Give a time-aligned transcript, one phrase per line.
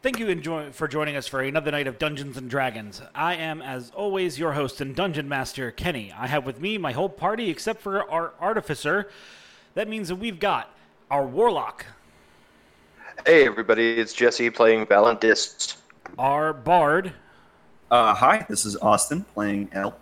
[0.00, 3.02] Thank you enjoy- for joining us for another night of Dungeons and Dragons.
[3.14, 6.12] I am, as always, your host and dungeon master, Kenny.
[6.16, 9.08] I have with me my whole party except for our artificer.
[9.74, 10.72] That means that we've got
[11.10, 11.86] our warlock,
[13.26, 15.78] Hey everybody, it's Jesse playing Valentist.
[16.18, 17.12] our bard,
[17.90, 19.96] Uh, hi, this is Austin playing L.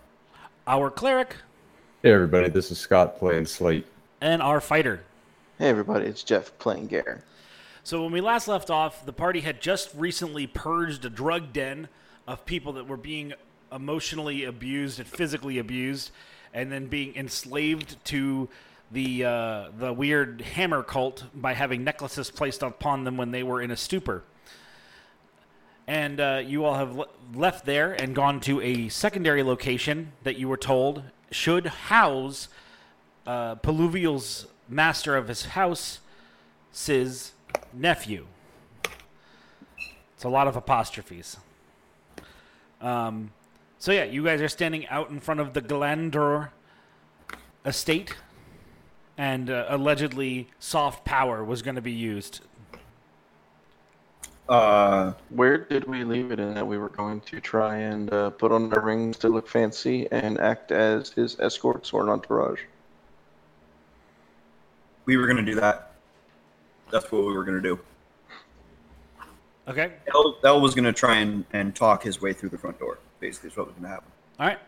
[0.67, 1.35] our cleric,
[2.03, 3.87] Hey everybody, this is Scott playing Slate.
[4.21, 5.01] and our fighter.
[5.57, 7.23] Hey everybody, it's Jeff playing Garen.
[7.87, 11.87] So when we last left off, the party had just recently purged a drug den
[12.27, 13.31] of people that were being
[13.71, 16.11] emotionally abused and physically abused,
[16.53, 18.49] and then being enslaved to
[18.91, 23.61] the uh, the weird hammer cult by having necklaces placed upon them when they were
[23.61, 24.25] in a stupor.
[25.87, 30.35] And uh, you all have le- left there and gone to a secondary location that
[30.35, 32.49] you were told should house
[33.25, 33.55] uh,
[34.67, 36.01] master of his house,
[36.73, 37.31] Sis
[37.73, 38.25] nephew.
[40.15, 41.37] It's a lot of apostrophes.
[42.81, 43.31] Um,
[43.79, 46.49] so yeah, you guys are standing out in front of the Glandor
[47.65, 48.15] estate,
[49.17, 52.41] and uh, allegedly soft power was going to be used.
[54.49, 58.29] Uh, Where did we leave it in that we were going to try and uh,
[58.29, 62.61] put on our rings to look fancy and act as his escorts or an entourage?
[65.07, 65.93] we were gonna do that.
[66.91, 67.79] That's what we were gonna do.
[69.67, 69.93] Okay.
[70.13, 72.99] L, L was gonna try and, and talk his way through the front door.
[73.19, 74.09] Basically, is what was gonna happen.
[74.39, 74.59] All right.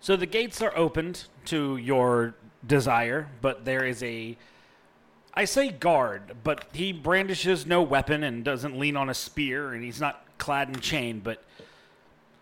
[0.00, 2.34] So the gates are opened to your
[2.66, 4.36] desire, but there is a.
[5.32, 9.84] I say guard, but he brandishes no weapon and doesn't lean on a spear, and
[9.84, 11.44] he's not clad in chain, but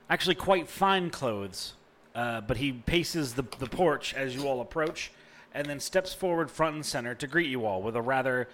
[0.09, 1.75] actually quite fine clothes.
[2.15, 5.13] Uh, but he paces the, the porch as you all approach,
[5.59, 8.49] and then steps forward front and center to greet you all with a rather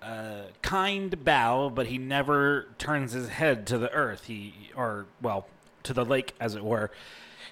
[0.00, 4.26] uh, kind bow, but he never turns his head to the earth.
[4.26, 5.48] He, or well,
[5.82, 6.92] to the lake, as it were.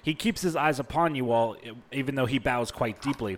[0.01, 1.57] He keeps his eyes upon you all,
[1.91, 3.37] even though he bows quite deeply,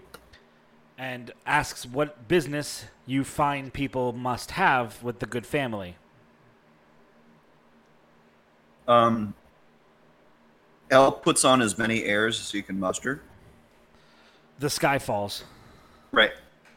[1.00, 5.96] and asks what business you fine people must have with the good family.
[8.88, 9.34] Um,
[10.92, 13.24] L puts on as many airs as he can muster.
[14.60, 15.44] The sky falls.
[16.16, 16.32] Right.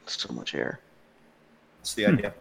[0.07, 0.81] So much air.
[1.79, 2.35] That's the idea.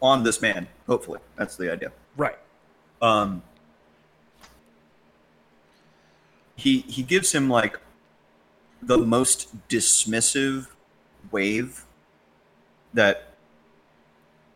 [0.00, 1.20] On this man, hopefully.
[1.36, 1.92] That's the idea.
[2.16, 2.38] Right.
[3.02, 3.42] Um,
[6.56, 7.78] he he gives him like
[8.80, 10.68] the most dismissive
[11.30, 11.84] wave
[12.94, 13.34] that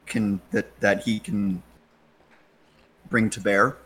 [0.06, 1.62] can that that he can
[3.10, 3.76] bring to bear.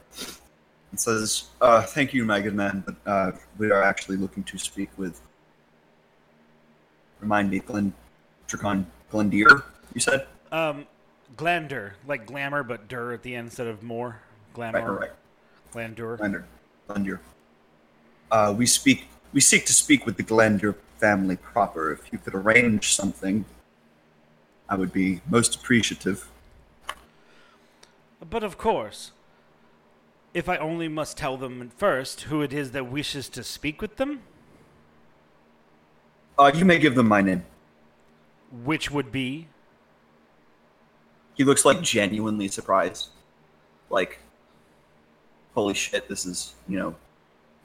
[0.93, 4.59] And says, uh, "Thank you, my good man, but uh, we are actually looking to
[4.59, 5.21] speak with."
[7.23, 7.93] Remind me, Glen,
[8.49, 9.63] Dracon, Glendeer.
[9.95, 10.87] You said Um,
[11.37, 14.21] Glander, like glamour, but dur at the end instead of more.
[14.55, 14.93] Glamour.
[14.93, 15.11] right, right.
[15.95, 16.19] Glandur.
[16.19, 16.45] Glender.
[16.89, 17.21] Glender.
[18.31, 19.07] Uh, we speak.
[19.33, 21.93] We seek to speak with the Glender family proper.
[21.93, 23.45] If you could arrange something,
[24.69, 26.29] I would be most appreciative.
[28.29, 29.13] But of course,
[30.35, 33.97] if I only must tell them first who it is that wishes to speak with
[33.97, 34.21] them,
[36.39, 37.45] Uh, you may give them my name.
[38.65, 39.49] which would be
[41.35, 43.09] He looks like genuinely surprised.
[43.91, 44.19] Like,
[45.55, 46.09] holy shit!
[46.09, 46.95] This is you know,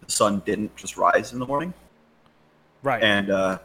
[0.05, 1.73] the sun didn't just rise in the morning,
[2.83, 3.01] right.
[3.01, 3.59] and uh,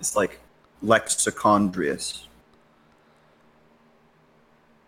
[0.00, 0.40] it's like
[0.82, 2.24] Lexicondrius.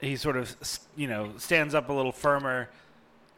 [0.00, 0.56] he sort of
[0.96, 2.68] you know stands up a little firmer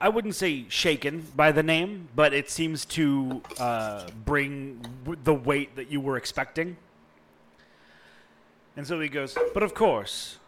[0.03, 4.85] i wouldn't say shaken by the name but it seems to uh, bring
[5.25, 6.77] the weight that you were expecting.
[8.77, 10.39] And so he goes but of course.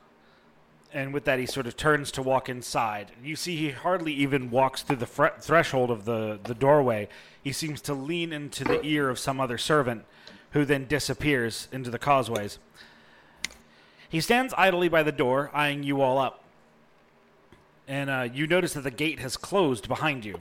[0.92, 3.12] And with that he sort of turns to walk inside.
[3.22, 7.08] You see he hardly even walks through the threshold of the, the doorway.
[7.42, 10.04] He seems to lean into the ear of some other servant
[10.52, 12.58] who then disappears into the causeways.
[14.08, 16.43] He stands idly by the door, eyeing you all up.
[17.86, 20.40] And uh, you notice that the gate has closed behind you.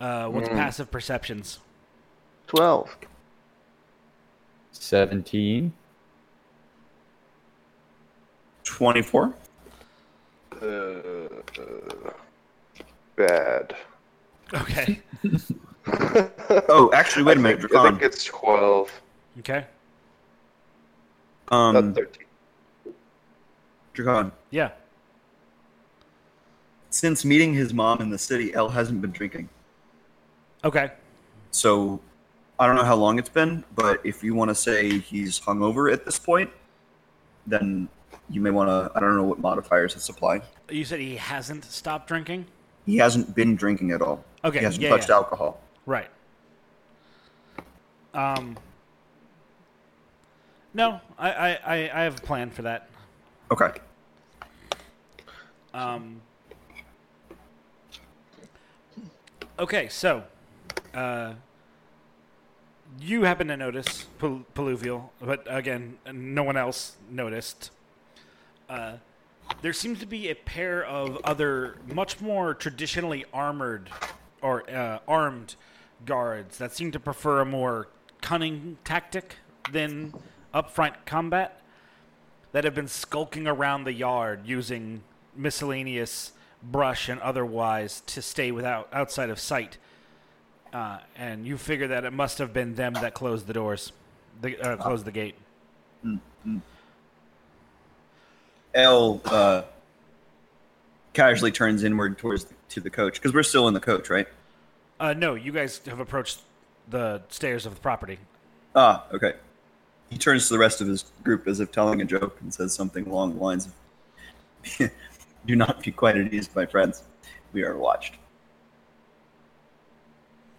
[0.00, 1.58] Uh, what's passive perceptions?
[2.46, 2.96] Twelve.
[4.72, 5.72] 17.
[8.64, 9.34] Twenty-four.
[10.60, 10.62] Uh,
[13.16, 13.74] bad.
[14.52, 15.00] Okay.
[15.86, 18.90] Oh, actually, wait a minute, I think, I think it's 12,
[19.40, 19.66] Okay.
[21.54, 22.26] Um, not 13.
[23.94, 24.32] Dracon.
[24.50, 24.70] Yeah.
[26.90, 29.48] Since meeting his mom in the city, Elle hasn't been drinking.
[30.64, 30.92] Okay.
[31.50, 32.00] So
[32.58, 35.92] I don't know how long it's been, but if you want to say he's hungover
[35.92, 36.50] at this point,
[37.46, 37.88] then
[38.30, 38.90] you may want to.
[38.96, 40.42] I don't know what modifiers it's applying.
[40.68, 42.46] You said he hasn't stopped drinking?
[42.86, 44.24] He hasn't been drinking at all.
[44.44, 45.16] Okay, He hasn't yeah, touched yeah.
[45.16, 45.60] alcohol.
[45.86, 46.08] Right.
[48.14, 48.56] Um.
[50.74, 52.88] No, I, I, I, have a plan for that.
[53.52, 53.70] Okay.
[55.72, 56.20] Um.
[59.56, 60.24] Okay, so,
[60.94, 61.34] uh,
[63.00, 64.06] you happen to notice
[64.54, 67.70] Peluvial, but again, no one else noticed.
[68.68, 68.94] Uh,
[69.62, 73.90] there seems to be a pair of other, much more traditionally armored
[74.42, 75.54] or uh, armed
[76.04, 77.88] guards that seem to prefer a more
[78.20, 79.36] cunning tactic
[79.70, 80.12] than
[80.54, 81.60] upfront combat
[82.52, 85.02] that have been skulking around the yard using
[85.34, 89.76] miscellaneous brush and otherwise to stay without outside of sight.
[90.72, 93.92] Uh, and you figure that it must have been them that closed the doors,
[94.40, 95.34] the, uh, closed the gate.
[98.74, 99.62] L uh,
[101.12, 104.26] casually turns inward towards the, to the coach because we're still in the coach, right?
[104.98, 106.40] Uh, no, you guys have approached
[106.88, 108.18] the stairs of the property.
[108.74, 109.34] Ah, okay.
[110.14, 112.72] He turns to the rest of his group as if telling a joke and says
[112.72, 113.66] something along the lines
[114.78, 114.92] of
[115.46, 117.02] Do not be quite at ease, my friends.
[117.52, 118.14] We are watched.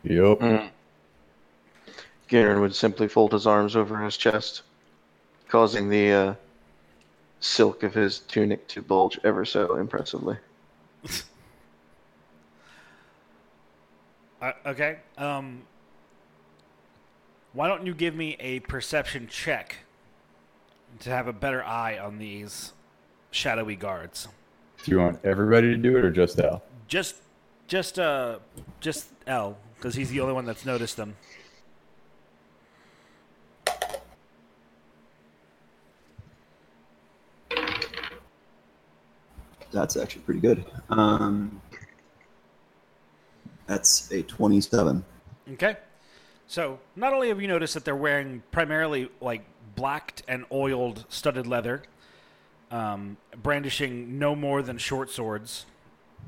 [0.04, 0.40] Yep.
[0.40, 0.69] Mm.
[2.28, 4.63] Garen would simply fold his arms over his chest,
[5.48, 6.34] causing the uh,
[7.40, 10.36] silk of his tunic to bulge ever so impressively.
[14.42, 14.98] Uh, okay.
[15.18, 15.63] Um,
[17.56, 19.78] why don't you give me a perception check
[21.00, 22.74] to have a better eye on these
[23.31, 24.28] shadowy guards?
[24.84, 26.62] Do you want everybody to do it or just Al?
[26.88, 27.16] Just,
[27.68, 28.40] just, uh,
[28.81, 31.16] just L, because he's the only one that's noticed them.
[39.72, 40.66] That's actually pretty good.
[40.90, 41.62] Um,
[43.66, 45.04] that's a 27.
[45.54, 45.78] Okay.
[46.47, 49.44] So not only have you noticed that they're wearing primarily like
[49.75, 51.83] blacked and oiled studded leather,
[52.71, 55.65] um, brandishing no more than short swords,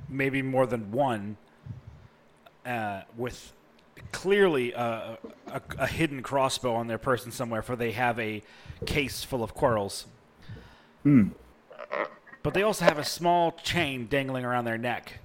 [0.10, 1.38] maybe more than one,
[2.66, 3.54] uh, with
[4.12, 5.18] clearly a,
[5.48, 8.44] a, a hidden crossbow on their person somewhere, for they have a
[8.86, 10.06] case full of quarrels.
[12.44, 15.20] But they also have a small chain dangling around their neck,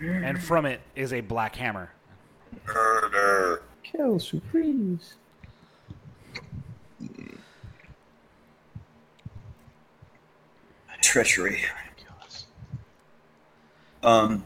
[0.00, 1.90] and from it is a black hammer.
[3.90, 5.14] Kill surprise.
[11.02, 11.62] Treachery.
[14.02, 14.44] Um,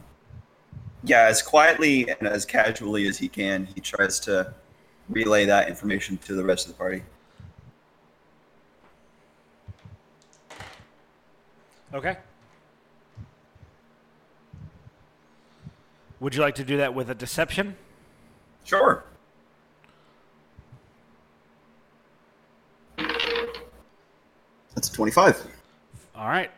[1.03, 4.53] yeah, as quietly and as casually as he can, he tries to
[5.09, 7.03] relay that information to the rest of the party.
[11.93, 12.17] Okay.
[16.19, 17.77] Would you like to do that with a deception?
[18.63, 19.03] Sure.
[24.75, 25.47] That's a 25.
[26.15, 26.51] All right.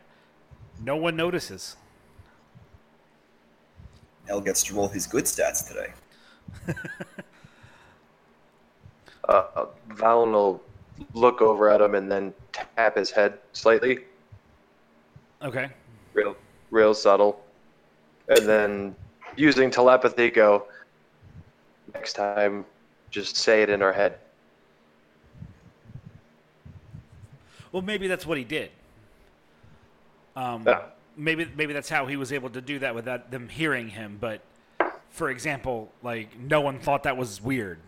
[0.83, 1.75] No one notices.
[4.27, 5.93] L gets to roll his good stats today.
[9.29, 10.63] Uh, Valen will
[11.13, 14.06] look over at him and then tap his head slightly,
[15.44, 15.69] Okay.
[16.13, 16.33] real,
[16.71, 17.44] real subtle,
[18.30, 18.95] and then
[19.35, 20.68] using telepathy, go.
[21.94, 22.63] Next time,
[23.11, 24.18] just say it in our head.
[27.71, 28.71] Well, maybe that's what he did.
[30.36, 30.81] Um, Yeah.
[31.16, 34.18] maybe maybe that's how he was able to do that without them hearing him.
[34.19, 34.42] But
[35.09, 37.80] for example, like no one thought that was weird,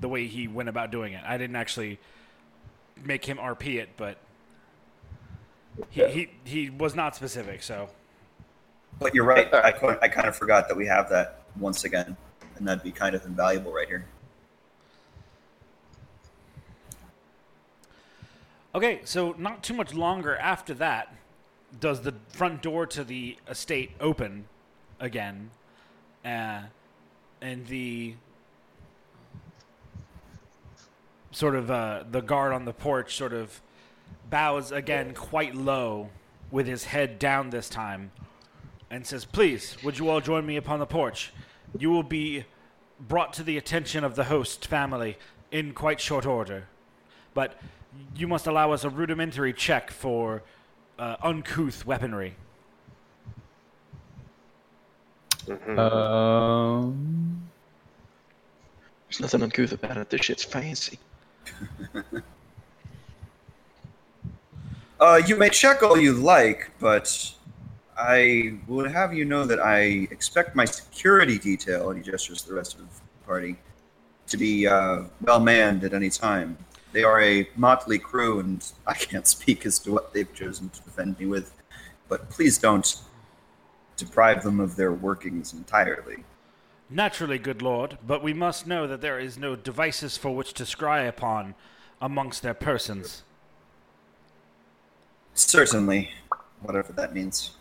[0.00, 1.22] the way he went about doing it.
[1.26, 1.98] I didn't actually
[3.04, 4.16] make him RP it, but
[5.90, 7.62] he he, he was not specific.
[7.62, 7.88] So
[8.98, 9.52] But you're right.
[9.54, 12.16] I, I kind of forgot that we have that once again,
[12.56, 14.04] and that'd be kind of invaluable right here.
[18.74, 21.14] Okay, so not too much longer after that,
[21.78, 24.46] does the front door to the estate open
[24.98, 25.50] again,
[26.24, 26.62] uh,
[27.40, 28.14] and the
[31.30, 33.60] sort of uh, the guard on the porch sort of
[34.28, 36.10] bows again quite low,
[36.50, 38.10] with his head down this time,
[38.90, 41.32] and says, "Please, would you all join me upon the porch?
[41.78, 42.44] You will be
[42.98, 45.16] brought to the attention of the host family
[45.52, 46.66] in quite short order."
[47.34, 47.60] but
[48.16, 50.42] you must allow us a rudimentary check for
[50.98, 52.36] uh, uncouth weaponry.
[55.76, 57.48] Um,
[59.08, 60.10] There's nothing uncouth about it.
[60.10, 60.98] This shit's fancy.
[65.00, 67.34] Uh, you may check all you like, but
[67.98, 72.48] I would have you know that I expect my security detail, and he gestures to
[72.48, 72.86] the rest of the
[73.26, 73.56] party,
[74.28, 76.56] to be uh, well manned at any time.
[76.94, 80.80] They are a motley crew, and I can't speak as to what they've chosen to
[80.82, 81.52] defend me with,
[82.08, 83.00] but please don't
[83.96, 86.22] deprive them of their workings entirely.
[86.88, 90.62] Naturally, good lord, but we must know that there is no devices for which to
[90.62, 91.56] scry upon
[92.00, 93.24] amongst their persons.
[95.34, 96.10] Certainly,
[96.62, 97.56] whatever that means.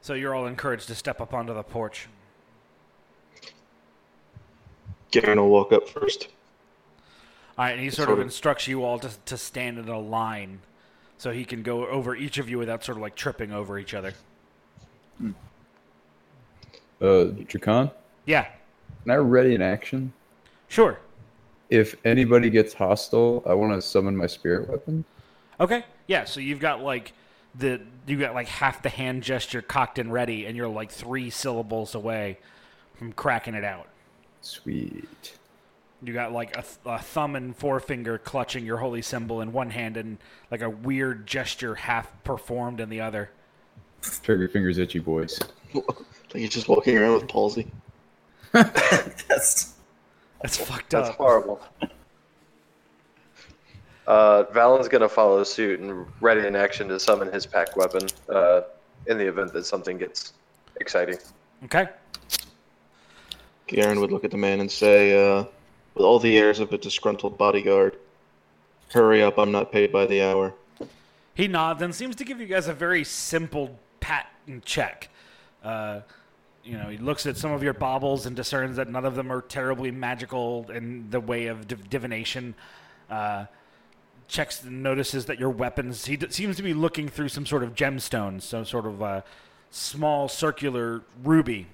[0.00, 2.08] So you're all encouraged to step up onto the porch.
[5.12, 6.26] Garen will walk up first.
[7.58, 9.88] All right, and he sort Sort of of- instructs you all to, to stand in
[9.88, 10.60] a line
[11.18, 13.94] so he can go over each of you without sort of like tripping over each
[13.94, 14.12] other.
[17.00, 17.90] Uh, Dracan,
[18.24, 18.46] Yeah,
[19.02, 20.12] can I ready an action?
[20.68, 20.98] sure.
[21.68, 25.04] If anybody gets hostile, I want to summon my spirit weapon.
[25.58, 27.12] Okay, yeah, so you've got like
[27.56, 31.28] the you got like half the hand gesture cocked and ready, and you're like three
[31.28, 32.38] syllables away
[32.94, 33.88] from cracking it out.
[34.42, 35.36] Sweet.
[36.02, 39.70] You got like a, th- a thumb and forefinger clutching your holy symbol in one
[39.70, 40.18] hand, and
[40.50, 43.30] like a weird gesture half performed in the other.
[44.22, 45.38] Trigger fingers itchy, boys.
[45.74, 45.84] like
[46.32, 47.66] he's just walking around with palsy.
[48.52, 49.74] That's
[50.42, 51.04] That's fucked up.
[51.04, 51.60] That's horrible.
[54.06, 58.62] Uh, Valen's gonna follow suit and ready in action to summon his pact weapon uh,
[59.06, 60.34] in the event that something gets
[60.80, 61.18] exciting.
[61.64, 61.88] Okay.
[63.66, 65.44] Garen would look at the man and say, uh,
[65.96, 67.96] with all the airs of a disgruntled bodyguard,
[68.90, 70.54] Hurry up, I'm not paid by the hour.
[71.34, 75.08] He nods and seems to give you guys a very simple pat and check.
[75.64, 76.00] Uh,
[76.62, 79.32] you know, he looks at some of your baubles and discerns that none of them
[79.32, 82.54] are terribly magical in the way of div- divination.
[83.10, 83.46] Uh,
[84.28, 86.06] checks and notices that your weapons.
[86.06, 89.22] He d- seems to be looking through some sort of gemstones, some sort of uh,
[89.70, 91.66] small circular ruby.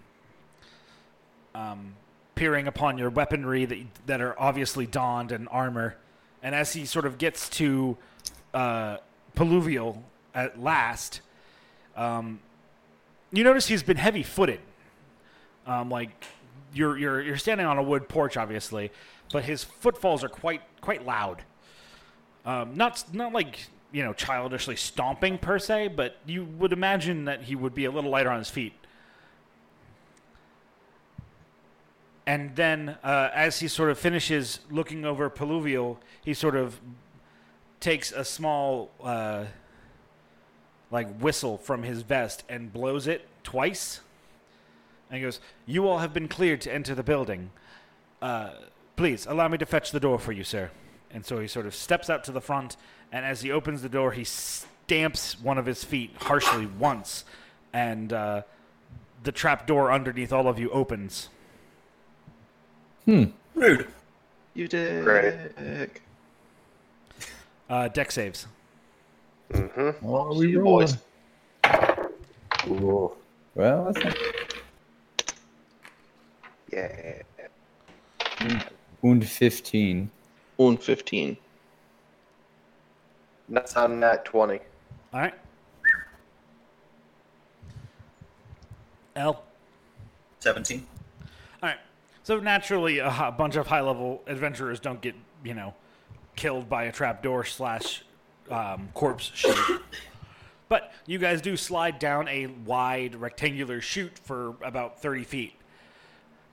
[1.54, 1.94] Um,
[2.42, 5.96] peering upon your weaponry that that are obviously donned and armor,
[6.42, 7.96] and as he sort of gets to
[8.52, 8.96] uh,
[10.34, 11.20] at last,
[11.96, 12.40] um,
[13.30, 14.58] you notice he's been heavy-footed.
[15.68, 16.10] Um, like
[16.74, 18.90] you're you're you're standing on a wood porch, obviously,
[19.32, 21.44] but his footfalls are quite quite loud.
[22.44, 27.42] Um, not not like you know childishly stomping per se, but you would imagine that
[27.42, 28.72] he would be a little lighter on his feet.
[32.26, 36.80] And then, uh, as he sort of finishes looking over Peluvial, he sort of
[37.80, 39.46] takes a small, uh,
[40.90, 44.00] like, whistle from his vest and blows it twice.
[45.10, 47.50] And he goes, You all have been cleared to enter the building.
[48.20, 48.50] Uh,
[48.94, 50.70] please, allow me to fetch the door for you, sir.
[51.10, 52.76] And so he sort of steps out to the front,
[53.10, 57.24] and as he opens the door, he stamps one of his feet harshly once,
[57.72, 58.42] and uh,
[59.22, 61.28] the trap door underneath all of you opens.
[63.06, 63.86] Rude.
[64.54, 65.04] You did.
[65.04, 65.90] Great.
[67.68, 68.46] Uh, Dex saves.
[69.52, 70.06] Mm-hmm.
[70.06, 70.96] Oh, See you, boys.
[72.58, 73.16] Cool.
[73.54, 74.16] Well, that's not
[76.72, 77.22] Yeah.
[79.02, 80.10] wound 15.
[80.56, 81.36] One fifteen.
[83.48, 84.60] That's on that 20.
[85.12, 85.34] All right.
[89.16, 89.42] L.
[90.40, 90.86] 17.
[92.24, 95.14] So naturally, a bunch of high-level adventurers don't get,
[95.44, 95.74] you know,
[96.36, 98.04] killed by a trapdoor slash
[98.50, 99.82] um, corpse chute.
[100.68, 105.54] But you guys do slide down a wide rectangular chute for about 30 feet.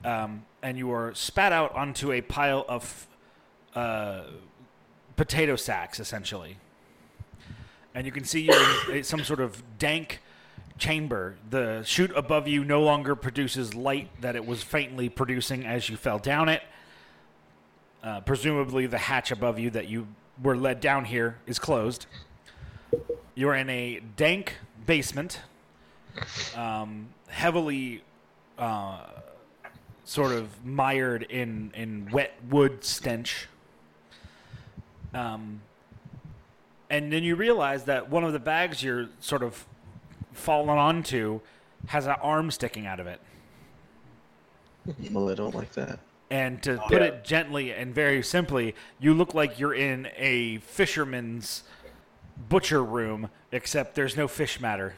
[0.04, 3.08] Um, and you are spat out onto a pile of
[3.76, 4.24] uh,
[5.16, 6.58] potato sacks, essentially.
[7.94, 10.20] And you can see you're in some sort of dank
[10.80, 11.36] chamber.
[11.50, 15.98] The chute above you no longer produces light that it was faintly producing as you
[15.98, 16.64] fell down it.
[18.02, 20.08] Uh, presumably, the hatch above you that you
[20.42, 22.06] were led down here is closed.
[23.36, 24.56] You're in a dank
[24.86, 25.42] basement,
[26.56, 28.04] um, heavily
[28.58, 29.06] uh,
[30.06, 33.48] sort of mired in, in wet wood stench.
[35.14, 35.62] Um,
[36.90, 39.66] and then you realize that one of the bags you're sort of
[40.40, 41.42] fallen onto
[41.88, 43.20] has an arm sticking out of it.
[45.12, 46.00] Well, I don't like that.
[46.32, 47.10] And to put Yeah.
[47.10, 51.64] it gently and very simply, you look like you're in a fisherman's
[52.50, 54.96] butcher room, except there's no fish matter.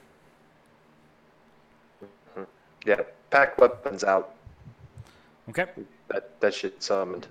[2.86, 3.02] Yeah.
[3.30, 4.34] Pact weapons out.
[5.50, 5.66] Okay?
[6.10, 7.28] that that shit summoned.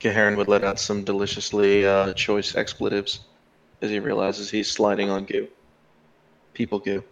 [0.00, 3.20] Gaharin would let out some deliciously uh, choice expletives
[3.82, 5.48] as he realizes he's sliding on goo.
[6.56, 7.04] People goo.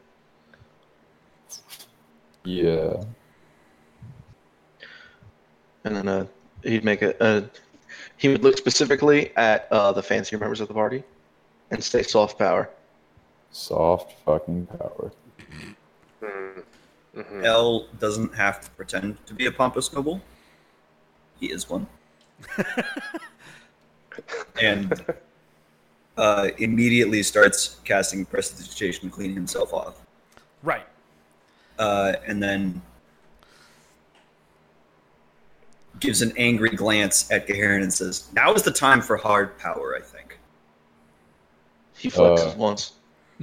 [2.45, 3.05] Yeah.
[5.85, 6.27] And then uh,
[6.63, 7.45] he'd make a, a.
[8.17, 11.05] He would look specifically at uh, the fancier members of the party
[11.71, 12.71] and say soft power.
[13.51, 15.13] Soft fucking power.
[16.23, 17.45] Mm-hmm.
[17.45, 20.23] L doesn't have to pretend to be a pompous noble.
[21.39, 21.87] He is one.
[24.63, 25.05] and
[26.16, 30.00] uh, immediately starts casting prestidigitation, cleaning himself off.
[30.62, 30.87] Right.
[31.78, 32.80] Uh, and then
[36.00, 39.97] gives an angry glance at Gaharin and says, Now is the time for hard power,
[39.97, 40.38] I think.
[41.97, 42.92] He flexes Uh, once.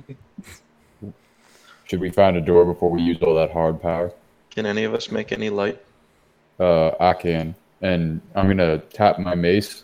[1.86, 4.14] Should we find a door before we use all that hard power?
[4.50, 5.82] Can any of us make any light?
[6.60, 7.56] Uh, I can.
[7.82, 9.84] And I'm gonna tap my mace.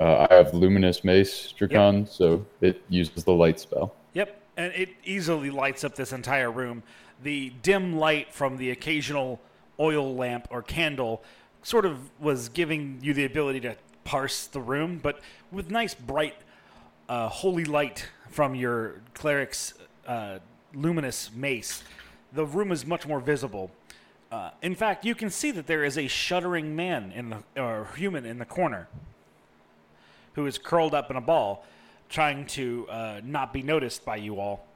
[0.00, 3.94] Uh, I have luminous mace, Dracon, so it uses the light spell.
[4.14, 6.82] Yep, and it easily lights up this entire room.
[7.22, 9.40] The dim light from the occasional
[9.78, 11.22] oil lamp or candle
[11.62, 15.20] sort of was giving you the ability to parse the room, but
[15.52, 16.36] with nice bright
[17.10, 19.74] uh, holy light from your cleric's
[20.06, 20.38] uh,
[20.72, 21.82] luminous mace,
[22.32, 23.70] the room is much more visible.
[24.32, 27.88] Uh, in fact, you can see that there is a shuddering man in the or
[27.96, 28.88] human in the corner
[30.34, 31.64] who is curled up in a ball,
[32.08, 34.66] trying to uh, not be noticed by you all.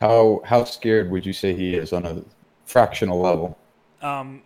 [0.00, 2.22] How how scared would you say he is on a
[2.66, 3.56] fractional level?
[4.02, 4.42] Um,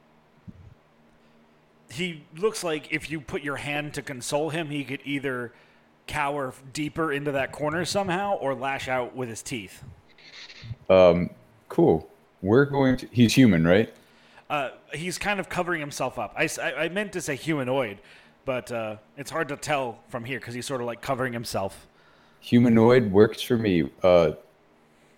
[1.90, 5.52] he looks like if you put your hand to console him, he could either
[6.06, 9.82] cower deeper into that corner somehow or lash out with his teeth.
[10.88, 11.30] Um,
[11.68, 12.08] cool.
[12.40, 13.08] We're going to.
[13.10, 13.92] He's human, right?
[14.50, 16.34] Uh, he's kind of covering himself up.
[16.36, 17.98] I I meant to say humanoid,
[18.44, 21.86] but uh, it's hard to tell from here because he's sort of like covering himself.
[22.40, 23.90] Humanoid works for me.
[24.02, 24.32] Uh,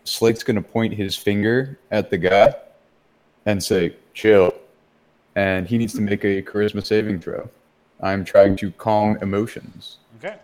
[0.05, 2.55] Slate's gonna point his finger at the guy
[3.47, 4.53] and say, "Chill,"
[5.37, 7.49] and he needs to make a charisma saving throw.
[8.01, 9.99] I'm trying to calm emotions.
[10.19, 10.37] Okay.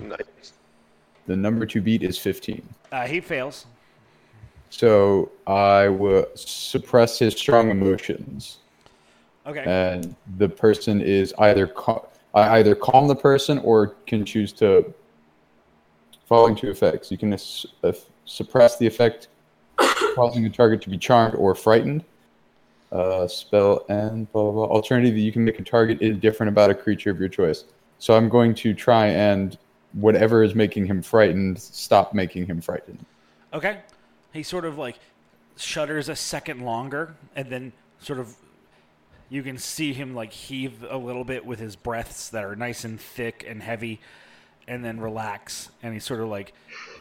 [0.00, 0.52] Nice.
[1.26, 2.66] The number to beat is 15.
[2.90, 3.66] Uh, he fails.
[4.76, 8.58] So I will suppress his strong emotions,
[9.46, 9.62] Okay.
[9.64, 14.92] and the person is either cal- I either calm the person or can choose to
[16.26, 17.12] following two effects.
[17.12, 17.92] You can s- uh,
[18.24, 19.28] suppress the effect,
[20.16, 22.02] causing the target to be charmed or frightened.
[22.90, 24.74] Uh, spell and blah, blah blah.
[24.76, 27.64] Alternatively, you can make a target indifferent about a creature of your choice.
[28.00, 29.56] So I'm going to try and
[29.92, 33.04] whatever is making him frightened, stop making him frightened.
[33.52, 33.78] Okay.
[34.34, 34.98] He sort of like
[35.56, 38.34] shudders a second longer and then sort of
[39.30, 42.84] you can see him like heave a little bit with his breaths that are nice
[42.84, 44.00] and thick and heavy
[44.66, 45.70] and then relax.
[45.82, 46.52] And he sort of like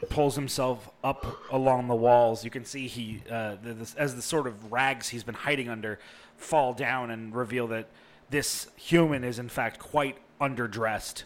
[0.10, 2.46] pulls himself up along the walls.
[2.46, 5.70] You can see he uh, the, this, as the sort of rags he's been hiding
[5.70, 6.00] under
[6.38, 7.88] fall down and reveal that
[8.30, 11.24] this human is in fact quite underdressed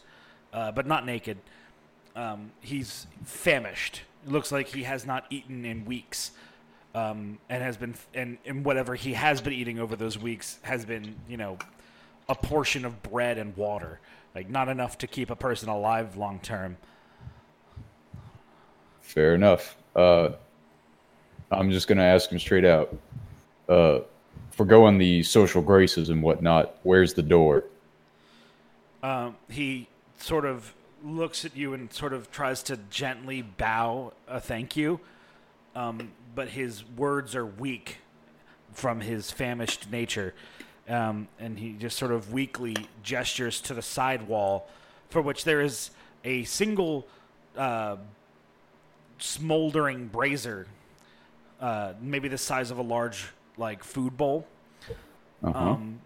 [0.53, 1.37] uh, but not naked.
[2.15, 4.03] Um, he's famished.
[4.27, 6.31] It looks like he has not eaten in weeks,
[6.93, 10.83] um, and has been and, and whatever he has been eating over those weeks has
[10.83, 11.57] been you know
[12.27, 14.01] a portion of bread and water,
[14.35, 16.75] like not enough to keep a person alive long term.
[18.99, 19.77] Fair enough.
[19.95, 20.31] Uh,
[21.49, 22.93] I'm just gonna ask him straight out.
[23.69, 23.99] Uh,
[24.51, 27.63] forgoing the social graces and whatnot, where's the door?
[29.01, 29.87] Um, he
[30.17, 30.73] sort of
[31.07, 34.99] looks at you and sort of tries to gently bow a thank you,
[35.75, 37.97] um, but his words are weak
[38.73, 40.33] from his famished nature,
[40.87, 44.67] um, and he just sort of weakly gestures to the side wall,
[45.09, 45.91] for which there is
[46.23, 47.07] a single
[47.55, 47.95] uh,
[49.17, 50.67] smoldering brazier,
[51.61, 54.45] uh, maybe the size of a large like food bowl.
[55.43, 55.57] Uh-huh.
[55.57, 55.99] Um,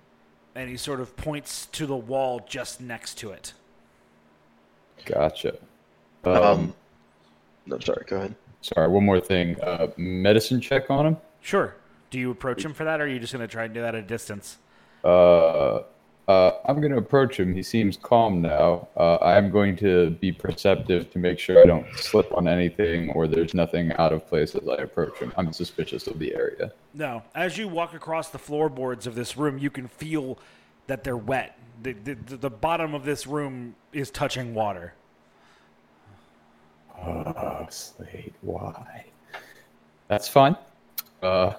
[0.55, 3.53] and he sort of points to the wall just next to it.
[5.05, 5.57] Gotcha.
[6.23, 6.73] Um, Um,
[7.65, 8.03] no, sorry.
[8.07, 8.35] Go ahead.
[8.61, 9.59] sorry, one more thing.
[9.61, 11.17] Uh, medicine check on him.
[11.41, 11.75] Sure.
[12.09, 13.81] Do you approach him for that, or are you just going to try and do
[13.81, 14.57] that at a distance?
[15.03, 15.81] Uh,
[16.27, 17.53] uh, I'm going to approach him.
[17.53, 18.87] He seems calm now.
[18.95, 23.27] Uh, I'm going to be perceptive to make sure I don't slip on anything or
[23.27, 25.33] there's nothing out of place as I approach him.
[25.37, 26.71] I'm suspicious of the area.
[26.93, 27.23] No.
[27.33, 30.37] As you walk across the floorboards of this room, you can feel
[30.91, 31.57] that they're wet.
[31.83, 34.93] The, the, the bottom of this room is touching water.
[37.01, 39.05] Oh, Slate, why?
[40.09, 40.57] That's fine.
[41.23, 41.53] Uh,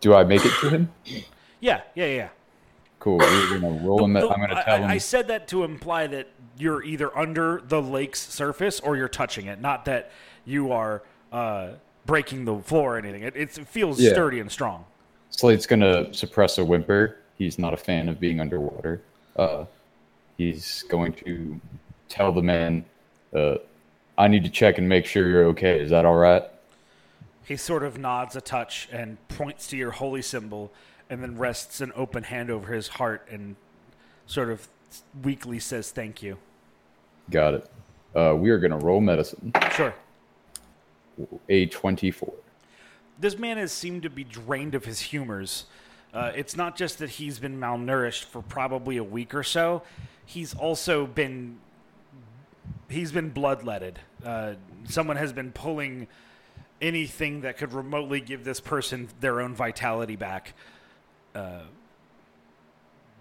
[0.00, 0.92] do I make it to him?
[1.60, 2.28] Yeah, yeah, yeah.
[3.00, 3.18] Cool.
[3.18, 4.12] We're gonna roll him.
[4.12, 4.90] The- I'm gonna tell I, him.
[4.90, 9.46] I said that to imply that you're either under the lake's surface or you're touching
[9.46, 10.12] it, not that
[10.44, 11.70] you are uh,
[12.06, 13.24] breaking the floor or anything.
[13.24, 14.12] It, it feels Yeah.
[14.12, 14.84] sturdy and strong.
[15.30, 17.18] Slate's gonna suppress a whimper.
[17.38, 19.02] He's not a fan of being underwater.
[19.36, 19.66] Uh,
[20.38, 21.60] he's going to
[22.08, 22.84] tell the man,
[23.34, 23.56] uh,
[24.16, 25.80] "I need to check and make sure you're okay.
[25.80, 26.42] Is that all right?"
[27.44, 30.72] He sort of nods a touch and points to your holy symbol,
[31.08, 33.56] and then rests an open hand over his heart and
[34.26, 34.68] sort of
[35.22, 36.38] weakly says, "Thank you."
[37.30, 37.70] Got it.
[38.14, 39.52] Uh, we are gonna roll medicine.
[39.72, 39.94] Sure.
[41.48, 42.32] A twenty-four.
[43.18, 45.64] this man has seemed to be drained of his humors.
[46.14, 49.82] Uh, it's not just that he's been malnourished for probably a week or so.
[50.24, 51.58] He's also been
[52.88, 53.96] he's been bloodletted.
[54.24, 56.06] Uh, someone has been pulling
[56.80, 60.54] anything that could remotely give this person their own vitality back.
[61.34, 61.60] Uh,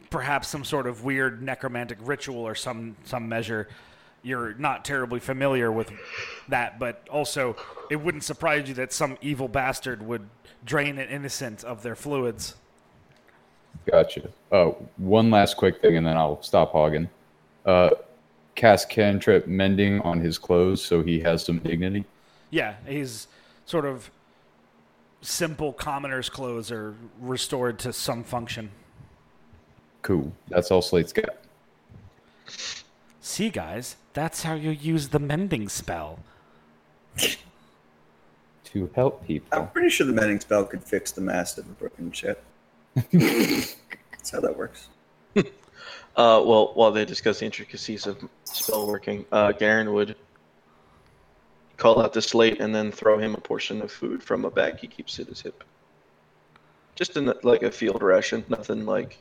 [0.10, 3.68] perhaps some sort of weird necromantic ritual or some some measure.
[4.24, 5.92] You're not terribly familiar with
[6.48, 7.56] that, but also
[7.92, 10.28] it wouldn't surprise you that some evil bastard would
[10.64, 12.56] drain an innocent of their fluids.
[13.90, 14.30] Gotcha.
[14.52, 17.10] Uh, one last quick thing, and then I'll stop hogging.
[17.66, 17.92] Uh,
[18.56, 22.06] cast cantrip mending on his clothes, so he has some dignity.
[22.50, 23.28] Yeah, he's
[23.66, 24.10] sort of
[25.22, 28.72] simple commoner's clothes are restored to some function.
[30.02, 30.32] Cool.
[30.50, 31.38] That's all Slate's got.
[33.22, 36.20] See, guys, that's how you use the mending spell.
[38.66, 39.58] To help people.
[39.58, 42.44] I'm pretty sure the mending spell could fix the mast of a broken ship.
[42.96, 44.90] That's how that works.
[46.16, 50.16] Uh, well, while they discuss the intricacies of spell working, uh, Garen would
[51.76, 54.80] call out the slate and then throw him a portion of food from a bag
[54.80, 55.66] he keeps at his hip.
[56.96, 59.18] Just in the, like a field ration, nothing like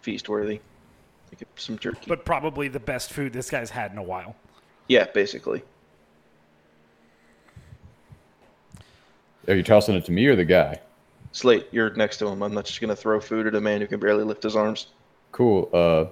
[0.00, 0.60] feast worthy.
[1.30, 2.06] Like some jerky.
[2.08, 4.36] But probably the best food this guy's had in a while.
[4.88, 5.62] yeah, basically.
[9.48, 10.80] Are you tossing it to me or the guy?
[11.32, 12.42] Slate, you're next to him.
[12.42, 14.88] I'm not just gonna throw food at a man who can barely lift his arms.
[15.32, 15.68] Cool.
[15.72, 16.06] Uh,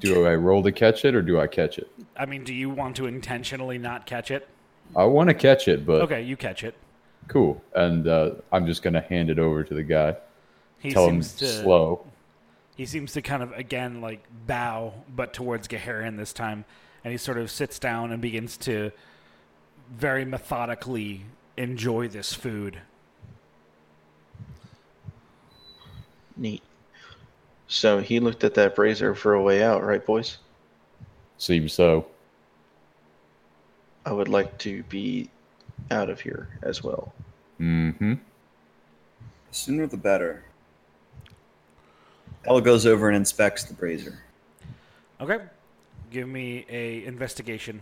[0.00, 1.88] do I roll to catch it or do I catch it?
[2.16, 4.48] I mean, do you want to intentionally not catch it?
[4.96, 6.74] I want to catch it, but Okay, you catch it.
[7.28, 7.62] cool.
[7.74, 10.16] And uh, I'm just gonna hand it over to the guy.
[10.80, 12.06] He Tell him seems to slow.
[12.76, 16.64] he seems to kind of again like bow, but towards Gaharian this time,
[17.04, 18.90] and he sort of sits down and begins to
[19.96, 21.24] very methodically
[21.56, 22.80] enjoy this food.
[26.36, 26.62] Neat.
[27.66, 30.38] So he looked at that brazier for a way out, right, boys?
[31.38, 32.06] Seems so.
[34.06, 35.30] I would like to be
[35.90, 37.12] out of here as well.
[37.60, 38.14] Mm-hmm.
[38.14, 38.18] The
[39.50, 40.44] sooner the better.
[42.46, 44.18] Elle goes over and inspects the brazier.
[45.20, 45.38] Okay,
[46.10, 47.80] give me a investigation.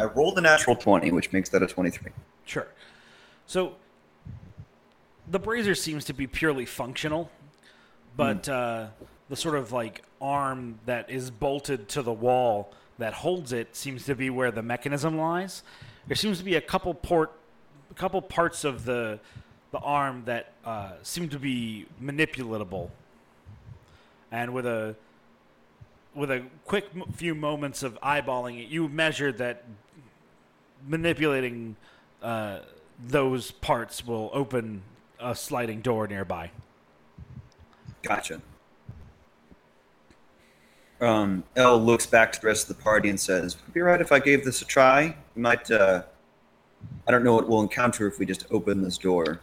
[0.00, 2.12] I rolled a natural 20, which makes that a 23.
[2.44, 2.68] Sure.
[3.46, 3.74] So
[5.30, 7.30] the brazier seems to be purely functional,
[8.16, 8.86] but uh,
[9.28, 14.04] the sort of like arm that is bolted to the wall that holds it seems
[14.04, 15.62] to be where the mechanism lies.
[16.06, 17.32] There seems to be a couple port,
[17.90, 19.20] a couple parts of the
[19.70, 22.88] the arm that uh, seem to be manipulatable,
[24.32, 24.96] and with a
[26.14, 29.64] with a quick m- few moments of eyeballing it, you measure that
[30.86, 31.76] manipulating
[32.22, 32.60] uh,
[33.06, 34.82] those parts will open
[35.20, 36.50] a sliding door nearby.
[38.02, 38.40] Gotcha.
[41.00, 44.00] Um, Elle looks back to the rest of the party and says, Would be right
[44.00, 45.16] if I gave this a try?
[45.36, 46.02] We might, uh,
[47.06, 49.40] I don't know what we'll encounter if we just open this door.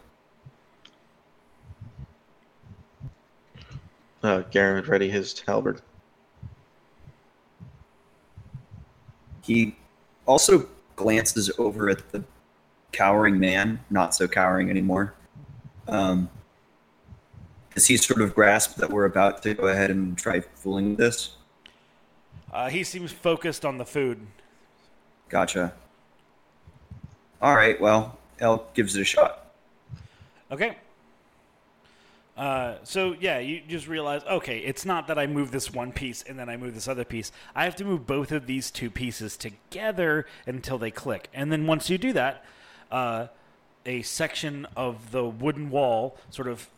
[4.22, 5.80] Uh, Garen would ready his halberd.
[9.42, 9.76] He
[10.26, 12.24] also glances over at the
[12.92, 15.14] cowering man, not so cowering anymore.
[15.86, 16.28] Um,
[17.74, 21.36] does he sort of grasp that we're about to go ahead and try fooling this?
[22.52, 24.26] Uh, he seems focused on the food.
[25.28, 25.74] Gotcha.
[27.42, 29.52] All right, well, Elle gives it a shot.
[30.50, 30.76] Okay.
[32.36, 36.22] Uh, so yeah, you just realize, okay, it's not that I move this one piece
[36.22, 37.32] and then I move this other piece.
[37.54, 41.28] I have to move both of these two pieces together until they click.
[41.32, 42.44] And then once you do that,
[42.90, 43.28] uh,
[43.86, 46.68] a section of the wooden wall sort of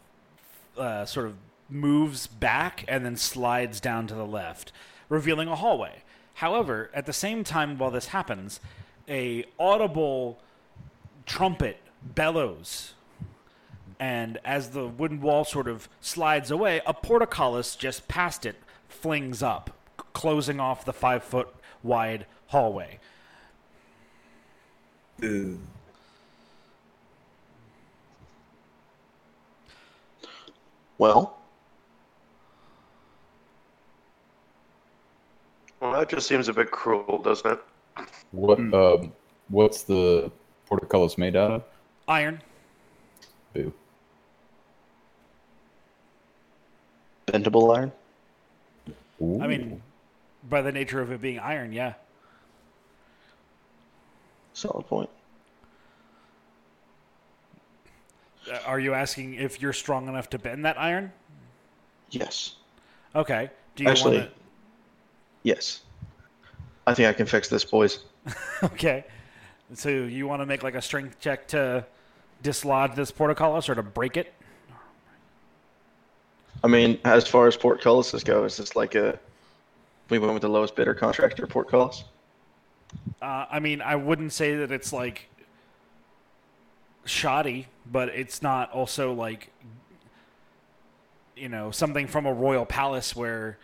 [0.76, 1.34] uh, sort of
[1.68, 4.70] moves back and then slides down to the left,
[5.08, 6.02] revealing a hallway.
[6.34, 8.60] However, at the same time while this happens,
[9.08, 10.38] a audible
[11.26, 12.94] trumpet bellows
[14.00, 18.56] and as the wooden wall sort of slides away, a portcullis just past it
[18.88, 21.48] flings up, c- closing off the five foot
[21.82, 22.98] wide hallway.
[25.24, 25.58] Ooh.
[30.98, 31.34] Well,
[35.80, 37.60] Well, that just seems a bit cruel, doesn't it?
[38.32, 39.12] What um,
[39.48, 40.30] what's the
[40.66, 41.64] portcullis made out of?
[42.08, 42.42] Iron.
[43.54, 43.72] Boo.
[47.32, 47.92] Bendable iron.
[49.20, 49.40] Ooh.
[49.42, 49.82] I mean,
[50.48, 51.94] by the nature of it being iron, yeah.
[54.54, 55.10] Solid point.
[58.50, 61.12] Uh, Are you asking if you're strong enough to bend that iron?
[62.10, 62.56] Yes.
[63.14, 63.50] Okay.
[63.76, 64.30] Do you Actually- want
[65.42, 65.82] Yes.
[66.86, 68.00] I think I can fix this, boys.
[68.62, 69.04] Okay.
[69.74, 71.84] So you want to make like a strength check to
[72.42, 74.32] dislodge this portcullis or to break it?
[76.62, 79.18] I mean, as far as portcullises go, is this like a
[80.10, 82.04] we went with the lowest bidder contractor portcullis?
[83.20, 85.28] Uh, I mean, I wouldn't say that it's like
[87.04, 89.50] shoddy, but it's not also like
[91.36, 93.58] you know something from a royal palace where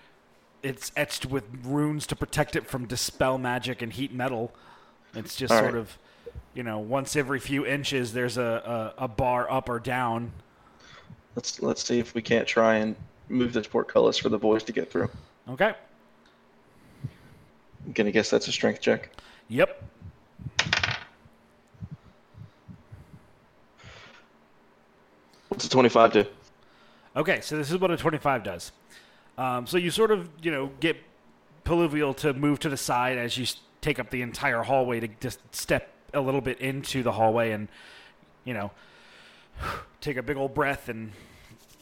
[0.63, 4.53] it's etched with runes to protect it from dispel magic and heat metal.
[5.15, 5.81] It's just All sort right.
[5.81, 5.99] of
[6.55, 10.33] you know once every few inches there's a, a, a bar up or down.
[11.37, 12.95] Let's let's see if we can't try and
[13.29, 15.11] move this portcullis for the boys to get through.
[15.49, 15.75] Okay.
[17.87, 19.11] I'm gonna guess that's a strength check.
[19.49, 19.83] Yep.
[25.49, 26.25] What's a 25 do?
[27.15, 28.73] Okay, so this is what a 25 does.
[29.39, 30.97] Um, so you sort of, you know, get
[31.63, 33.47] Peluvial to move to the side as you
[33.81, 37.69] take up the entire hallway to just step a little bit into the hallway and,
[38.45, 38.73] you know,
[40.01, 41.13] take a big old breath and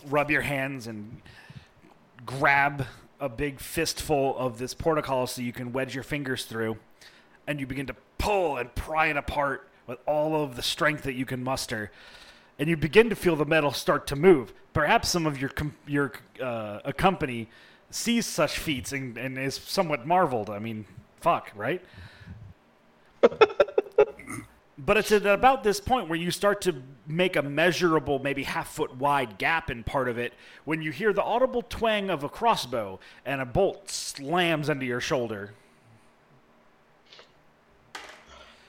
[0.08, 1.22] rub your hands and
[2.24, 2.86] grab
[3.20, 6.76] a big fistful of this portcullis so you can wedge your fingers through.
[7.46, 11.14] And you begin to pull and pry it apart with all of the strength that
[11.14, 11.90] you can muster
[12.58, 14.52] and you begin to feel the metal start to move.
[14.72, 15.50] Perhaps some of your
[15.86, 17.48] your uh, a company
[17.90, 20.48] sees such feats and, and is somewhat marveled.
[20.48, 20.86] I mean,
[21.20, 21.82] fuck, right?
[24.84, 26.74] but it's at about this point where you start to
[27.06, 30.32] make a measurable, maybe half foot wide gap in part of it
[30.64, 35.00] when you hear the audible twang of a crossbow and a bolt slams into your
[35.00, 35.52] shoulder.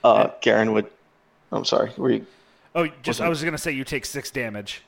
[0.02, 0.86] Uh, Garen would.
[1.50, 1.90] I'm sorry.
[1.96, 2.26] Were you?
[2.74, 4.82] Oh, just I Wasn't- gonna say you take six damage,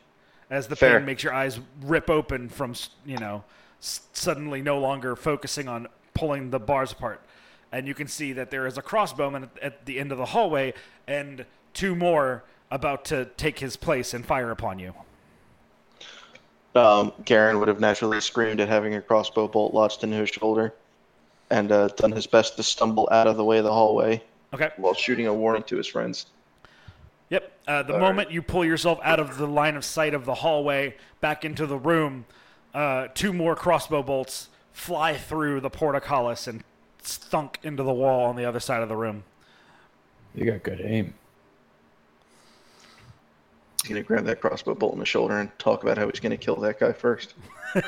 [0.51, 0.99] as the Fair.
[0.99, 3.45] pain makes your eyes rip open from you know
[3.81, 7.21] suddenly no longer focusing on pulling the bars apart,
[7.77, 10.25] and you can see that there is a crossbowman at, at the end of the
[10.25, 10.73] hallway
[11.07, 14.95] and two more about to take his place and fire upon you.
[16.75, 20.73] Um, Garen would have naturally screamed at having a crossbow bolt lodged in his shoulder,
[21.51, 24.23] and uh, done his best to stumble out of the way of the hallway
[24.55, 24.71] Okay.
[24.79, 26.27] while shooting a warning to his friends.
[27.29, 27.53] Yep.
[27.69, 30.35] Uh, the All moment you pull yourself out of the line of sight of the
[30.35, 32.25] hallway back into the room,
[32.73, 36.65] uh, two more crossbow bolts fly through the portcullis and
[37.15, 39.23] thunk into the wall on the other side of the room.
[40.35, 41.15] you got good aim.
[43.83, 46.37] He's gonna grab that crossbow bolt in the shoulder and talk about how he's gonna
[46.37, 47.35] kill that guy first.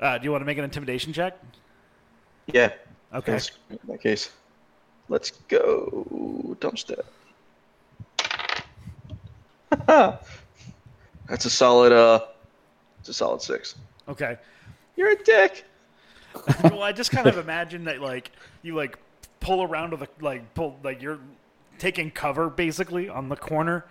[0.00, 1.36] Uh, do you want to make an intimidation check?
[2.46, 2.72] Yeah.
[3.12, 3.32] Okay.
[3.32, 4.30] Yes, In that case,
[5.08, 6.06] let's go
[6.60, 7.02] dumpster.
[11.26, 11.90] That's a solid.
[11.90, 12.20] Uh,
[13.00, 13.74] it's a solid six.
[14.08, 14.36] Okay.
[14.94, 15.64] You're a dick.
[16.64, 18.30] Well, I just kind of imagine that like
[18.62, 18.98] you like
[19.40, 21.18] pull around to the like pull like you're
[21.78, 23.84] taking cover basically on the corner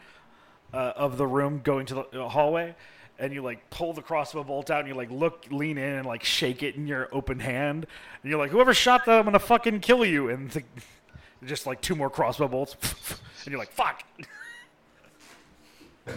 [0.73, 2.75] uh, of the room going to the uh, hallway
[3.19, 6.05] and you like pull the crossbow bolt out and you like look lean in and
[6.05, 7.87] like shake it in your open hand
[8.21, 10.63] and you're like whoever shot that I'm gonna fucking kill you and the,
[11.45, 12.75] just like two more crossbow bolts
[13.45, 14.03] and you're like fuck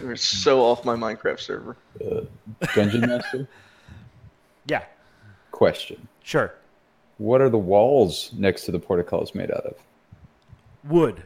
[0.01, 1.75] You're so off my Minecraft server.
[2.75, 3.47] Dungeon Master?
[4.67, 4.83] yeah
[5.61, 6.07] Question.
[6.23, 6.55] sure
[7.19, 9.75] What are the walls next to the portcullis made out of?
[10.83, 11.21] wood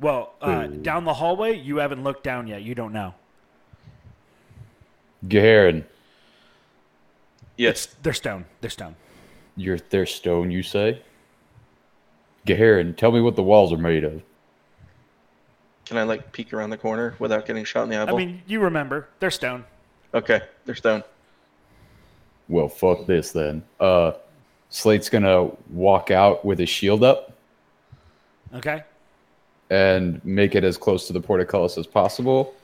[0.00, 3.12] well uh, down the hallway you haven't looked down yet you don't know
[5.28, 5.84] Garen,
[7.58, 7.94] Yes.
[8.02, 8.96] they're stone they're stone
[9.54, 11.02] you're they're stone, you say?
[12.46, 14.22] Garen, tell me what the walls are made of.
[15.84, 18.14] Can I like peek around the corner without getting shot in the eyeball?
[18.14, 19.64] I mean, you remember they're stone.
[20.14, 21.04] Okay, they're stone.
[22.48, 23.62] Well, fuck this then.
[23.80, 24.12] Uh,
[24.70, 27.32] Slate's gonna walk out with his shield up
[28.54, 28.82] Okay.
[29.70, 32.54] and make it as close to the portcullis as possible.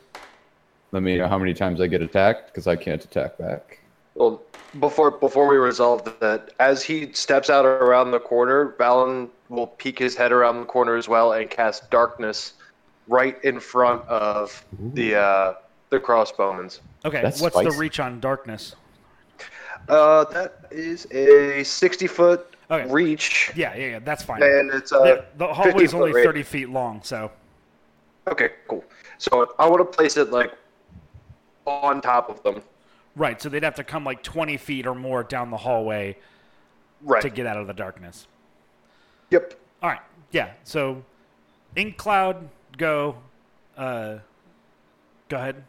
[0.93, 3.79] Let me know how many times I get attacked because I can't attack back.
[4.15, 4.43] Well,
[4.81, 9.99] before before we resolve that, as he steps out around the corner, Valen will peek
[9.99, 12.55] his head around the corner as well and cast darkness
[13.09, 14.65] right in front of
[14.95, 15.55] the uh,
[15.91, 16.81] the crossbowmans.
[17.05, 17.23] Okay.
[17.23, 18.75] That's What's the reach on darkness?
[19.89, 22.89] Uh, that is a sixty foot Okay.
[22.91, 23.99] reach, Yeah, yeah, yeah.
[23.99, 24.43] That's fine.
[24.43, 27.33] and it's uh, the, the 50 hallway's only 30 feet long, so.
[28.29, 28.85] Okay, cool.
[29.19, 30.53] So I want to place it like
[31.67, 32.63] on top of them.
[33.17, 36.17] Right, so they'd have to come like 20 feet or more down the hallway
[37.03, 37.23] Right.
[37.23, 38.29] to get out of the darkness.
[39.31, 39.55] Yep.
[39.83, 40.53] All right, yeah.
[40.63, 41.03] So,
[41.75, 43.17] Ink Cloud, go.
[43.77, 44.19] Uh,
[45.29, 45.65] go ahead.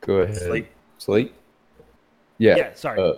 [0.00, 0.36] Go ahead.
[0.36, 0.68] Slate.
[1.02, 1.34] Slate?
[2.38, 2.56] Yeah.
[2.56, 3.00] Yeah, sorry.
[3.00, 3.14] Uh,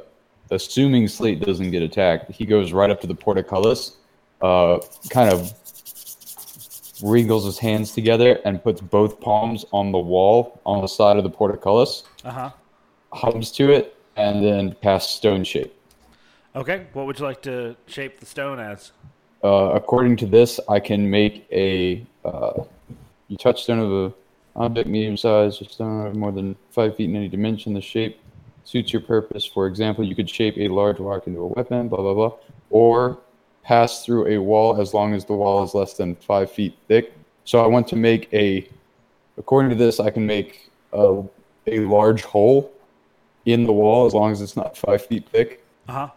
[0.51, 3.97] assuming Slate doesn't get attacked, he goes right up to the portcullis,
[4.41, 4.79] uh,
[5.11, 5.53] kind of
[7.03, 11.25] wriggles his hands together and puts both palms on the wall on the side of
[11.25, 12.51] the portcullis, Uh huh.
[13.13, 15.75] hums to it, and then casts Stone Shape.
[16.57, 18.93] Okay, what would you like to shape the stone as?
[19.43, 22.63] Uh, according to this, I can make a uh,
[23.29, 24.15] you touchstone of a
[24.57, 27.75] object medium size or stone of more than five feet in any dimension.
[27.75, 28.21] The shape
[28.65, 29.45] suits your purpose.
[29.45, 32.33] For example, you could shape a large rock into a weapon, blah blah blah,
[32.71, 33.19] or
[33.63, 37.13] pass through a wall as long as the wall is less than five feet thick.
[37.45, 38.69] So I want to make a.
[39.37, 41.23] According to this, I can make a
[41.67, 42.71] a large hole
[43.47, 46.09] in the wall as long as it's not five feet thick Uh huh.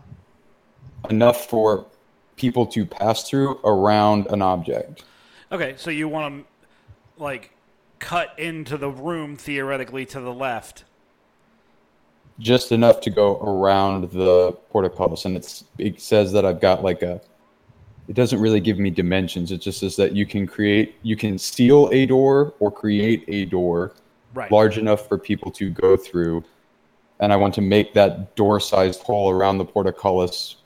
[1.10, 1.86] enough for
[2.36, 5.04] people to pass through around an object.
[5.52, 7.52] Okay, so you want to, like,
[8.00, 10.84] cut into the room theoretically to the left.
[12.40, 15.26] Just enough to go around the portcullis.
[15.26, 17.20] And it's, it says that I've got like a.
[18.08, 19.52] It doesn't really give me dimensions.
[19.52, 23.46] It just says that you can create, you can seal a door or create a
[23.46, 23.94] door
[24.34, 24.52] Right.
[24.52, 26.44] large enough for people to go through.
[27.20, 30.58] And I want to make that door sized hole around the portcullis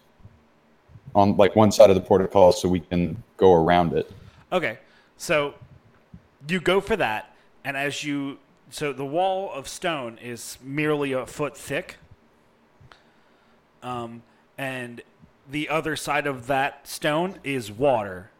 [1.15, 4.11] on like one side of the portcullis so we can go around it.
[4.51, 4.77] Okay,
[5.15, 5.53] so
[6.47, 11.25] you go for that, and as you so the wall of stone is merely a
[11.25, 11.97] foot thick,
[13.83, 14.23] um,
[14.57, 15.01] and
[15.49, 18.31] the other side of that stone is water.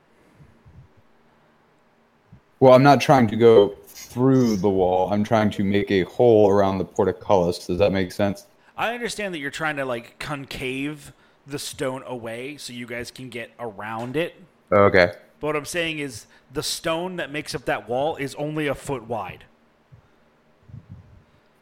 [2.60, 5.12] Well, I'm not trying to go through the wall.
[5.12, 7.66] I'm trying to make a hole around the portcullis.
[7.66, 8.46] Does that make sense?
[8.78, 11.12] I understand that you're trying to like concave
[11.48, 14.36] the stone away so you guys can get around it.
[14.72, 15.14] Okay.
[15.42, 18.76] But what I'm saying is the stone that makes up that wall is only a
[18.76, 19.44] foot wide.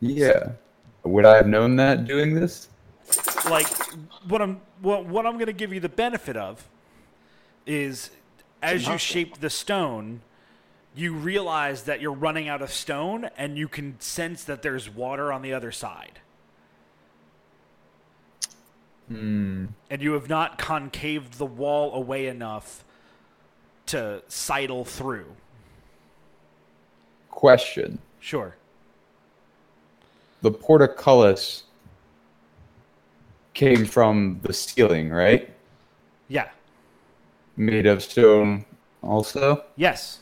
[0.02, 0.52] Yeah.
[1.04, 2.68] Would I have known that doing this?
[3.50, 3.68] like
[4.28, 6.68] what I'm what, what I'm going to give you the benefit of
[7.65, 8.12] is
[8.62, 10.22] as you shape the stone,
[10.96, 15.32] you realize that you're running out of stone and you can sense that there's water
[15.32, 16.20] on the other side.
[19.08, 19.68] Hmm.
[19.89, 22.84] And you have not concaved the wall away enough
[23.89, 25.25] to sidle through.
[27.32, 27.99] Question.
[28.19, 28.56] Sure.
[30.41, 31.63] The portcullis
[33.54, 35.49] came from the ceiling, right?
[36.28, 36.49] Yeah.
[37.58, 38.65] Made of stone
[39.02, 39.65] also?
[39.75, 40.19] Yes.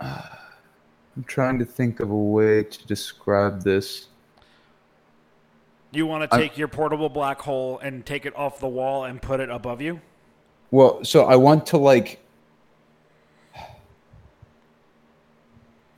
[0.00, 4.08] I'm trying to think of a way to describe this.
[5.90, 9.04] You want to I'm- take your portable black hole and take it off the wall
[9.04, 10.00] and put it above you?
[10.70, 12.20] Well, so I want to like.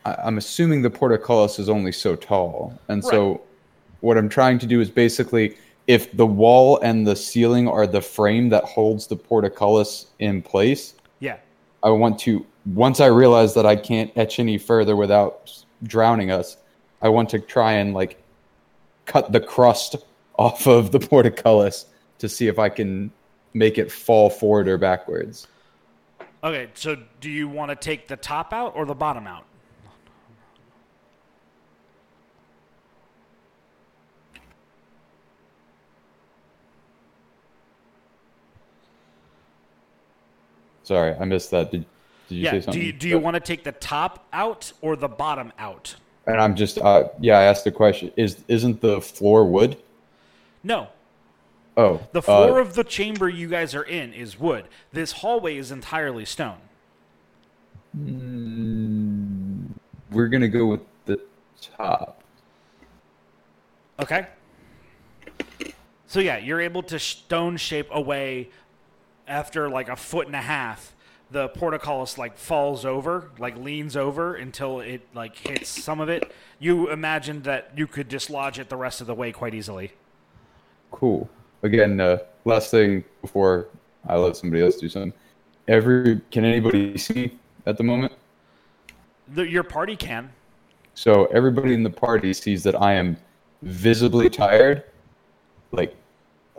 [0.04, 3.42] I'm assuming the portcullis is only so tall, and so
[4.00, 8.00] what I'm trying to do is basically, if the wall and the ceiling are the
[8.00, 11.36] frame that holds the portcullis in place, Yeah.
[11.82, 12.44] I want to.
[12.66, 16.56] Once I realize that I can't etch any further without drowning us,
[17.02, 18.22] I want to try and like
[19.06, 19.96] cut the crust
[20.38, 21.86] off of the portcullis
[22.18, 23.10] to see if I can
[23.54, 25.48] make it fall forward or backwards.
[26.44, 29.44] Okay, so do you want to take the top out or the bottom out?
[40.84, 41.70] Sorry, I missed that.
[41.70, 41.84] Did,
[42.28, 42.60] did you yeah.
[42.60, 45.96] say Do you do you want to take the top out or the bottom out?
[46.28, 48.12] and I'm just, uh, yeah, I asked the question.
[48.16, 49.76] Is isn't the floor wood?
[50.62, 50.88] No.
[51.78, 54.64] Oh, The uh, floor of the chamber you guys are in is wood.
[54.92, 56.58] This hallway is entirely stone.
[60.10, 61.20] we're gonna go with the
[61.76, 62.20] top.
[64.00, 64.26] Okay.
[66.08, 68.48] So yeah, you're able to stone shape away
[69.28, 70.96] after like a foot and a half.
[71.30, 76.32] The portcullis like falls over, like leans over until it like hits some of it.
[76.58, 79.92] You imagined that you could dislodge it the rest of the way quite easily.
[80.90, 81.28] Cool.
[81.62, 83.68] Again, uh, last thing before
[84.06, 85.12] I let somebody else do something.
[85.66, 87.36] Every can anybody see
[87.66, 88.12] at the moment?
[89.34, 90.30] The, your party can.
[90.94, 93.16] So everybody in the party sees that I am
[93.62, 94.84] visibly tired,
[95.72, 95.94] like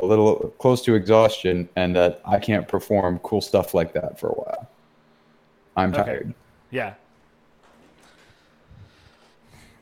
[0.01, 4.27] a little close to exhaustion, and that I can't perform cool stuff like that for
[4.29, 4.69] a while.
[5.75, 6.03] I'm Okay.
[6.03, 6.33] tired.
[6.71, 6.93] Yeah.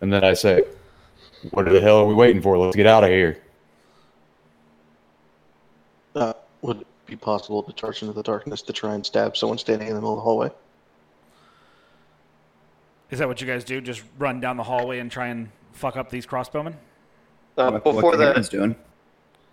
[0.02, 0.64] And then I say,
[1.52, 2.58] What the hell are we waiting for?
[2.58, 3.44] Let's get out of here.
[6.18, 9.58] Uh, would it be possible to charge into the darkness to try and stab someone
[9.58, 10.50] standing in the middle of the hallway?
[13.12, 13.80] Is that what you guys do?
[13.80, 16.74] Just run down the hallway and try and fuck up these crossbowmen?
[17.58, 18.76] Uh, What- before what that, doing.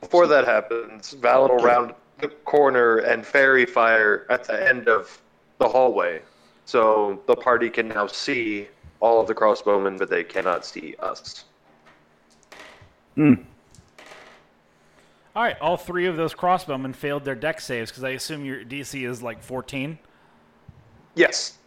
[0.00, 5.20] before that happens, Valen will round the corner and faerie fire at the end of
[5.58, 6.22] the hallway,
[6.64, 8.68] so the party can now see
[9.00, 11.44] all of the crossbowmen, but they cannot see us.
[15.36, 18.64] All right, all three of those crossbowmen failed their Dex saves because I assume your
[18.64, 19.98] DC is like 14.
[21.16, 21.58] Yes,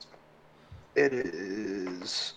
[0.96, 2.34] it is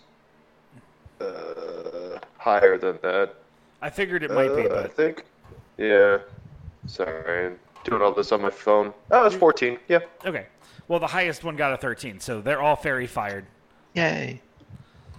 [1.20, 3.34] uh, higher than that.
[3.80, 5.24] I figured it might be, Uh, I think.
[5.78, 6.18] Yeah.
[6.86, 8.92] Sorry, I'm doing all this on my phone.
[9.10, 9.78] Oh, it's 14.
[9.88, 10.00] Yeah.
[10.26, 10.46] okay.
[10.88, 13.46] Well, the highest one got a 13, so they're all faerie fired.
[13.94, 14.40] Yay!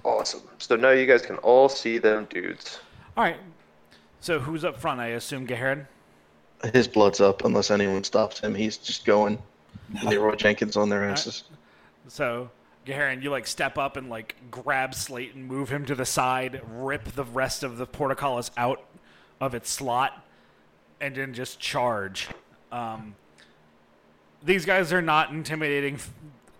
[0.03, 0.41] Awesome.
[0.57, 2.79] So now you guys can all see them dudes.
[3.15, 3.37] All right.
[4.19, 4.99] So who's up front?
[4.99, 5.87] I assume Gaharin.
[6.73, 8.53] His blood's up unless anyone stops him.
[8.53, 9.41] He's just going
[10.03, 11.43] Leroy Jenkins on their asses.
[12.07, 12.49] So
[12.85, 16.61] Gaharin, you like step up and like grab Slate and move him to the side,
[16.71, 18.83] rip the rest of the portcullis out
[19.39, 20.25] of its slot,
[20.99, 22.29] and then just charge.
[22.71, 23.15] Um,
[24.43, 25.99] these guys are not intimidating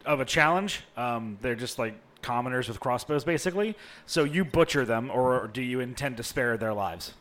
[0.05, 0.81] of a challenge.
[0.97, 3.75] Um, they're just like commoners with crossbows, basically.
[4.05, 7.13] So you butcher them, or do you intend to spare their lives?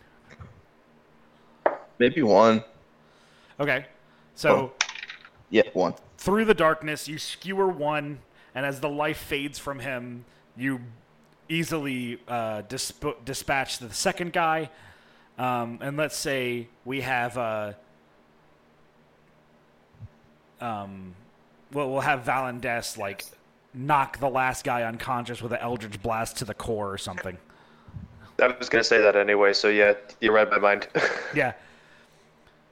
[2.01, 2.65] Maybe one.
[3.61, 3.85] Okay.
[4.35, 4.73] So.
[5.51, 5.95] Yeah, one.
[6.17, 8.21] through the darkness, you skewer one,
[8.55, 10.25] and as the life fades from him,
[10.57, 10.81] you
[11.49, 14.71] easily uh, disp- dispatch the second guy.
[15.39, 17.73] Um, and let's say we have, uh,
[20.61, 21.15] um,
[21.73, 23.25] well, we'll have Valendes like
[23.75, 27.37] knock the last guy unconscious with an Eldritch blast to the core or something.
[28.41, 29.53] I was gonna say that anyway.
[29.53, 30.89] So yeah, you read my mind.
[31.35, 31.55] Yeah.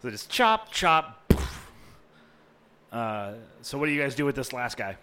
[0.00, 1.28] So just chop, chop.
[1.28, 1.70] poof.
[2.92, 3.32] Uh,
[3.62, 4.96] so what do you guys do with this last guy?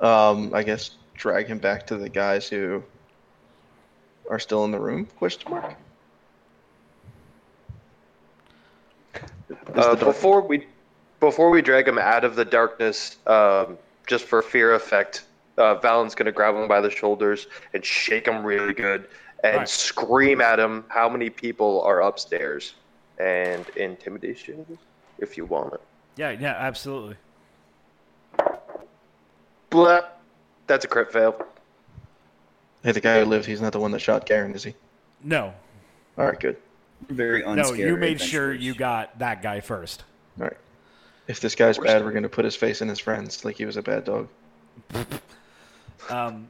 [0.00, 2.82] Um, I guess drag him back to the guys who
[4.28, 5.06] are still in the room?
[5.16, 5.74] Question mark.
[9.74, 10.66] Uh, before we
[11.20, 15.24] before we drag him out of the darkness, um, just for fear effect,
[15.56, 19.08] uh, Valen's gonna grab him by the shoulders and shake him really good
[19.44, 19.68] and Right.
[19.68, 22.74] scream at him how many people are upstairs
[23.18, 24.78] and intimidation
[25.18, 25.80] if you want it.
[26.16, 27.16] Yeah, yeah, absolutely.
[29.70, 30.00] Blah.
[30.66, 31.46] That's a crit fail.
[32.82, 34.74] Hey, the guy who lived, he's not the one that shot Garen, is he?
[35.22, 35.52] No,
[36.18, 36.56] All right, good.
[37.08, 37.56] Very unscary.
[37.56, 40.04] no, you made sure you got that guy first.
[40.40, 40.56] All right.
[41.28, 43.76] If this guy's bad, we're gonna put his face in his friends like he was
[43.76, 44.28] a bad dog.
[46.08, 46.46] Um,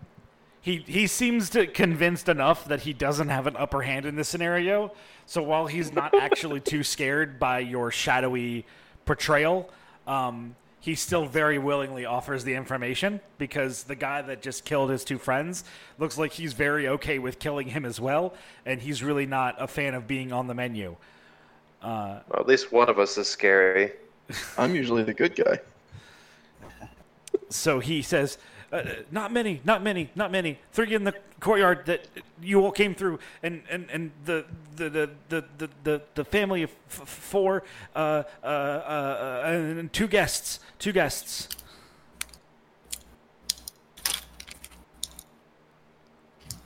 [0.66, 4.28] he he seems to convinced enough that he doesn't have an upper hand in this
[4.28, 4.90] scenario.
[5.24, 8.66] So while he's not actually too scared by your shadowy
[9.04, 9.70] portrayal,
[10.08, 15.04] um, he still very willingly offers the information because the guy that just killed his
[15.04, 15.62] two friends
[16.00, 19.68] looks like he's very okay with killing him as well, and he's really not a
[19.68, 20.96] fan of being on the menu.
[22.28, 23.92] Well, at least one of us is scary.
[24.58, 25.60] I'm usually the good guy.
[27.50, 28.38] So he says,
[28.76, 30.58] uh, "Not many, not many, not many.
[30.72, 32.06] Three in the courtyard that
[32.42, 34.44] you all came through, and and and the
[34.76, 37.62] the the the the, the, the family of f- f- four,
[37.94, 41.48] uh, uh, uh, uh, and two guests, two guests."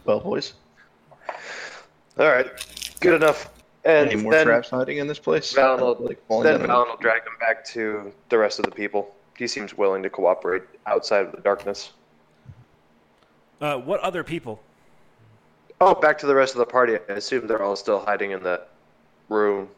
[0.05, 0.55] Well, boys,
[2.19, 2.47] All right,
[3.01, 3.51] good enough.
[3.85, 5.55] And any more then traps hiding in this place?
[5.55, 8.71] Valen will, Like, then down Valen will drag him back to the rest of the
[8.71, 9.15] people.
[9.39, 11.93] He seems willing to cooperate outside of the darkness.
[13.61, 14.61] Uh, what other people?
[15.81, 16.97] Oh, back to the rest of the party.
[17.09, 18.69] I assume they're all still hiding in that
[19.29, 19.69] room.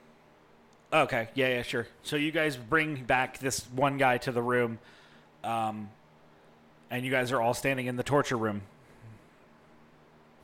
[0.92, 1.86] Okay, yeah, yeah, sure.
[2.02, 4.78] So you guys bring back this one guy to the room.
[5.42, 5.88] Um,
[6.90, 8.60] and you guys are all standing in the torture room,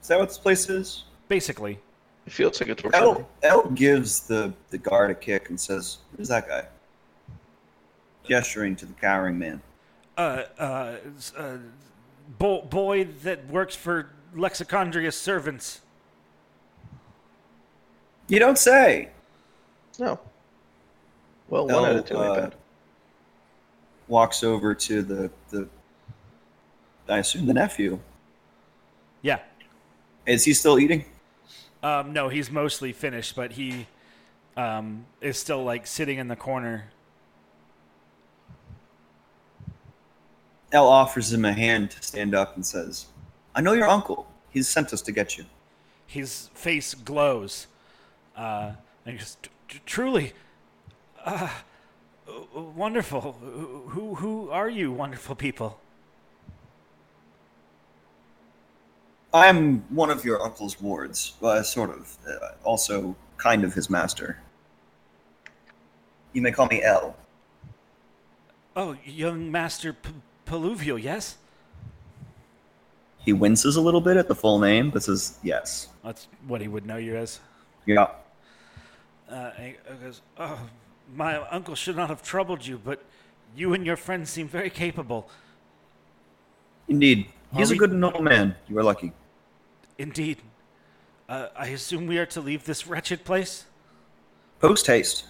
[0.01, 1.05] Is that what this place is?
[1.29, 1.79] basically.
[2.27, 2.99] It feels like a torture.
[3.01, 3.27] room.
[3.43, 6.65] L, L gives the, the guard a kick and says, Who's that guy?
[8.25, 9.61] Gesturing to the cowering man.
[10.17, 10.97] Uh, uh,
[11.37, 11.57] uh
[12.39, 15.81] bo- boy that works for Lexicondria's servants.
[18.29, 19.09] You don't say!
[19.99, 20.21] No.
[21.49, 22.55] Well, one out of two ain't uh, bad.
[24.07, 25.69] Walks over to the, the
[27.09, 27.99] I assume the nephew.
[29.23, 29.41] Yeah.
[30.27, 31.07] Is he still eating?
[31.83, 33.87] Um, no, he's mostly finished, but he
[34.57, 36.91] um, is still like sitting in the corner.
[40.73, 43.07] L offers him a hand to stand up and says,
[43.55, 44.27] I know your uncle.
[44.51, 45.45] He's sent us to get you.
[46.07, 47.67] His face glows.
[48.37, 48.73] Uh,
[49.05, 50.33] and he goes, "T- t- truly,
[51.25, 51.49] uh,
[52.55, 53.33] wonderful.
[53.89, 55.81] Who, who, are you, wonderful people?
[59.35, 62.17] I'm one of your uncle's wards, uh, sort of.
[62.27, 64.39] Uh, also, kind of his master.
[66.33, 67.17] You may call me L.
[68.77, 70.11] Oh, young Master P-
[70.53, 71.37] Peluvial, yes?
[73.25, 75.89] He winces a little bit at the full name, but says yes.
[76.03, 77.41] That's what he would know you as.
[77.85, 78.09] Yeah.
[79.31, 80.59] Uh, and he goes, oh,
[81.15, 83.05] my uncle should not have troubled you, but
[83.55, 85.29] you and your friends seem very capable.
[86.89, 87.27] Indeed.
[87.55, 88.55] He's Are a we- good and noble man.
[88.69, 89.13] You are lucky.
[89.99, 90.39] Indeed.
[91.29, 93.67] Uh, I assume we are to leave this wretched place?
[94.61, 95.25] Post haste.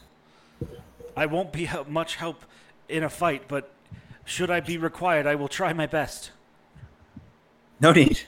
[1.16, 2.44] I won't be help, much help
[2.88, 3.70] in a fight, but
[4.28, 6.32] should I be required, I will try my best.
[7.80, 8.20] No need.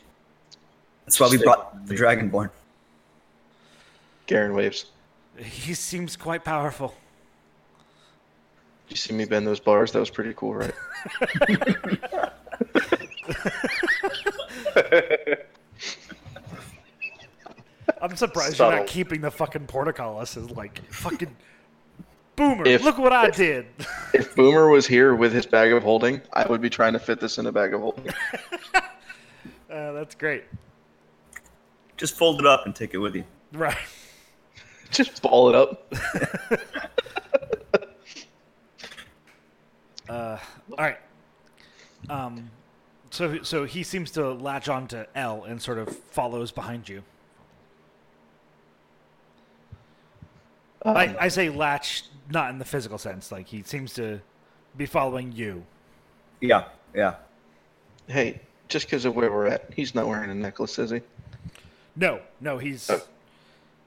[1.05, 2.51] That's why we Stay- brought the Dragonborn.
[4.27, 4.87] Garen waves.
[5.37, 6.95] He seems quite powerful.
[8.89, 9.93] You see me bend those bars?
[9.93, 10.73] That was pretty cool, right?
[18.03, 21.37] I'm surprised you're not keeping the fucking portcullis as like fucking
[22.41, 22.67] boomer.
[22.67, 23.67] If- Look what I did.
[24.15, 27.21] if Boomer was here with his bag of holding, I would be trying to fit
[27.21, 28.09] this in a bag of holding.
[29.71, 30.43] Uh, that's great.
[31.97, 33.23] Just fold it up and take it with you.
[33.53, 33.77] Right.
[34.91, 35.95] Just ball it up.
[40.09, 40.39] Uh,
[40.73, 40.99] all right.
[42.09, 42.51] Um,
[43.11, 47.05] so so he seems to latch on to L and sort of follows behind you.
[50.85, 53.31] I, I say latch not in the physical sense.
[53.33, 54.21] Like he seems to
[54.77, 55.65] be following you.
[56.41, 56.65] Yeah,
[56.95, 57.17] yeah.
[58.07, 61.01] Hey, just because of where we're at, he's not wearing a necklace, is he?
[61.97, 62.91] No, no, he's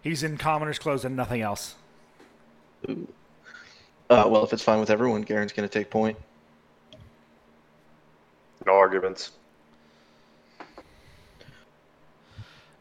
[0.02, 1.76] he's in commoner's clothes and nothing else.
[2.90, 3.08] Ooh.
[4.10, 6.18] Uh, well, if it's fine with everyone, Garen's going to take point.
[8.66, 9.32] No arguments.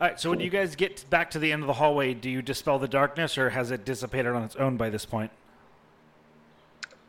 [0.00, 0.20] All right.
[0.20, 2.78] So when you guys get back to the end of the hallway, do you dispel
[2.78, 5.30] the darkness, or has it dissipated on its own by this point?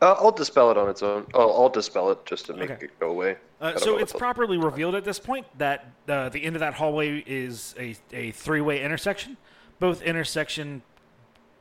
[0.02, 1.26] Uh, I'll dispel it on its own.
[1.34, 2.86] Oh, I'll dispel it just to make Okay.
[2.86, 3.36] it go away.
[3.60, 6.60] Uh, so it's what the- properly revealed at this point that uh, the end of
[6.60, 9.36] that hallway is a, a three way intersection.
[9.78, 10.82] Both intersection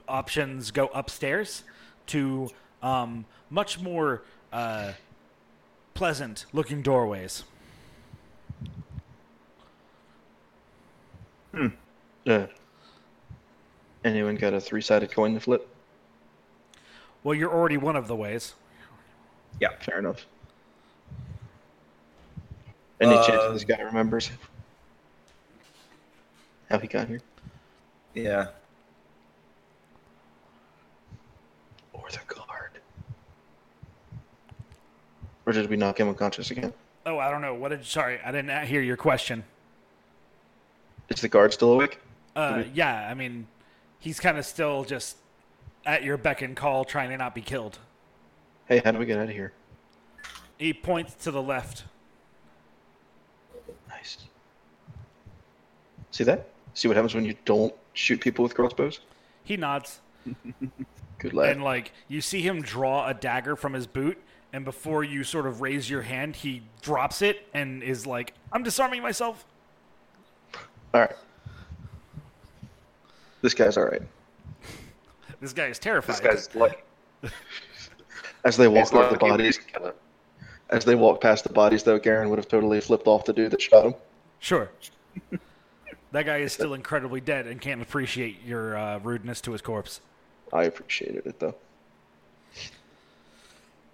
[0.07, 1.63] options go upstairs
[2.07, 2.49] to
[2.81, 4.93] um, much more uh,
[5.93, 7.43] pleasant looking doorways.
[12.27, 12.47] Uh,
[14.03, 15.67] anyone got a three-sided coin to flip?
[17.23, 18.53] Well, you're already one of the ways.
[19.59, 19.69] Yeah.
[19.79, 20.25] Fair enough.
[22.99, 24.29] Any chance Uh, this guy remembers
[26.69, 27.21] how he got here?
[28.13, 28.47] Yeah.
[31.93, 32.79] Or the guard?
[35.45, 36.73] Or did we knock him unconscious again?
[37.05, 37.53] Oh, I don't know.
[37.53, 37.85] What did?
[37.85, 39.43] Sorry, I didn't hear your question.
[41.09, 41.99] Is the guard still awake?
[42.35, 43.47] Uh, yeah, I mean,
[43.99, 45.17] he's kind of still just
[45.85, 47.79] at your beck and call, trying to not be killed.
[48.67, 49.53] Hey, how do we get out of here?
[50.57, 51.83] He points to the left.
[53.89, 54.17] Nice.
[56.11, 56.47] See that?
[56.73, 59.01] See what happens when you don't shoot people with crossbows?
[59.43, 59.99] He nods.
[61.19, 61.51] Good lad.
[61.51, 64.17] and like you see him draw a dagger from his boot
[64.51, 68.61] and before you sort of raise your hand he drops it and is like i'm
[68.63, 69.45] disarming myself
[70.93, 71.15] All right.
[73.41, 74.01] This guy's all right.
[75.43, 76.77] This guy is terrified This guy's lucky.
[78.45, 79.59] As they walk He's over the bodies,
[80.69, 83.51] as they walk past the bodies, though, Garen would have totally flipped off the dude
[83.51, 83.95] that shot him.
[84.39, 84.69] sure
[86.11, 90.01] that guy is still incredibly dead and can't appreciate your uh, rudeness to his corpse
[90.51, 91.55] I appreciated it though.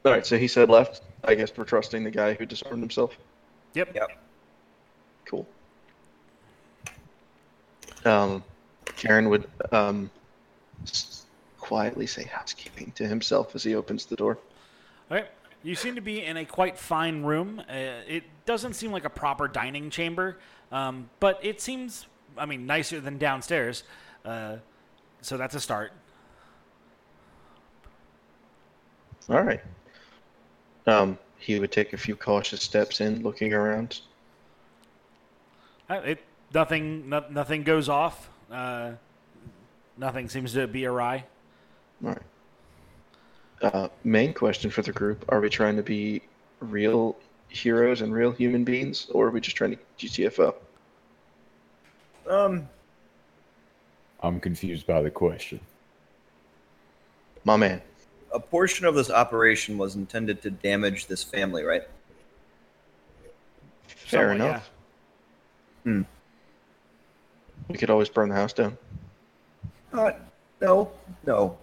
[0.05, 1.01] All right, so he said left.
[1.23, 3.15] I guess we're trusting the guy who disarmed himself.
[3.75, 3.93] Yep.
[3.95, 4.09] Yep.
[5.25, 5.47] Cool.
[8.05, 8.43] Um,
[8.95, 10.09] Karen would um,
[10.83, 11.18] s-
[11.70, 14.39] quietly say housekeeping to himself as he opens the door.
[15.11, 15.28] All right.
[15.61, 17.61] You seem to be in a quite fine room.
[17.70, 17.74] Uh,
[18.07, 20.39] it doesn't seem like a proper dining chamber,
[20.72, 23.84] um, but it seems, I mean, nicer than downstairs.
[24.26, 24.55] Uh,
[25.22, 25.91] so that's a start.
[29.30, 29.61] All right.
[30.88, 34.01] Um, he would take a few cautious steps in, looking around.
[35.88, 38.28] Uh, it nothing no, nothing goes off.
[38.51, 38.93] Uh,
[39.97, 41.26] nothing seems to be awry.
[42.03, 42.21] All right.
[43.61, 46.21] Uh, main question for the group: Are we trying to be
[46.59, 47.17] real
[47.49, 50.55] heroes and real human beings, or are we just trying to GTFO?
[52.29, 52.69] Um,
[54.21, 55.59] I'm confused by the question.
[57.43, 57.81] My man.
[58.33, 61.83] a portion of this operation was intended to damage this family, right?
[63.87, 64.69] Fair Somewhat, enough.
[65.83, 66.01] Hmm.
[67.67, 68.77] We could always burn the house down.
[69.93, 70.11] Uh,
[70.61, 70.91] no,
[71.25, 71.57] no.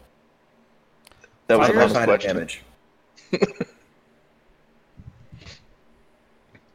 [1.49, 2.35] That was a Other kind of question.
[2.37, 2.63] damage.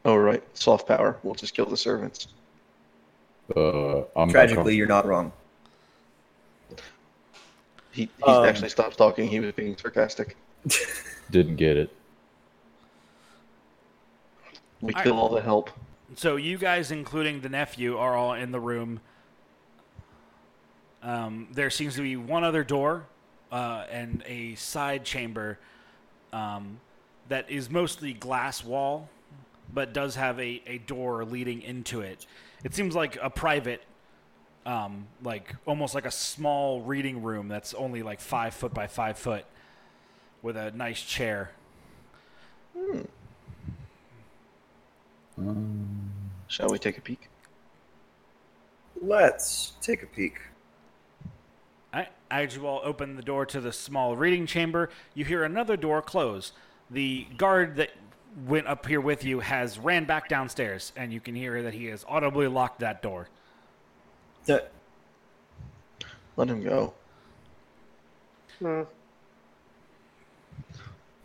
[0.04, 1.16] Oh right, soft power.
[1.22, 2.26] We'll just kill the servants.
[3.54, 5.32] Uh, I'm Tragically, you're not wrong.
[7.92, 9.28] He, he Um, actually stopped talking.
[9.28, 10.36] He was being sarcastic.
[11.30, 11.94] didn't get it.
[14.80, 15.18] We All kill right.
[15.20, 15.70] all the help.
[16.16, 19.00] So you guys, including the nephew, are all in the room.
[21.02, 23.06] Um, there seems to be one other door
[23.52, 25.58] uh, and a side chamber
[26.32, 26.80] um,
[27.28, 29.08] that is mostly glass wall,
[29.72, 32.26] but does have a, a door leading into it.
[32.64, 33.82] It seems like a private,
[34.64, 39.18] um, like almost like a small reading room that's only like five foot by five
[39.18, 39.44] foot,
[40.40, 41.50] with a nice chair.
[42.76, 43.02] Hmm.
[46.48, 47.28] Shall we take a peek?
[49.00, 50.38] Let's take a peek.
[52.32, 55.76] I, as you all open the door to the small reading chamber, you hear another
[55.76, 56.52] door close.
[56.90, 57.90] The guard that
[58.46, 61.86] went up here with you has ran back downstairs, and you can hear that he
[61.86, 63.28] has audibly locked that door.
[64.46, 64.62] Th-
[66.36, 66.94] Let him go.
[68.58, 68.82] Hmm.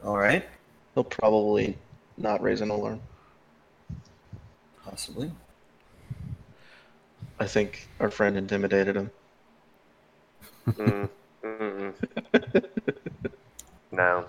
[0.03, 0.45] All right,
[0.93, 1.78] He'll probably
[2.18, 3.01] not raise an alarm.
[4.84, 5.32] possibly.
[7.39, 9.12] I think our friend intimidated him.
[10.68, 11.09] Mm,
[13.91, 14.26] no,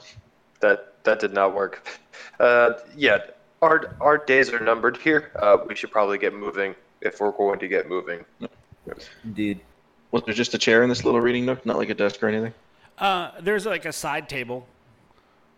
[0.61, 1.86] that that did not work.
[2.39, 3.18] Uh, yeah,
[3.61, 5.32] our our days are numbered here.
[5.36, 8.24] Uh, we should probably get moving if we're going to get moving.
[9.24, 9.61] Indeed.
[10.11, 12.28] Was there just a chair in this little reading nook, not like a desk or
[12.28, 12.55] anything?
[12.97, 14.66] Uh, there's like a side table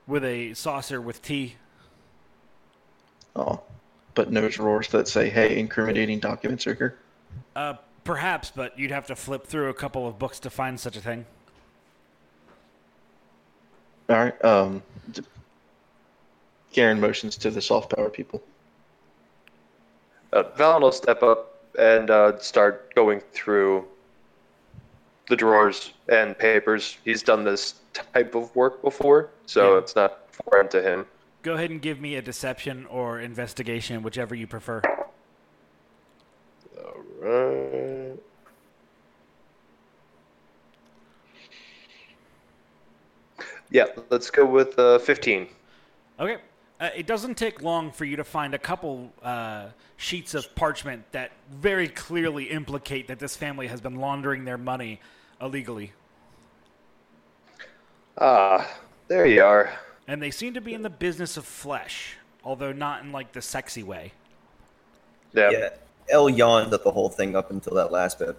[0.07, 1.55] with a saucer with tea.
[3.37, 3.63] Oh,
[4.15, 6.99] but no drawers that say, "Hey, incriminating documents are here."
[7.55, 7.75] Uh,
[8.05, 11.01] perhaps, but you'd have to flip through a couple of books to find such a
[11.01, 11.27] thing.
[14.09, 14.45] All right.
[14.45, 14.83] Um,
[16.73, 18.43] Garen motions to the soft power people.
[20.33, 23.85] Uh, Valen will step up and uh, start going through
[25.29, 26.99] the drawers and papers.
[27.05, 29.79] He's done this type of work before, so Yeah.
[29.79, 31.07] it's not foreign to him.
[31.43, 34.83] Go ahead and give me a deception or investigation, whichever you prefer.
[37.23, 38.19] Alright.
[43.71, 45.49] Yeah, let's go with uh, 15.
[46.19, 46.39] Okay.
[46.81, 49.67] Uh, it doesn't take long for you to find a couple uh,
[49.97, 54.99] sheets of parchment that very clearly implicate that this family has been laundering their money
[55.41, 55.93] illegally.
[58.19, 58.67] Ah,
[59.09, 59.71] there you are.
[60.09, 63.43] And they seem to be in the business of flesh, although not in like the
[63.43, 64.13] sexy way.
[65.33, 65.51] Yeah.
[65.51, 65.69] Yeah.
[66.09, 68.37] L yawned at the whole thing up until that last bit.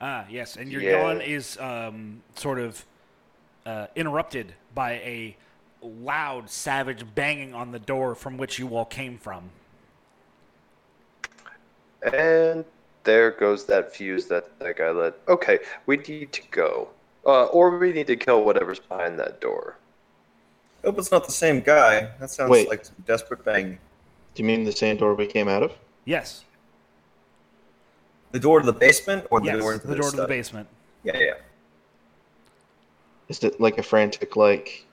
[0.00, 1.02] Ah, yes, and your Yeah.
[1.02, 2.84] yawn is um, sort of
[3.66, 5.36] uh, interrupted by a
[5.82, 9.50] loud, savage banging on the door from which you all came from.
[12.12, 12.64] And
[13.04, 15.18] there goes that fuse that that guy lit.
[15.28, 16.88] Okay, we need to go.
[17.26, 19.76] Uh, or we need to kill whatever's behind that door.
[20.84, 22.08] Hope it's not the same guy.
[22.20, 22.68] That sounds Wait.
[22.68, 23.78] like some desperate bang.
[24.34, 25.72] Do you mean the same door we came out of?
[26.08, 26.42] Yes,
[28.32, 30.26] The door to the basement or the yes, door into the this door to the
[30.26, 30.66] basement.
[31.04, 31.34] Yeah, yeah.
[33.28, 34.86] Is it like a frantic, like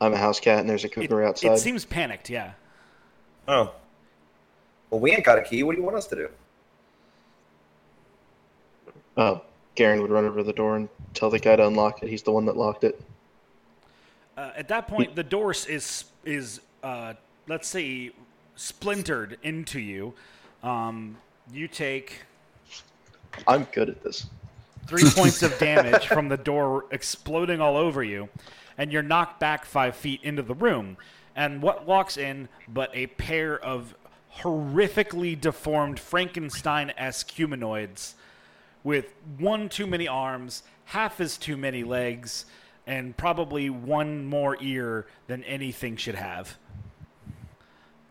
[0.00, 1.54] I'm a house cat and there's a It, cougar outside?
[1.54, 2.52] it seems panicked, yeah.
[3.48, 3.72] Oh.
[4.90, 5.64] Well, we ain't got a key.
[5.64, 6.28] What do you want us to do?
[9.16, 9.42] Oh,
[9.74, 12.08] Garen would run over the door and tell the guy to unlock it.
[12.08, 13.02] He's the one that locked it.
[14.36, 17.14] Uh, at that point, the door is is uh,
[17.48, 18.12] let's say
[18.54, 20.14] splintered into you.
[20.66, 21.16] Um,
[21.52, 22.22] you take
[23.46, 24.26] I'm good at this.
[24.88, 28.28] three points of damage from the door exploding all over you,
[28.76, 30.96] and you're knocked back five feet into the room.
[31.36, 33.94] And what walks in but a pair of
[34.38, 38.16] horrifically deformed Frankenstein esque humanoids
[38.82, 42.44] with one too many arms, half as too many legs,
[42.88, 46.56] and probably one more ear than anything should have.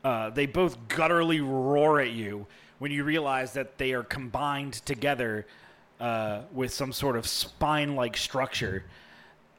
[0.05, 2.45] Uh, they both gutturally roar at you
[2.77, 5.47] when you realize that they are combined together
[5.99, 8.83] uh, with some sort of spine-like structure.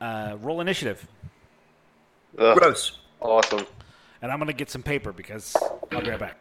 [0.01, 1.05] Uh, roll initiative,
[2.38, 2.99] Ugh, Gross.
[3.20, 3.66] awesome.
[4.22, 5.57] and I'm gonna get some paper because
[5.90, 6.38] I'll be right back.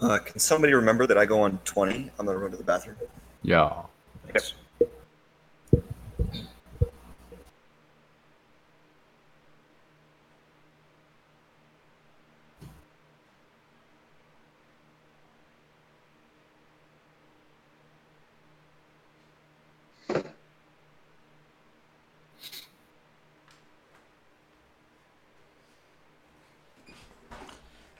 [0.00, 2.10] Uh, can somebody remember that I go on 20?
[2.18, 2.96] I'm going to run to the bathroom.
[3.42, 3.72] Yeah.
[4.26, 4.54] Thanks.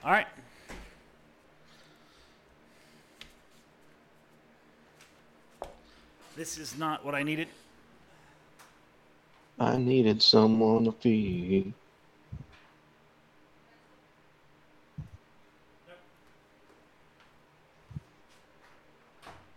[0.01, 0.27] All right.
[6.35, 7.49] This is not what I needed.
[9.59, 11.73] I needed someone to feed.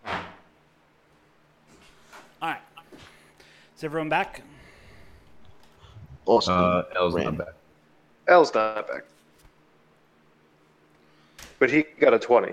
[0.05, 0.13] All
[2.43, 2.59] right.
[3.77, 4.43] Is everyone back?
[6.27, 6.55] Awesome.
[6.55, 7.25] Uh, L's Ran.
[7.27, 7.55] not back.
[8.27, 9.05] L's not back.
[11.61, 12.53] But he got a 20.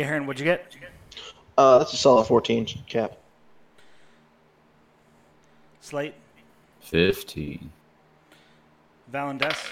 [0.00, 0.74] Garen, what'd you get?
[1.58, 3.18] Uh, that's a solid 14 cap.
[5.82, 6.14] Slate,
[6.80, 7.70] 15.
[9.12, 9.68] Valendes.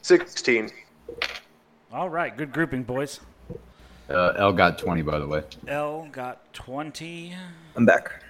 [0.00, 0.70] 16.
[1.92, 3.20] All right, good grouping, boys.
[4.08, 5.42] Uh, L got 20, by the way.
[5.68, 7.36] L got 20.
[7.76, 8.24] I'm back.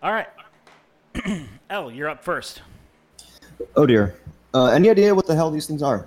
[0.00, 0.28] All right.
[1.70, 2.62] L, you're up first.
[3.74, 4.16] Oh dear.
[4.54, 6.06] Uh, any idea what the hell these things are?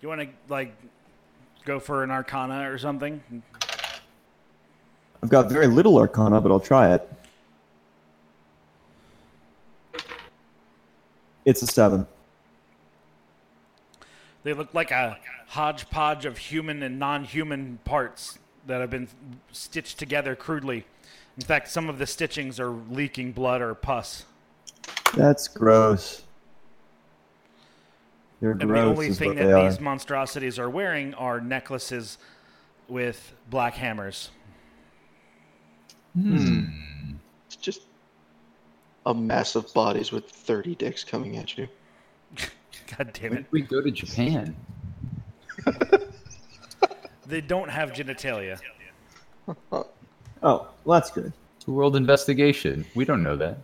[0.00, 0.74] You want to, like,
[1.64, 3.22] go for an arcana or something?
[5.22, 7.08] I've got very little arcana, but I'll try it.
[11.44, 12.06] It's a seven.
[14.42, 15.18] They look like a
[15.48, 19.08] hodgepodge of human and non human parts that have been
[19.52, 20.86] stitched together crudely.
[21.36, 24.24] In fact, some of the stitchings are leaking blood or pus.
[25.14, 26.22] That's gross.
[28.40, 29.68] They're And the only thing that they are.
[29.70, 32.18] these monstrosities are wearing are necklaces
[32.88, 34.30] with black hammers.
[36.14, 36.36] Hmm.
[36.36, 36.64] Hmm.
[37.46, 37.82] It's just
[39.06, 41.68] a mass of bodies with 30 dicks coming at you.
[42.96, 43.36] God damn it.
[43.36, 44.56] did we go to Japan?
[47.30, 48.58] They don't have genitalia.
[50.42, 51.34] Oh, well, that's good.
[51.58, 52.86] It's a world investigation.
[52.94, 53.58] We don't know that.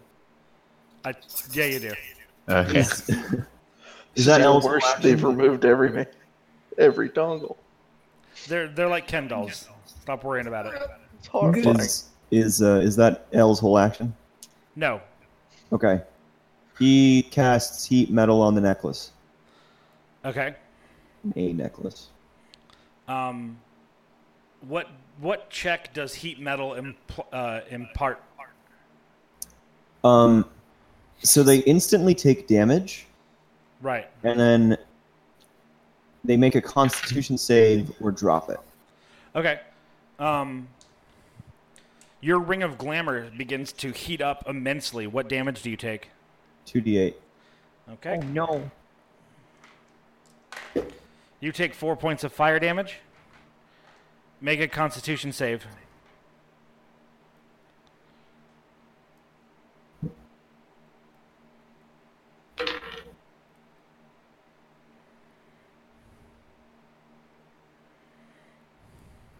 [1.06, 1.14] I,
[1.52, 1.92] yeah, you do.
[2.50, 2.84] Okay.
[4.16, 4.84] Is that Even L's worse?
[4.84, 5.02] action?
[5.02, 6.04] They've removed every ma-
[6.78, 7.56] every dongle.
[8.48, 9.68] They're they're like Ken dolls.
[10.02, 10.82] Stop worrying about it.
[11.18, 11.80] It's horrifying.
[11.80, 14.14] Is is uh, is that L's whole action?
[14.74, 15.00] No.
[15.72, 16.00] Okay.
[16.78, 19.12] He casts heat metal on the necklace.
[20.24, 20.54] Okay.
[21.34, 22.08] A necklace.
[23.08, 23.58] Um,
[24.68, 24.88] what
[25.20, 28.22] what check does heat metal impl- uh, impart?
[30.04, 30.44] Um,
[31.22, 33.05] so they instantly take damage,
[33.86, 34.08] Right.
[34.24, 34.76] and then
[36.24, 38.58] they make a Constitution save or drop it.
[39.36, 39.60] Okay.
[40.18, 40.66] Um,
[42.20, 45.06] your ring of glamour begins to heat up immensely.
[45.06, 46.08] What damage do you take?
[46.64, 47.16] Two d eight.
[47.92, 48.16] Okay.
[48.32, 48.68] no!
[51.38, 52.96] You take four points of fire damage.
[54.40, 55.64] Make a Constitution save.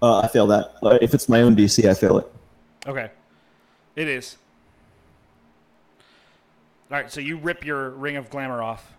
[0.02, 0.74] Uh, I fail that.
[1.00, 2.32] If it's my own DC, I fail it.
[2.86, 3.10] Okay.
[3.94, 4.36] It is.
[6.90, 8.92] All right, so you rip your ring of glamour off.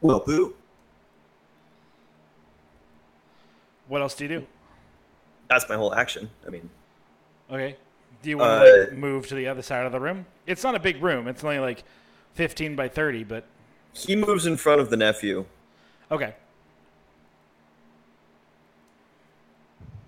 [0.00, 0.54] Well, boo.
[3.88, 4.46] What else do you do?
[5.48, 6.30] That's my whole action.
[6.46, 6.68] I mean.
[7.50, 7.76] Okay.
[8.22, 10.26] Do you want to like, uh, move to the other side of the room?
[10.46, 11.26] It's not a big room.
[11.26, 11.82] It's only like
[12.34, 13.46] 15 by 30, but.
[13.94, 15.46] He moves in front of the nephew
[16.10, 16.34] okay.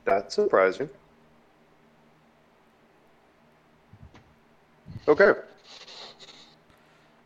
[0.05, 0.89] That's surprising.
[5.07, 5.29] Okay.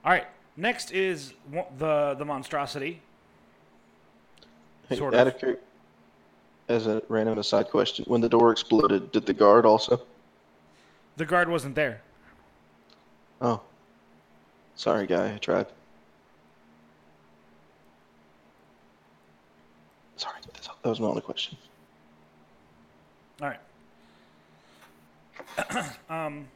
[0.05, 0.27] All right.
[0.57, 1.33] Next is
[1.79, 3.01] the the monstrosity.
[4.89, 5.35] Hey, Sort out of.
[5.35, 5.59] of cur-
[6.69, 10.01] as a random aside question, when the door exploded, did the guard also?
[11.17, 12.01] The guard wasn't there.
[13.41, 13.61] Oh,
[14.77, 15.35] sorry, guy.
[15.35, 15.67] I tried.
[20.17, 21.57] Sorry, that's- that was my only question.
[23.41, 23.61] All right.
[26.11, 26.47] um,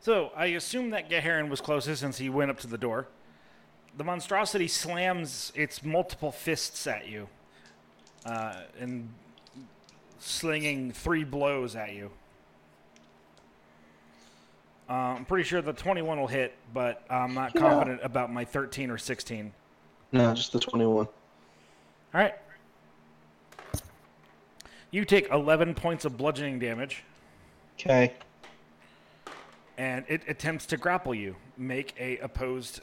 [0.00, 3.06] so I assume that Geharon was closest since he went up to the door.
[3.96, 7.28] The monstrosity slams its multiple fists at you,
[8.24, 9.08] uh, and
[10.18, 12.10] slinging three blows at you.
[14.88, 18.90] Uh, I'm pretty sure the 21 will hit, but I'm not confident about my 13
[18.90, 19.52] or 16.
[20.12, 21.06] No, just the twenty-one.
[21.06, 22.34] All right.
[24.90, 27.04] You take 11 points of bludgeoning damage.
[27.78, 28.12] Okay.
[29.78, 31.34] and it attempts to grapple you.
[31.56, 32.80] Make a opposed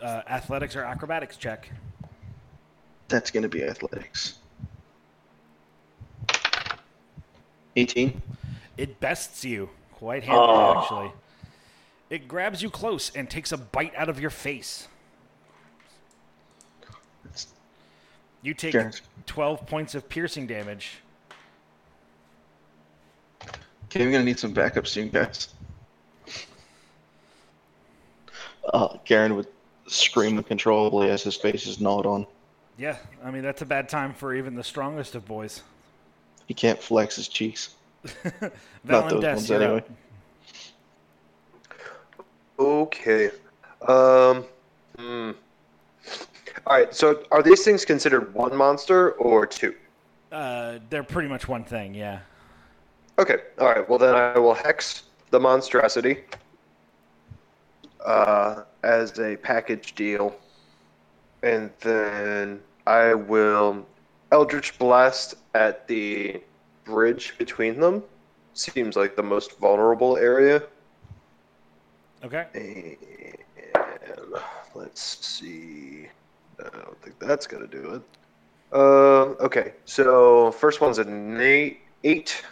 [0.00, 1.70] uh, athletics or acrobatics check.
[3.08, 4.38] That's gonna be athletics.
[7.76, 8.22] Eighteen.
[8.78, 10.80] It bests you quite handily, Oh.
[10.80, 11.12] actually.
[12.10, 14.88] It grabs you close and takes a bite out of your face.
[18.40, 18.74] You take
[19.26, 21.00] 12 points of piercing damage.
[23.88, 25.48] Okay, we're gonna need some backup soon, guys.
[28.74, 29.46] Uh, Garen would
[29.86, 32.26] scream uncontrollably as his face is gnawed on.
[32.76, 35.62] Yeah, I mean, that's a bad time for even the strongest of boys.
[36.46, 37.76] He can't flex his cheeks.
[38.84, 39.84] Not those Des, ones anyway.
[42.58, 43.30] Okay.
[43.86, 44.44] Um.
[44.98, 45.30] hmm.
[46.66, 46.94] All right.
[46.94, 49.74] So, are these things considered one monster or two?
[50.30, 52.20] Uh, they're pretty much one thing, yeah.
[53.18, 53.38] Okay.
[53.58, 53.88] All right.
[53.88, 56.18] Well, then I will hex the monstrosity
[58.04, 60.36] uh, as a package deal,
[61.42, 63.84] and then I will
[64.30, 66.40] Eldritch Blast at the
[66.84, 68.04] bridge between them.
[68.54, 70.62] Seems like the most vulnerable area.
[72.24, 72.96] Okay.
[73.74, 74.42] And
[74.74, 76.06] let's see.
[76.60, 78.02] I don't think that's gonna do it.
[78.72, 79.74] Uh, okay.
[79.84, 81.80] So first one's an eight.
[82.04, 82.42] Eight.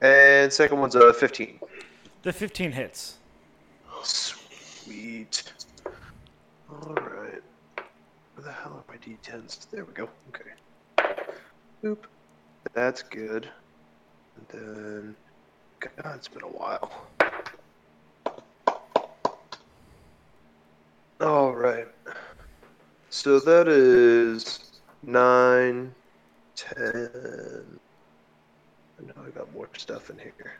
[0.00, 1.60] And second one's a 15.
[2.22, 3.18] The 15 hits.
[4.02, 5.42] Sweet.
[6.70, 7.42] All right.
[8.34, 9.68] Where the hell are my d10s?
[9.70, 10.08] There we go.
[10.28, 10.50] Okay.
[11.84, 12.06] Oop.
[12.72, 13.48] That's good.
[14.36, 15.16] And then,
[15.80, 17.06] God, it's been a while.
[21.20, 21.88] All right.
[23.10, 25.94] So that is 9,
[26.56, 27.80] 10,
[29.00, 30.54] I now I got more stuff in here.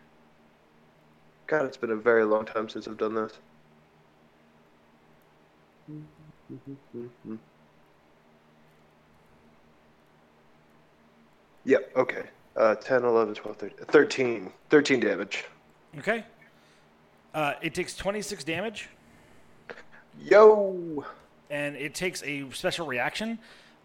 [1.47, 3.32] God, it's been a very long time since I've done this.
[11.64, 12.22] Yep, okay.
[12.57, 14.53] Uh, 10, 11, 12, 13, 13.
[14.70, 15.45] 13 damage.
[15.99, 16.24] Okay.
[17.34, 18.88] Uh, it takes 26 damage.
[20.20, 21.05] Yo!
[21.51, 23.38] And it takes a special reaction.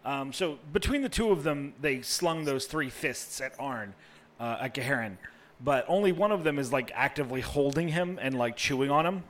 [0.04, 3.94] Um, so between the two of them, they slung those three fists at Arn
[4.40, 5.16] uh, at Geharon,
[5.62, 9.24] but only one of them is like actively holding him and like chewing on him.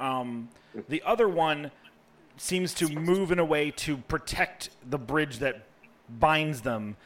[0.00, 0.48] Um,
[0.88, 1.70] the other one
[2.36, 5.62] seems to move in a way to protect the bridge that
[6.18, 6.96] binds them,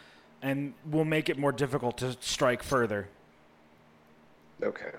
[0.42, 3.08] and will make it more difficult to strike further.
[4.62, 4.92] Okay.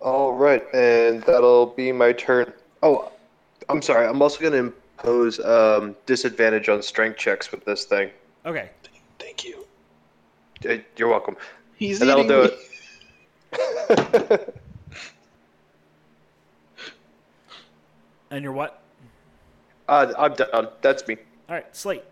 [0.00, 2.52] All right, and that'll be my turn.
[2.82, 3.10] Oh,
[3.68, 4.06] I'm sorry.
[4.06, 8.10] I'm also going to impose um, disadvantage on strength checks with this thing.
[8.48, 8.70] Okay.
[9.18, 9.66] Thank you.
[10.68, 11.36] Uh, You're welcome.
[11.76, 12.50] He's And that'll do
[13.52, 14.54] it.
[18.30, 18.82] And you're what?
[19.88, 20.68] uh, I'm done.
[20.82, 21.16] That's me.
[21.48, 22.04] All right, Slate.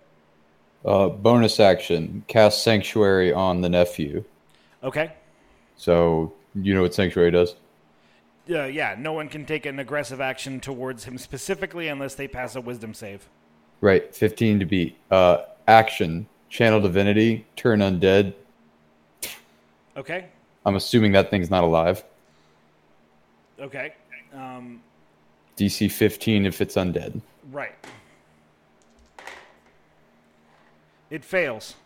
[0.82, 4.24] Uh, bonus action: cast Sanctuary on the nephew.
[4.82, 5.12] Okay.
[5.76, 7.56] So you know what Sanctuary does?
[8.48, 12.56] uh, yeah, no one can take an aggressive action towards him specifically unless they pass
[12.56, 13.28] a wisdom save.
[13.82, 14.96] Right, 15 to beat.
[15.10, 18.34] Uh, action: Channel Divinity, turn undead.
[19.96, 20.26] Okay.
[20.64, 22.04] I'm assuming that thing's not alive.
[23.58, 23.94] Okay.
[24.34, 24.82] Um,
[25.56, 27.20] DC 15 if it's undead.
[27.50, 27.74] right.
[31.08, 31.76] It fails.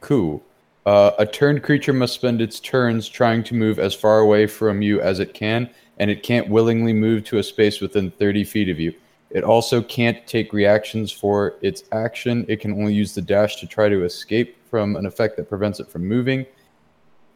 [0.00, 0.42] Cool.
[0.84, 4.82] Uh, a turned creature must spend its turns trying to move as far away from
[4.82, 5.68] you as it can,
[5.98, 8.94] and it can't willingly move to a space within 30 feet of you.
[9.30, 12.44] It also can't take reactions for its action.
[12.48, 15.80] It can only use the dash to try to escape from an effect that prevents
[15.80, 16.46] it from moving.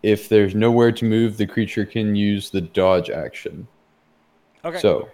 [0.03, 3.67] If there's nowhere to move, the creature can use the dodge action.
[4.65, 4.79] Okay.
[4.79, 5.09] So,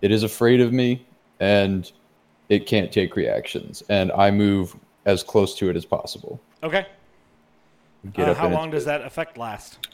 [0.00, 1.04] it is afraid of me,
[1.38, 1.90] and
[2.48, 4.74] it can't take reactions, and I move
[5.06, 6.40] as close to it as possible.
[6.62, 6.86] okay.
[8.14, 9.86] Get Uh, up how long does that effect last?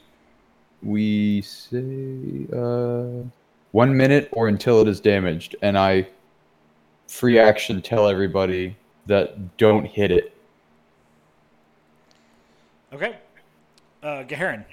[0.82, 3.24] we say uh,
[3.72, 6.06] one minute or until it is damaged, and I
[7.08, 10.34] free action tell everybody that don't hit it.
[12.92, 13.16] Okay.
[14.02, 14.64] Uh, Gaharin.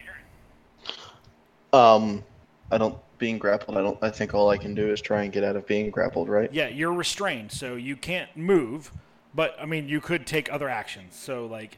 [1.73, 2.23] Um,
[2.71, 3.77] I don't being grappled.
[3.77, 3.97] I don't.
[4.01, 6.29] I think all I can do is try and get out of being grappled.
[6.29, 6.53] Right.
[6.53, 8.91] Yeah, you're restrained, so you can't move.
[9.33, 11.15] But I mean, you could take other actions.
[11.15, 11.77] So, like,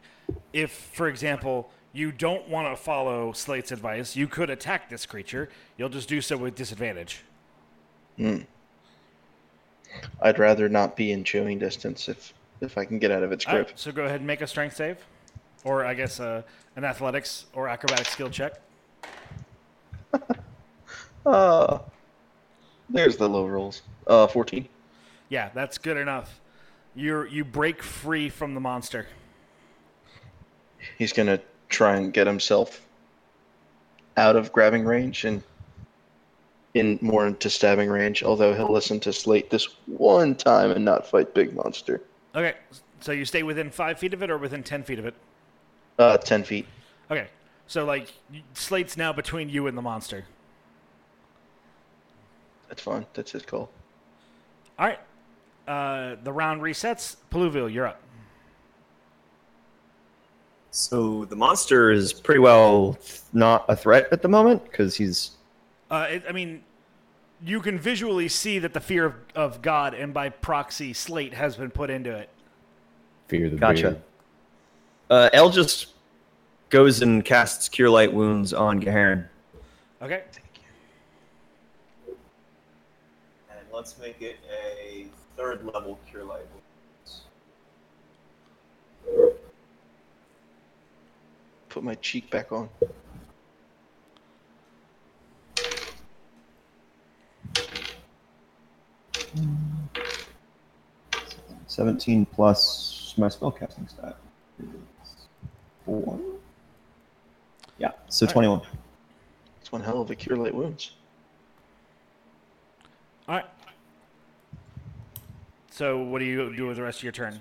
[0.53, 5.49] if, for example, you don't want to follow Slate's advice, you could attack this creature.
[5.77, 7.23] You'll just do so with disadvantage.
[10.21, 13.45] I'd rather not be in chewing distance if if I can get out of its
[13.45, 13.67] grip.
[13.67, 14.97] right, so go ahead and make a strength save,
[15.63, 16.41] or I guess uh,
[16.75, 18.59] an athletics or acrobatic skill check.
[21.25, 21.79] Uh,
[22.89, 23.81] there's the low rolls.
[24.07, 24.65] Uh, fourteen.
[25.27, 26.39] Yeah, that's good enough.
[26.95, 29.07] You you break free from the monster.
[30.97, 32.81] He's gonna try and get himself
[34.15, 35.43] out of grabbing range and
[36.79, 38.23] in more into stabbing range.
[38.23, 42.01] Although he'll listen to Slate this one time and not fight Big Monster.
[42.35, 42.55] Okay,
[42.99, 45.13] so you stay within five feet of it or within ten feet of it.
[45.99, 46.65] Uh, ten feet.
[47.09, 47.27] Okay,
[47.67, 48.13] so like
[48.53, 50.25] Slate's now between you and the monster.
[52.69, 53.05] That's fine.
[53.13, 53.69] That's his call.
[54.77, 54.99] All right,
[55.67, 57.15] uh, the round resets.
[57.29, 58.01] Peluvial, you're up.
[60.69, 62.99] So the monster is pretty well
[63.33, 65.31] not a threat at the moment because he's
[65.89, 66.61] Uh, it, I mean,
[67.43, 71.55] you can visually see that the fear of, of God and by proxy Slate has
[71.55, 72.29] been put into it.
[73.27, 73.81] Fear the gotcha.
[73.81, 74.01] beard.
[75.09, 75.93] Uh, El just
[76.69, 79.27] goes and casts Cure Light Wounds on Gaharin.
[80.01, 80.23] Okay,
[83.49, 86.45] And let's make it a third level Cure Light
[89.05, 89.33] Wounds.
[91.69, 92.69] Put my cheek back on.
[101.67, 104.17] Seventeen plus my spellcasting stat.
[104.59, 104.67] is
[105.85, 106.19] Four.
[107.77, 108.61] Yeah, so twenty-one.
[109.61, 110.91] It's one hell of a cure light wounds.
[113.27, 113.45] all right.
[115.69, 117.39] So what do you do with the rest of your turn?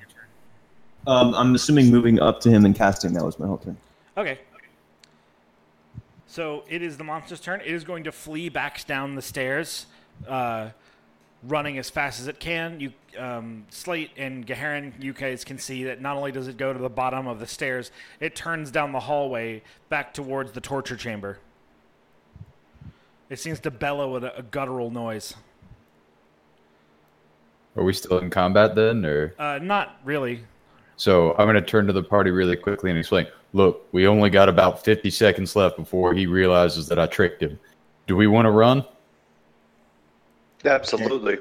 [1.06, 3.12] Um, I'm assuming moving up to him and casting.
[3.14, 3.76] That was my whole turn.
[4.16, 4.40] Okay.
[6.26, 7.60] So it is the monster's turn.
[7.60, 9.86] It is going to flee back down the stairs,
[10.28, 10.70] uh,
[11.48, 12.80] running as fast as it can.
[12.80, 16.72] You, um, Slate and Gaharin, you guys can see that not only does it go
[16.72, 17.90] to the bottom of the stairs,
[18.20, 21.38] it turns down the hallway back towards the torture chamber.
[23.28, 25.34] It seems to bellow a, a guttural noise.
[27.76, 30.40] Are we still in combat then, or Uh, not really.
[30.96, 31.32] so?
[31.32, 33.26] I'm going to turn to the party really quickly and explain.
[33.52, 37.58] Look, we only got about 50 seconds left before he realizes that I tricked him.
[38.06, 38.84] Do we want to run?
[40.66, 41.38] Absolutely.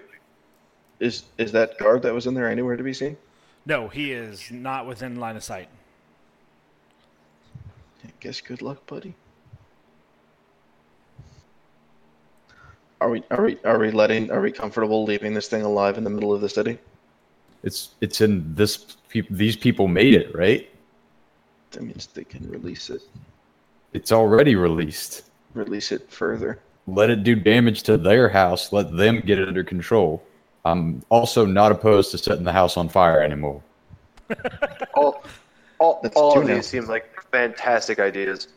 [1.00, 3.18] Is is that guard that was in there anywhere to be seen?
[3.66, 5.68] No, he is not within line of sight.
[8.04, 9.16] I guess good luck, buddy.
[13.02, 16.04] Are we are we are we letting are we comfortable leaving this thing alive in
[16.04, 16.78] the middle of the city?
[17.64, 18.98] It's it's in this.
[19.30, 20.70] These people made it, right?
[21.72, 23.02] That means they can release it.
[23.94, 25.24] It's already released.
[25.54, 26.60] Release it further.
[26.88, 28.72] Let it do damage to their house.
[28.72, 30.24] Let them get it under control.
[30.66, 33.62] I'm also not opposed to setting the house on fire anymore.
[34.96, 35.24] All,
[35.78, 36.56] all, That's all of now.
[36.56, 38.48] these seem like fantastic ideas.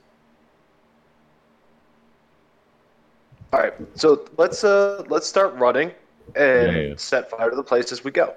[3.53, 5.91] All right, so let's uh let's start running
[6.37, 6.95] and Yeah, yeah.
[6.97, 8.35] set fire to the place as we go.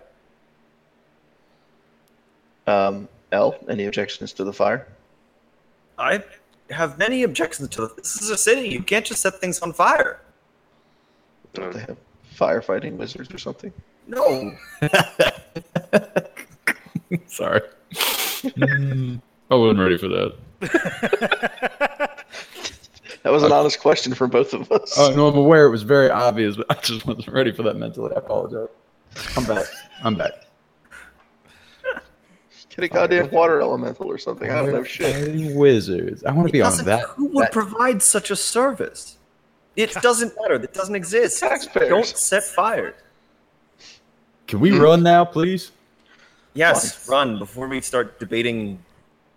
[2.68, 4.88] Um, L, any objections to the fire?
[5.98, 6.24] I
[6.72, 7.97] have many objections to it.
[7.97, 8.69] This is a city.
[8.69, 10.19] You can't just set things on fire.
[11.53, 11.97] Don't they have
[12.36, 13.74] firefighting wizards or something?
[14.07, 14.55] No.
[17.28, 17.61] Sorry.
[17.93, 20.36] I wasn't ready for that.
[23.24, 24.95] That was an honest question for both of us.
[24.97, 27.76] Oh no, I'm aware it was very obvious, but I just wasn't ready for that
[27.76, 28.11] mentally.
[28.15, 28.69] I apologize.
[29.38, 29.65] I'm back.
[30.03, 30.32] I'm back.
[32.82, 34.49] Get a goddamn water elemental or something.
[34.49, 35.55] I don't know shit.
[35.55, 36.23] Wizards.
[36.23, 37.03] I want to be on that.
[37.09, 39.17] Who would that- provide such a service?
[39.75, 40.55] It doesn't matter.
[40.55, 41.39] It doesn't exist.
[41.39, 41.89] Taxpayers.
[41.89, 42.95] Don't set fires.
[44.47, 45.71] Can we run now, please?
[46.53, 48.84] Yes, run before we start debating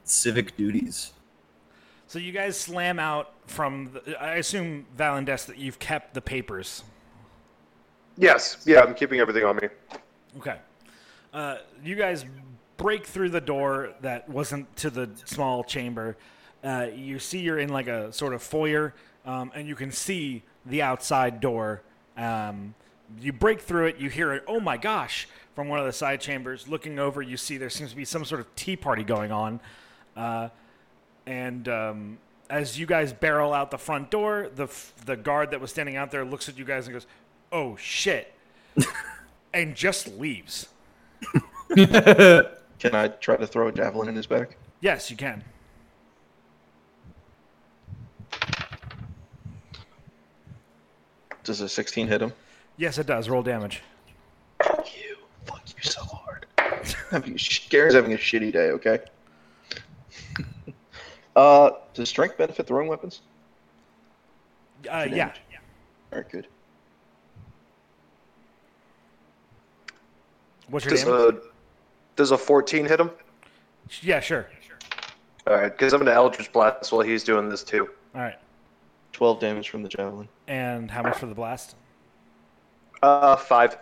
[0.02, 1.12] civic duties.
[2.08, 3.92] So you guys slam out from.
[3.92, 6.82] The, I assume Valendes that you've kept the papers.
[8.16, 9.68] Yes, yeah, I'm keeping everything on me.
[10.38, 10.56] Okay.
[11.32, 12.24] Uh, you guys
[12.76, 16.16] break through the door that wasn't to the small chamber.
[16.62, 18.94] Uh, you see you're in like a sort of foyer,
[19.26, 21.82] um, and you can see the outside door.
[22.16, 22.74] Um,
[23.20, 23.98] you break through it.
[23.98, 24.44] You hear it.
[24.48, 25.28] Oh my gosh!
[25.54, 28.24] From one of the side chambers, looking over, you see there seems to be some
[28.24, 29.60] sort of tea party going on.
[30.16, 30.48] Uh,
[31.26, 32.18] and um,
[32.50, 35.96] as you guys barrel out the front door, the f- the guard that was standing
[35.96, 37.06] out there looks at you guys and goes,
[37.52, 38.32] "Oh shit!"
[39.54, 40.68] and just leaves.
[42.78, 44.56] Can I try to throw a javelin in his back?
[44.80, 45.42] Yes, you can.
[51.44, 52.32] Does a 16 hit him?
[52.76, 53.28] Yes, it does.
[53.28, 53.82] Roll damage.
[54.62, 55.16] Fuck you.
[55.44, 56.46] Fuck you so hard.
[57.10, 59.00] having a having a shitty day, okay?
[61.36, 63.20] uh, does strength benefit throwing weapons?
[64.90, 65.28] Uh, yeah.
[65.28, 65.40] damage.
[66.12, 66.46] Alright, good.
[70.68, 71.34] What's your Does damage?
[71.36, 71.53] a
[72.16, 73.10] does a 14 hit him?
[74.02, 74.48] Yeah, sure.
[75.46, 77.88] All right, because I'm gonna Eldritch Blast while he's doing this too.
[78.14, 78.38] All right.
[79.12, 80.28] 12 damage from the javelin.
[80.48, 81.76] And how much for the blast?
[83.02, 83.78] Uh, five.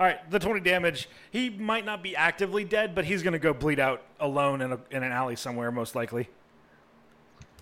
[0.00, 1.08] All right, the 20 damage.
[1.30, 4.72] He might not be actively dead, but he's going to go bleed out alone in,
[4.72, 6.28] a, in an alley somewhere, most likely.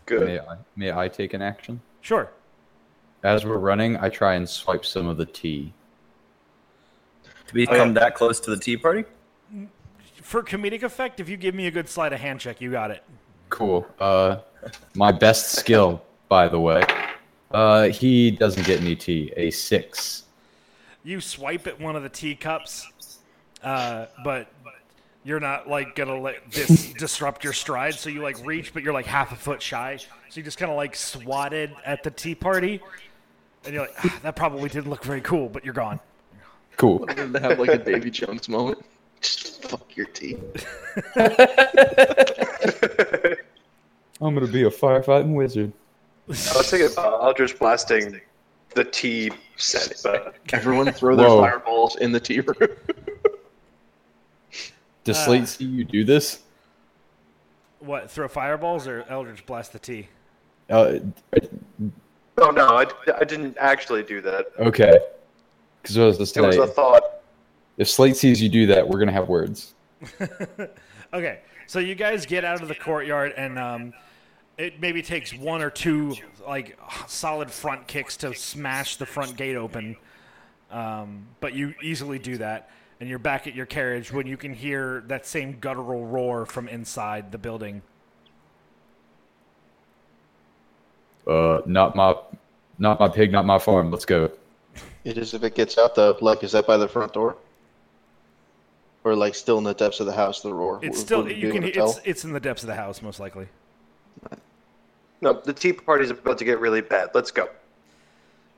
[0.07, 0.27] Good.
[0.27, 1.81] May I, may I take an action?
[2.01, 2.31] Sure.
[3.23, 5.73] As we're running, I try and swipe some of the tea.
[7.49, 9.05] To become that close to the tea party?
[10.27, 12.91] For comedic effect, if you give me a good sleight of hand check, you got
[12.91, 13.05] it.
[13.49, 13.87] Cool.
[14.01, 14.39] Uh,
[14.97, 16.83] my best skill, by the way.
[17.53, 19.33] Uh, he doesn't get any tea.
[19.37, 20.25] A six.
[21.05, 23.21] You swipe at one of the teacups,
[23.63, 24.49] uh, but
[25.23, 27.95] you're not like gonna let this disrupt your stride.
[27.95, 29.97] So you like reach, but you're like half a foot shy.
[29.97, 32.83] So you just kind of like swatted at the tea party,
[33.65, 36.01] and you're like, ah, that probably didn't look very cool, but you're gone.
[36.79, 37.05] Cool.
[37.11, 38.85] I'm gonna have like a Davy Jones moment.
[39.27, 40.39] Just fuck your teeth.
[44.21, 45.73] I'm gonna be a firefighting wizard.
[46.29, 48.21] I was thinking about Eldritch Blasting
[48.75, 50.05] the tea set.
[50.07, 51.41] Uh, Everyone throw their Whoa.
[51.41, 52.57] fireballs in the tea room.
[55.05, 55.25] Does Uh.
[55.25, 56.41] Slate see you do this?
[57.81, 58.11] What?
[58.11, 60.09] Throw fireballs or Eldritch blast the tea?
[60.71, 60.99] Uh,
[62.39, 62.87] oh no, I,
[63.21, 64.47] I didn't actually do that.
[64.59, 64.99] okay.
[65.83, 67.03] Because I was to It was say, a thought.
[67.77, 69.75] If Slate sees you do that, we're gonna have words.
[71.13, 73.95] Okay, so you guys get out of the courtyard, and um,
[74.59, 76.15] it maybe takes one or two
[76.47, 79.97] like solid front kicks to smash the front gate open.
[80.71, 82.71] Um, but you easily do that,
[83.01, 86.69] and you're back at your carriage when you can hear that same guttural roar from
[86.69, 87.83] inside the building.
[91.27, 92.15] Uh, not my,
[92.79, 93.91] not my pig, not my farm.
[93.91, 94.31] Let's go.
[95.05, 96.17] It is if it gets out though.
[96.21, 97.37] Like, is that by the front door?
[99.07, 100.81] Or like still in the depths of the house, the roar?
[100.83, 103.47] It's still would you can it's it's in the depths of the house most likely.
[105.21, 107.11] No, the tea party's about to get really bad.
[107.15, 107.49] Let's go.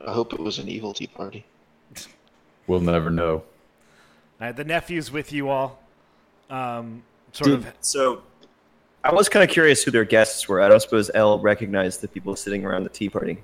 [0.06, 1.44] I hope it was an evil tea party.
[2.66, 3.36] We'll never know.
[3.36, 3.44] All
[4.40, 5.82] right, the nephew's with you all.
[6.50, 7.02] Um,
[7.32, 8.20] sort of So,
[9.02, 10.60] I was kind of curious who their guests were.
[10.60, 13.38] I don't suppose Elle recognized the people sitting around the tea party.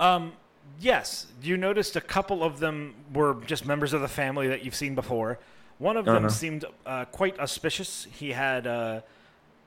[0.00, 0.32] Um,
[0.80, 4.74] yes, you noticed a couple of them were just members of the family that you've
[4.74, 5.38] seen before.
[5.78, 6.28] One of them Uh-huh.
[6.28, 8.06] seemed uh, quite auspicious.
[8.10, 9.00] He had uh,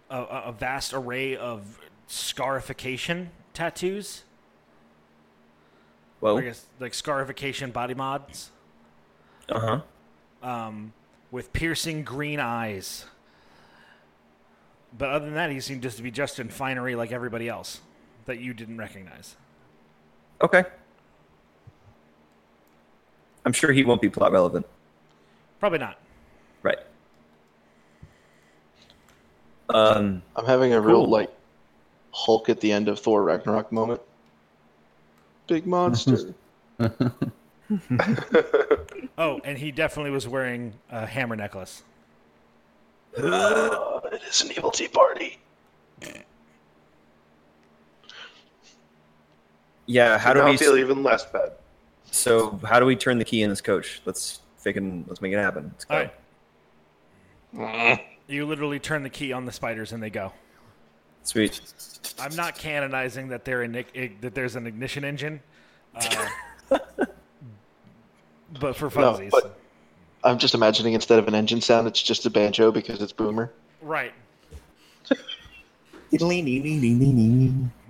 [0.09, 4.23] a, a a vast array of scarification tattoos,
[6.21, 8.51] Well, I guess like scarification body mods,
[9.49, 9.59] uh
[10.43, 10.47] huh.
[10.47, 10.93] um,
[11.31, 13.05] with piercing green eyes.
[14.97, 17.81] But other than that, he seemed just to be just in finery like everybody else
[18.25, 19.35] that you didn't recognize.
[20.41, 20.63] Okay.
[23.45, 24.65] I'm sure he won't be plot relevant.
[25.59, 25.97] Probably not.
[26.63, 26.79] Right.
[29.69, 31.09] Um, I'm having a real Cool.
[31.09, 31.33] like
[32.11, 34.01] Hulk at the end of Thor Ragnarok moment.
[35.47, 36.33] Big monster.
[39.17, 41.83] Oh, and he definitely was wearing a hammer necklace.
[43.17, 45.39] Uh, it is an evil tea party.
[49.87, 51.53] Yeah, how do now we feel even less bad?
[52.11, 54.01] So how do we turn the key in this coach?
[54.05, 55.71] Let's fucking let's make it happen.
[55.73, 55.95] Let's go.
[57.57, 58.05] All right.
[58.27, 60.33] You literally turn the key on the spiders and they go.
[61.23, 61.61] Sweet.
[62.19, 63.71] I'm not canonizing that they're in,
[64.21, 65.39] that there's an ignition engine,
[65.95, 66.27] uh,
[68.59, 69.57] but for No, funsies, but-
[70.23, 73.51] I'm just imagining instead of an engine sound, it's just a banjo because it's boomer.
[73.81, 74.13] right?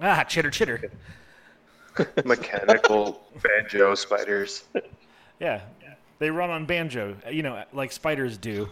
[0.01, 0.89] Ah, chitter chitter.
[2.25, 4.63] Mechanical banjo spiders.
[5.39, 5.61] Yeah,
[6.19, 8.69] they run on banjo, you know, like spiders do.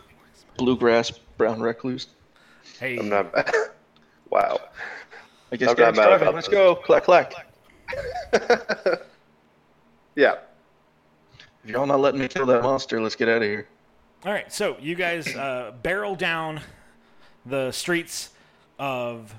[0.58, 2.08] Bluegrass, brown recluse.
[2.80, 3.34] Hey, I'm not.
[4.30, 4.60] wow.
[5.52, 6.54] I guess I'm not Gary's mad about Let's this.
[6.56, 6.76] go.
[6.76, 7.34] Clack clack.
[10.16, 10.36] Yeah.
[11.64, 13.68] If y'all not letting me kill that monster, let's get out of here.
[14.26, 16.62] All right, so you guys uh, barrel down
[17.46, 18.30] the streets
[18.80, 19.34] of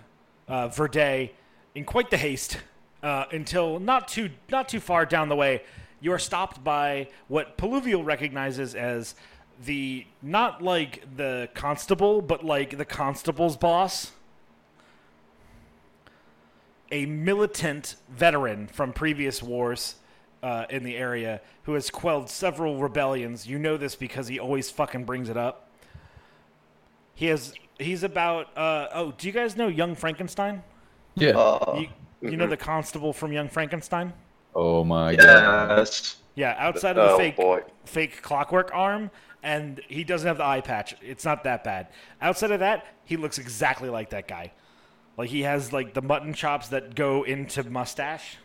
[0.49, 1.33] uh, Verde
[1.75, 2.59] in quite the haste
[3.03, 5.63] uh, until not too not too far down the way,
[6.05, 9.15] you are stopped by what Peluvial recognizes as
[9.65, 14.13] the not like the constable, but like the constable's boss.
[16.93, 19.95] A militant veteran from previous wars
[20.43, 23.47] uh, in the area who has quelled several rebellions.
[23.47, 25.71] You know this because he always fucking brings it up.
[27.15, 27.55] He has.
[27.79, 28.55] He's about.
[28.55, 30.63] Uh, oh, do you guys know Young Frankenstein?
[31.15, 31.31] Yeah.
[31.31, 31.89] Uh, You,
[32.31, 34.13] you know the constable from Young Frankenstein?
[34.55, 35.89] Oh my god.
[36.37, 37.63] Yeah, outside of the Oh, fake boy.
[37.85, 39.11] fake clockwork arm,
[39.43, 40.97] and he doesn't have the eye patch.
[41.01, 41.89] It's not that bad.
[42.21, 44.53] Outside of that, he looks exactly like that guy.
[45.17, 48.39] Like he has like the mutton chops that go into mustache,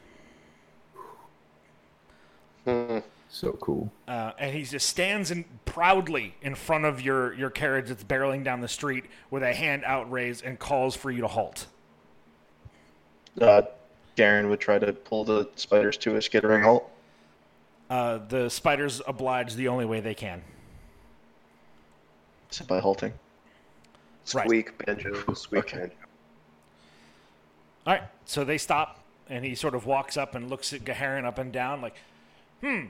[3.31, 3.91] So cool.
[4.07, 8.43] uh, and he just stands in proudly in front of your your carriage that's barreling
[8.43, 11.65] down the street with a hand outraised and calls for you to halt.
[13.41, 13.61] Uh,
[14.19, 16.91] Garen would try to pull the spiders to a skittering halt.
[17.89, 20.41] Uh, the spiders oblige the only way they can.
[22.49, 23.13] So by halting.
[24.33, 24.45] Right.
[24.45, 25.33] Squeak banjo.
[25.33, 25.77] Squeak Okay.
[25.77, 25.95] banjo.
[27.87, 31.23] All right, so they stop, and he sort of walks up and looks at Gaharin
[31.23, 31.95] up and down, like,
[32.59, 32.87] "Hmm,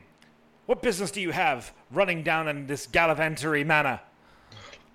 [0.65, 3.99] what business do you have running down in this gallivantery manner?"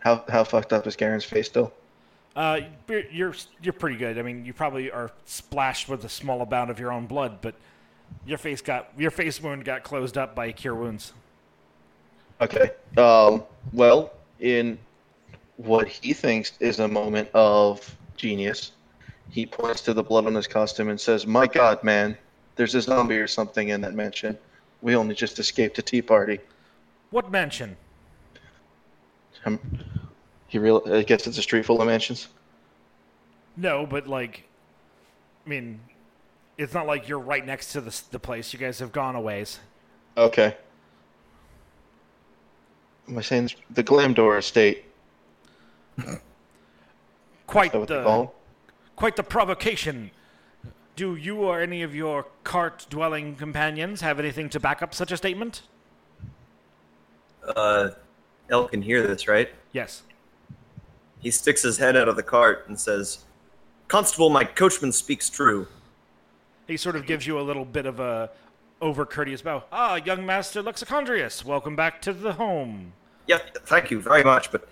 [0.01, 1.73] How how fucked up is Garen's face still?
[2.37, 4.19] Uh, you're, you're pretty good.
[4.19, 7.55] I mean, you probably are splashed with a small amount of your own blood, but
[8.27, 11.13] your face got your face wound got closed up by cure wounds.
[12.41, 12.71] Okay.
[12.97, 13.45] Um.
[13.73, 14.79] Well, in
[15.57, 18.73] what he thinks is a moment of genius,
[19.31, 22.17] he points to the blood on his costume and says, "My God, man,
[22.57, 24.37] there's a zombie or something in that mansion.
[24.83, 26.41] We only just escaped a tea party."
[27.11, 27.77] What mansion?
[29.45, 29.61] Um,
[30.55, 30.83] he real.
[30.87, 32.29] I guess it's a street full of mansions.
[33.57, 34.45] No, but like,
[35.45, 35.81] I mean,
[36.57, 38.53] it's not like you're right next to the the place.
[38.53, 39.59] You guys have gone a ways.
[40.17, 40.57] Okay.
[43.09, 44.85] Am I saying the Glamdor estate?
[47.49, 48.35] Quite Is that what they the call?
[48.97, 50.13] quite the provocation.
[50.95, 55.11] Do you or any of your cart dwelling companions have anything to back up such
[55.11, 55.63] a statement?
[57.45, 57.91] Uh,
[58.49, 59.51] El can hear this, right?
[59.73, 60.05] Yes.
[61.25, 63.25] He sticks his head out of the cart and says,
[63.89, 65.67] "Constable, my coachman speaks true."
[66.67, 68.31] He sort of gives you a little bit of a
[68.83, 69.65] over courteous bow.
[69.73, 72.93] Ah, young master Lexicondrius, welcome back to the home.
[73.27, 74.69] Yeah, thank you very much, but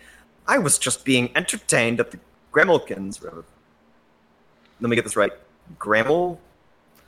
[0.47, 2.19] I was just being entertained at the
[2.53, 3.25] Gremilkins.
[3.25, 5.33] Let me get this right.
[5.79, 6.37] Gremel?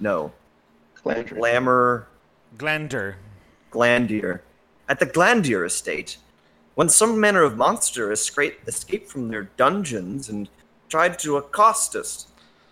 [0.00, 0.32] No.
[1.04, 1.36] Glamdor.
[1.36, 2.06] Glamour
[2.56, 3.16] Glander.
[3.70, 4.40] Glandier.
[4.88, 6.16] At the Glandier estate,
[6.74, 10.48] when some manner of monster escaped from their dungeons and
[10.88, 12.26] tried to accost us,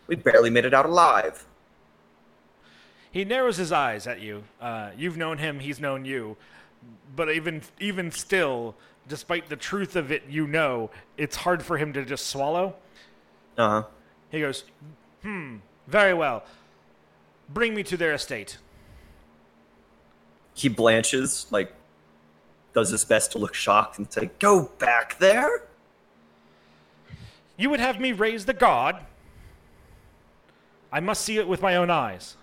[0.06, 1.46] we barely made it out alive.
[3.10, 4.44] He narrows his eyes at you.
[4.60, 6.36] Uh, you've known him, he's known you.
[7.14, 8.74] But even even still,
[9.06, 12.74] despite the truth of it, you know, it's hard for him to just swallow.
[13.56, 13.82] Uh huh.
[14.30, 14.64] He goes,
[15.22, 15.56] Hmm,
[15.86, 16.44] very well.
[17.48, 18.58] Bring me to their estate.
[20.54, 21.72] He blanches, like,
[22.74, 25.64] does his best to look shocked and say, Go back there?
[27.56, 28.96] You would have me raise the guard?
[30.90, 32.36] I must see it with my own eyes.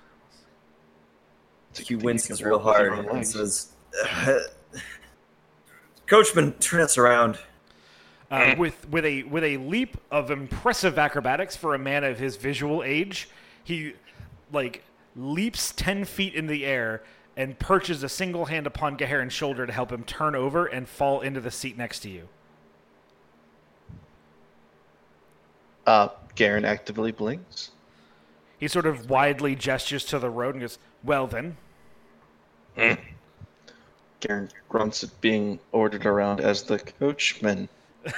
[1.78, 3.74] He winces real hard and says,
[6.08, 7.38] Coachman, turn us around.
[8.32, 12.36] Uh, with with a with a leap of impressive acrobatics for a man of his
[12.36, 13.28] visual age,
[13.64, 13.94] he
[14.52, 14.84] like
[15.16, 17.02] leaps ten feet in the air
[17.40, 21.22] and perches a single hand upon Gaharin's shoulder to help him turn over and fall
[21.22, 22.28] into the seat next to you.
[25.88, 27.72] Uh, Garen actively blinks.
[28.60, 31.56] He sort of widely gestures to the road and goes, "Well then."
[34.20, 37.70] Garen grunts at being ordered around as the coachman.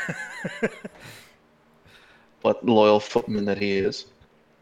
[2.41, 4.07] but loyal footman that he is,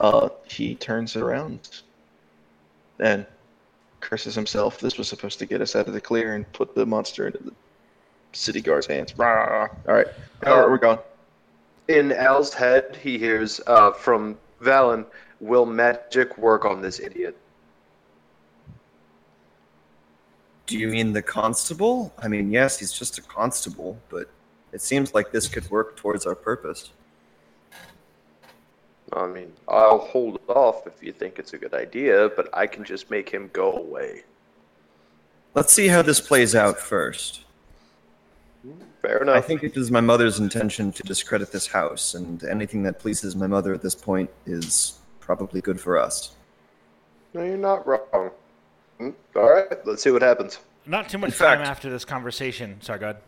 [0.02, 1.81] uh, he turns around
[2.99, 3.26] and
[3.99, 4.80] curses himself.
[4.80, 7.39] This was supposed to get us out of the clear and put the monster into
[7.39, 7.53] the
[8.31, 9.17] city guard's hands.
[9.17, 9.67] Rah!
[9.88, 10.07] All right,
[10.45, 10.99] all right, we're going.
[11.88, 15.05] In Al's head, he hears uh, from Valen,
[15.39, 17.38] "Will magic work on this idiot?"
[20.67, 22.13] Do you mean the constable?
[22.19, 24.30] I mean, yes, he's just a constable, but
[24.71, 26.91] it seems like this could work towards our purpose.
[29.14, 32.84] I mean, I'll hold off if you think it's a good idea, but I can
[32.84, 34.23] just make him go away.
[35.56, 37.41] Let's see how this plays out first.
[39.02, 39.36] Fair enough.
[39.38, 43.36] I think it is my mother's intention to discredit this house, and anything that pleases
[43.36, 46.36] my mother at this point is probably good for us.
[47.34, 48.31] No, you're not wrong.
[48.99, 50.60] Hmm, All right, let's see what happens.
[50.86, 52.81] Not too much In time fact- after this conversation.
[52.81, 53.22] Sorry, go ahead.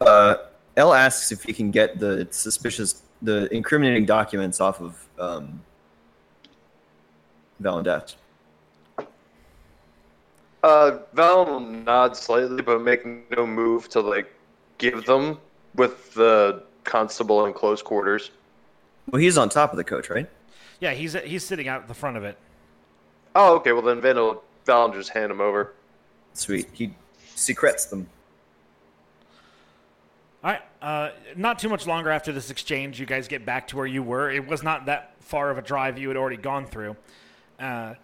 [0.00, 0.34] Uh,
[0.76, 5.60] L asks if he can get the suspicious, the incriminating documents off of um,
[7.62, 8.14] Valendet.
[10.62, 14.32] Uh, Val will nod slightly, but make no move to like
[14.78, 15.38] give them
[15.74, 18.30] with the constable in close quarters.
[19.10, 20.28] Well, he's on top of the coach, right?
[20.80, 22.36] Yeah, he's he's sitting out the front of it.
[23.34, 23.72] Oh, okay.
[23.72, 25.74] Well, then Vin will Val will just hand him over.
[26.32, 26.68] Sweet.
[26.72, 26.94] He
[27.34, 28.08] secrets them.
[30.46, 30.62] Right.
[30.80, 34.00] Uh, not too much longer after this exchange, you guys get back to where you
[34.00, 34.30] were.
[34.30, 36.94] It was not that far of a drive you had already gone through.
[37.58, 37.94] Uh,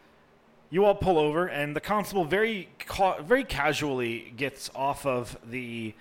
[0.68, 5.94] you all pull over, and the constable very ca- very casually gets off of the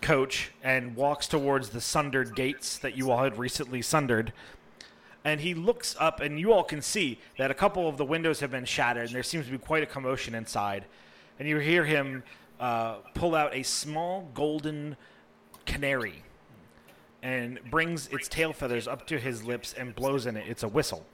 [0.00, 4.32] coach and walks towards the sundered gates that you all had recently sundered.
[5.26, 8.40] And he looks up, and you all can see that a couple of the windows
[8.40, 10.86] have been shattered, and there seems to be quite a commotion inside.
[11.38, 12.22] And you hear him
[12.58, 14.96] uh, pull out a small golden
[15.66, 16.22] canary
[17.22, 20.44] and brings its tail feathers up to his lips and blows in it.
[20.48, 21.04] It's a whistle.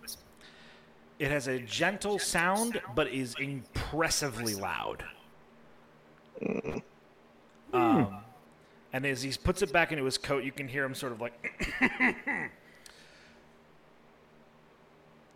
[1.18, 5.04] It has a gentle sound, but is impressively loud.
[7.72, 8.18] Um,
[8.92, 11.20] and as he puts it back into his coat, you can hear him sort of
[11.20, 11.32] like.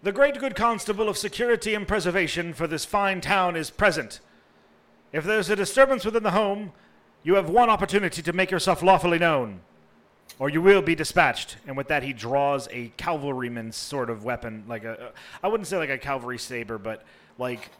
[0.02, 4.20] the great good constable of security and preservation for this fine town is present.
[5.12, 6.72] If there's a disturbance within the home,
[7.26, 9.58] you have one opportunity to make yourself lawfully known,
[10.38, 11.56] or you will be dispatched.
[11.66, 15.12] And with that, he draws a cavalryman's sort of weapon, like a,
[15.42, 17.04] I wouldn't say like a cavalry saber, but
[17.36, 17.70] like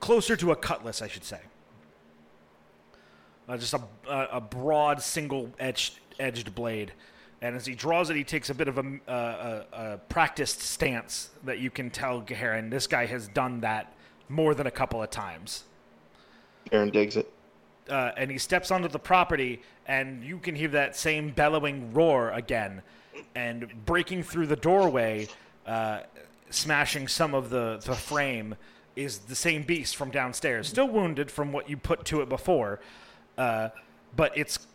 [0.00, 1.40] closer to a cutlass, I should say.
[3.48, 6.92] Uh, just a, a, broad, single edged, edged blade.
[7.40, 10.60] And as he draws it, he takes a bit of a, a, a, a practiced
[10.60, 13.94] stance that you can tell Gaharin, this guy has done that
[14.28, 15.64] more than a couple of times
[16.70, 17.32] Garen digs it.
[17.88, 22.30] Uh, and he steps onto the property, and you can hear that same bellowing roar
[22.30, 22.82] again,
[23.34, 25.28] and breaking through the doorway,
[25.66, 26.00] uh,
[26.50, 28.54] smashing some of the, the frame,
[28.96, 32.80] is the same beast from downstairs, still wounded from what you put to it before,
[33.36, 33.68] uh,
[34.16, 34.66] but its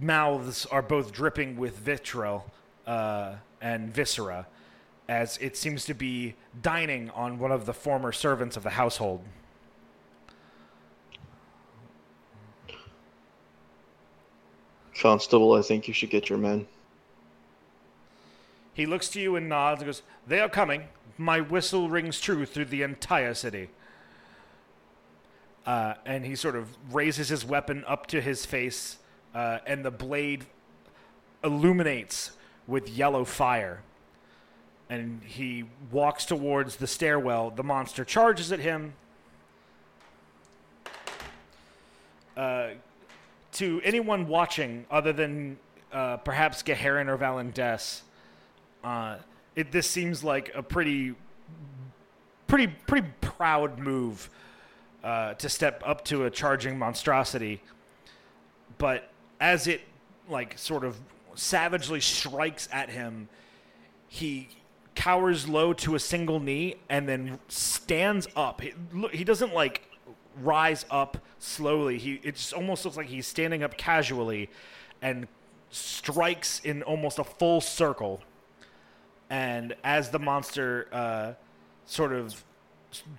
[0.00, 2.50] mouths are both dripping with vitriol
[2.86, 4.46] uh, and viscera,
[5.08, 9.22] as it seems to be dining on one of the former servants of the household.
[15.00, 16.66] Constable, I think you should get your men.
[18.74, 20.84] He looks to you and nods and goes, They are coming.
[21.16, 23.70] My whistle rings true through the entire city.
[25.66, 28.98] Uh, and he sort of raises his weapon up to his face,
[29.34, 30.44] uh, and the blade
[31.42, 32.32] illuminates
[32.66, 33.80] with yellow fire.
[34.90, 37.50] And he walks towards the stairwell.
[37.50, 38.92] The monster charges at him.
[42.36, 42.70] Uh,
[43.52, 45.58] to anyone watching, other than
[45.92, 48.02] uh, perhaps Gaharin or Valendes,
[48.84, 49.16] uh,
[49.56, 51.14] it this seems like a pretty,
[52.46, 54.30] pretty, pretty proud move
[55.02, 57.62] uh, to step up to a charging monstrosity.
[58.78, 59.10] But
[59.40, 59.80] as it
[60.28, 60.98] like sort of
[61.34, 63.28] savagely strikes at him,
[64.08, 64.48] he
[64.94, 68.60] cowers low to a single knee and then stands up.
[68.60, 68.72] He,
[69.12, 69.89] he doesn't like
[70.42, 71.98] rise up slowly.
[71.98, 74.50] He it just almost looks like he's standing up casually
[75.02, 75.28] and
[75.70, 78.20] strikes in almost a full circle.
[79.28, 81.32] And as the monster uh,
[81.86, 82.44] sort of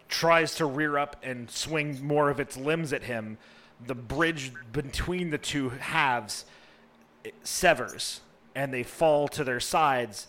[0.09, 3.37] tries to rear up and swing more of its limbs at him,
[3.87, 6.45] the bridge between the two halves
[7.43, 8.21] severs
[8.55, 10.27] and they fall to their sides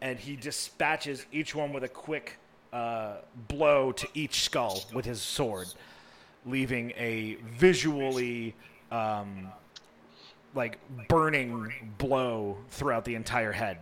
[0.00, 2.38] and he dispatches each one with a quick
[2.74, 3.16] uh,
[3.48, 5.66] blow to each skull with his sword,
[6.46, 8.54] leaving a visually
[8.90, 9.48] um,
[10.54, 13.78] like burning blow throughout the entire head.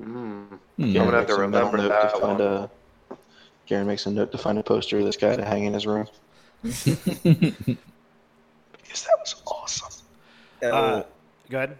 [0.00, 0.46] Mm.
[0.46, 0.58] Hmm.
[0.78, 2.40] I'm gonna have makes to a remember note that to find one.
[2.40, 2.70] a.
[3.66, 5.86] Garen makes a note to find a poster of this guy to hang in his
[5.86, 6.06] room.
[6.62, 6.94] because
[9.04, 10.04] that was awesome.
[10.62, 11.02] El, Uh,
[11.50, 11.78] go ahead.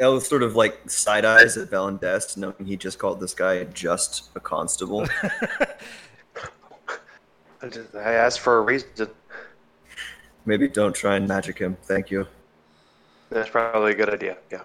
[0.00, 4.30] El sort of like side eyes at Valandest, knowing he just called this guy just
[4.34, 5.06] a constable.
[7.62, 9.08] I, just, I asked for a reason.
[10.46, 11.76] Maybe don't try and magic him.
[11.82, 12.26] Thank you.
[13.28, 14.36] That's probably a good idea.
[14.50, 14.62] Yeah.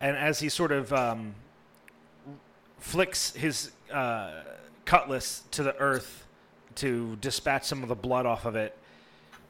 [0.00, 1.34] And as he sort of um,
[2.78, 4.42] flicks his uh,
[4.84, 6.26] cutlass to the earth
[6.76, 8.76] to dispatch some of the blood off of it,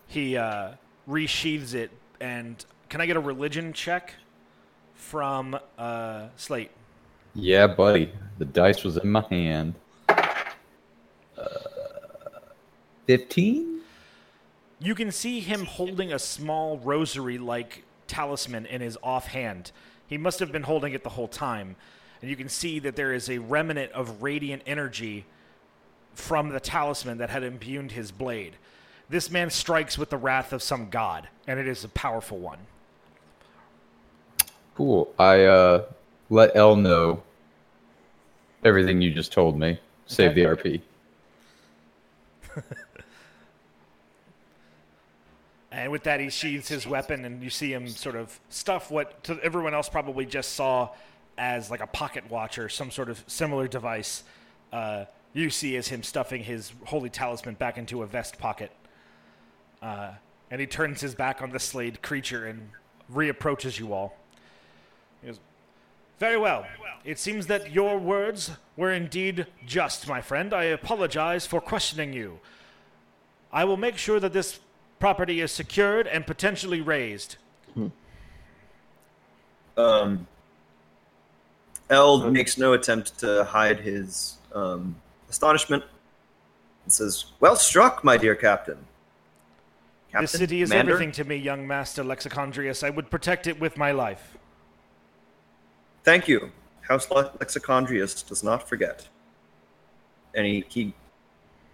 [0.09, 0.73] he uh,
[1.09, 1.91] resheathes it.
[2.21, 4.13] And can I get a religion check
[4.95, 6.71] from uh, Slate?
[7.35, 8.13] Yeah, buddy.
[8.39, 9.75] The dice was in my hand.
[13.07, 13.81] 15?
[14.81, 19.73] You can see him holding a small rosary like talisman in his offhand.
[20.07, 21.77] He must have been holding it the whole time.
[22.21, 25.25] And you can see that there is a remnant of radiant energy
[26.15, 28.57] from the talisman that had imbued his blade.
[29.09, 32.59] This man strikes with the wrath of some god, and it is a powerful one.
[34.75, 35.13] Cool.
[35.19, 35.85] I uh,
[36.31, 37.23] let El know
[38.65, 39.79] everything you just told me.
[40.07, 40.43] Save okay.
[40.43, 40.81] the
[42.57, 42.65] RP.
[45.73, 49.25] And with that, he sheathes his weapon, and you see him sort of stuff what
[49.25, 50.91] to everyone else probably just saw
[51.39, 54.23] as like a pocket watch or some sort of similar device.
[54.71, 58.71] Uh, you see as him stuffing his holy talisman back into a vest pocket.
[59.81, 60.11] Uh,
[60.51, 62.69] and he turns his back on the slayed creature and
[63.11, 64.15] reapproaches you all.
[65.23, 65.41] He goes,
[66.19, 66.67] Very well.
[67.03, 70.53] It seems that your words were indeed just, my friend.
[70.53, 72.41] I apologize for questioning you.
[73.51, 74.61] I will make sure that this
[75.03, 77.35] property is secured and potentially raised.
[79.77, 80.29] Um,
[81.91, 84.95] El makes no attempt to hide his um,
[85.29, 85.83] astonishment
[86.85, 88.79] and says, Well struck, my dear captain.
[90.13, 90.23] Captain?
[90.23, 90.93] this city is Commander?
[90.93, 92.85] everything to me, young master Lexicondrius.
[92.85, 94.37] I would protect it with my life.
[96.05, 96.53] Thank you.
[96.83, 99.09] House Le- Lexicondrius does not forget.
[100.37, 100.95] And he, he,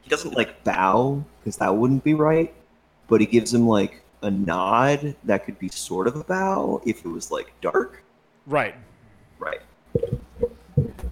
[0.01, 2.55] he doesn't like bow, because that wouldn't be right,
[3.09, 7.05] but he gives him like a nod that could be sort of a bow if
[7.05, 8.03] it was like dark.
[8.47, 8.75] Right.
[9.39, 9.61] Right.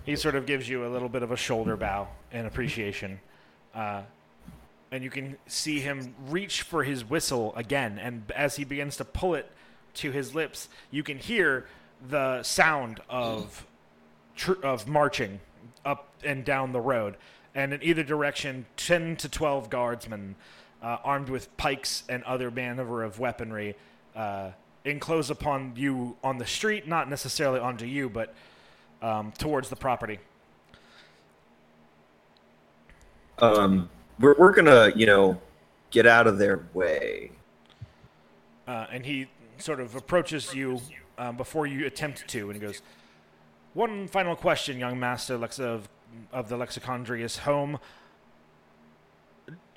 [0.05, 3.21] He sort of gives you a little bit of a shoulder bow in appreciation.
[3.75, 4.03] Uh,
[4.91, 7.99] and you can see him reach for his whistle again.
[7.99, 9.51] And as he begins to pull it
[9.95, 11.67] to his lips, you can hear
[12.09, 13.67] the sound of
[14.37, 15.41] tr- of marching
[15.85, 17.17] up and down the road.
[17.55, 20.37] And in either direction, 10 to 12 guardsmen
[20.83, 23.75] uh, armed with pikes and other maneuver of weaponry
[24.15, 24.51] uh,
[24.85, 28.35] enclose upon you on the street, not necessarily onto you, but
[29.03, 30.19] um, towards the property.
[33.39, 35.39] Um, we're, we're gonna, you know,
[35.91, 37.33] get out of their way.
[38.67, 39.27] Uh, and he
[39.59, 40.81] sort of approaches you
[41.19, 42.83] um, before you attempt to, and he goes,
[43.75, 45.89] "One final question, young master Lex- of,
[46.33, 47.79] of the Lexicondrius home.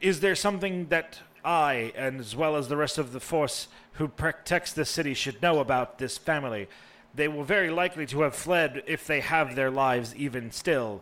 [0.02, 4.08] Is there something that I, and as well as the rest of the force who
[4.08, 6.68] protects the city, should know about this family?
[7.14, 11.02] They will very likely to have fled if they have their lives even still."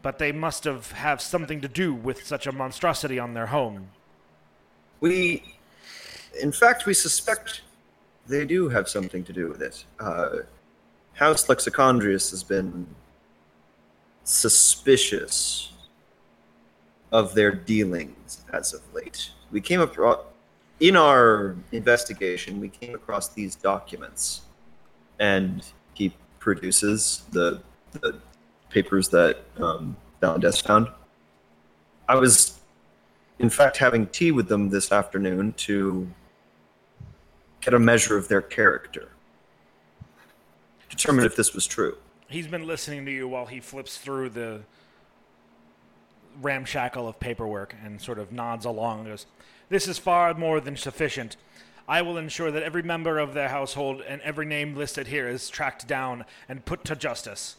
[0.00, 3.90] But they must have have something to do with such a monstrosity on their home.
[5.00, 5.42] We,
[6.40, 7.62] in fact, we suspect
[8.26, 9.84] they do have something to do with it.
[9.98, 10.40] Uh,
[11.14, 12.86] House Lexicondrius has been
[14.24, 15.72] suspicious
[17.12, 19.30] of their dealings as of late.
[19.50, 20.24] We came across,
[20.80, 24.42] in our investigation, we came across these documents,
[25.18, 25.64] and
[25.94, 27.62] he produces the,
[27.92, 28.20] the
[28.70, 30.88] papers that um, Valandes found.
[32.08, 32.58] I was
[33.38, 36.08] in fact, having tea with them this afternoon to
[37.60, 39.10] get a measure of their character,
[40.88, 41.96] determine if this was true.
[42.28, 44.60] He's been listening to you while he flips through the
[46.40, 49.26] ramshackle of paperwork and sort of nods along and goes,
[49.68, 51.36] This is far more than sufficient.
[51.88, 55.48] I will ensure that every member of their household and every name listed here is
[55.48, 57.56] tracked down and put to justice.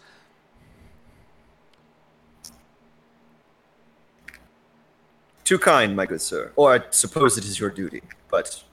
[5.44, 6.52] Too kind, my good sir.
[6.56, 8.64] Or I suppose it is your duty, but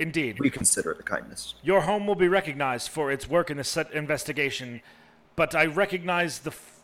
[0.00, 0.40] Indeed.
[0.40, 1.54] we consider it a kindness.
[1.62, 4.82] Your home will be recognized for its work in this set investigation
[5.36, 6.80] but I recognize the f-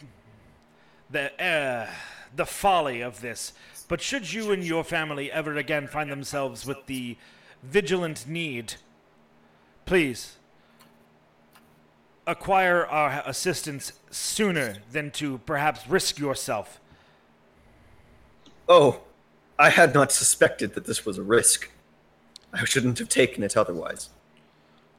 [1.10, 1.90] the uh,
[2.34, 3.52] the folly of this.
[3.88, 7.16] But should you and your family ever again find themselves with the
[7.62, 8.74] vigilant need,
[9.84, 10.36] please
[12.26, 16.80] acquire our assistance sooner than to perhaps risk yourself.
[18.68, 19.00] Oh,
[19.58, 21.70] I had not suspected that this was a risk.
[22.52, 24.10] I shouldn't have taken it otherwise.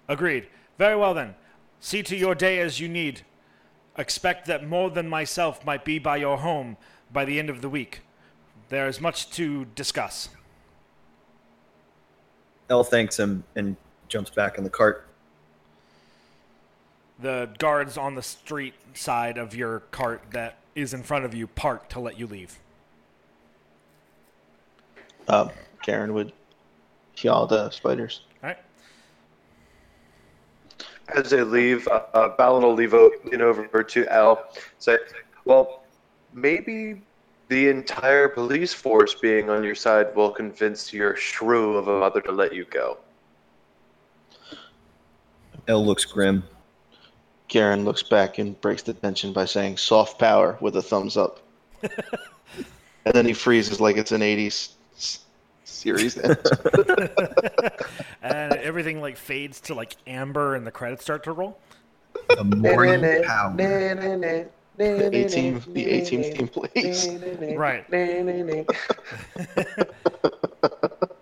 [0.07, 0.47] Agreed.
[0.77, 1.35] Very well then.
[1.79, 3.21] See to your day as you need.
[3.97, 6.77] Expect that more than myself might be by your home
[7.13, 8.01] by the end of the week.
[8.69, 10.29] There is much to discuss.
[12.69, 13.77] Elle thanks him and
[14.07, 15.07] jumps back in the cart.
[17.19, 21.45] The guards on the street side of your cart that is in front of you
[21.45, 22.57] park to let you leave.
[25.27, 25.51] Um,
[25.83, 26.33] Garen would
[27.15, 28.21] kill the spiders.
[28.41, 28.57] All right.
[31.09, 34.43] As they leave, uh, uh, Balin will leave o- lean over to Al,
[34.79, 34.97] say,
[35.45, 35.82] "Well,
[36.33, 37.01] maybe
[37.49, 42.21] the entire police force being on your side will convince your shrew of a mother
[42.21, 42.97] to let you go."
[45.67, 46.43] Elle looks grim.
[47.47, 51.39] Garen looks back and breaks the tension by saying soft power with a thumbs up.
[51.83, 54.73] and then he freezes like it's an 80s
[55.63, 56.37] series end.
[58.23, 61.59] And everything like fades to like amber and the credits start to roll.
[62.29, 63.53] The morning power.
[64.77, 67.07] The 18 the 18th team plays.
[67.57, 67.85] Right.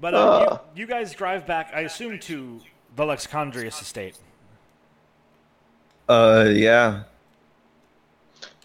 [0.00, 0.60] But uh, Ah.
[0.74, 2.60] you, you guys drive back, I assume, to
[2.96, 4.18] the Lexicondrius estate.
[6.08, 7.04] Uh, yeah.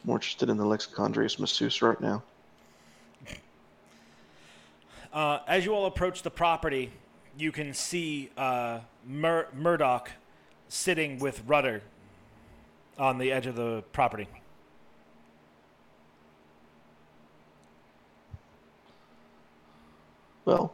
[0.04, 2.24] More interested in the Lexicondrius masseuse right now.
[5.14, 6.92] Uh, as you all approach the property,
[7.38, 10.12] you can see uh, Mur- Murdoch
[10.70, 11.82] sitting with Rudder
[12.98, 14.28] on the edge of the property.
[20.46, 20.74] Well,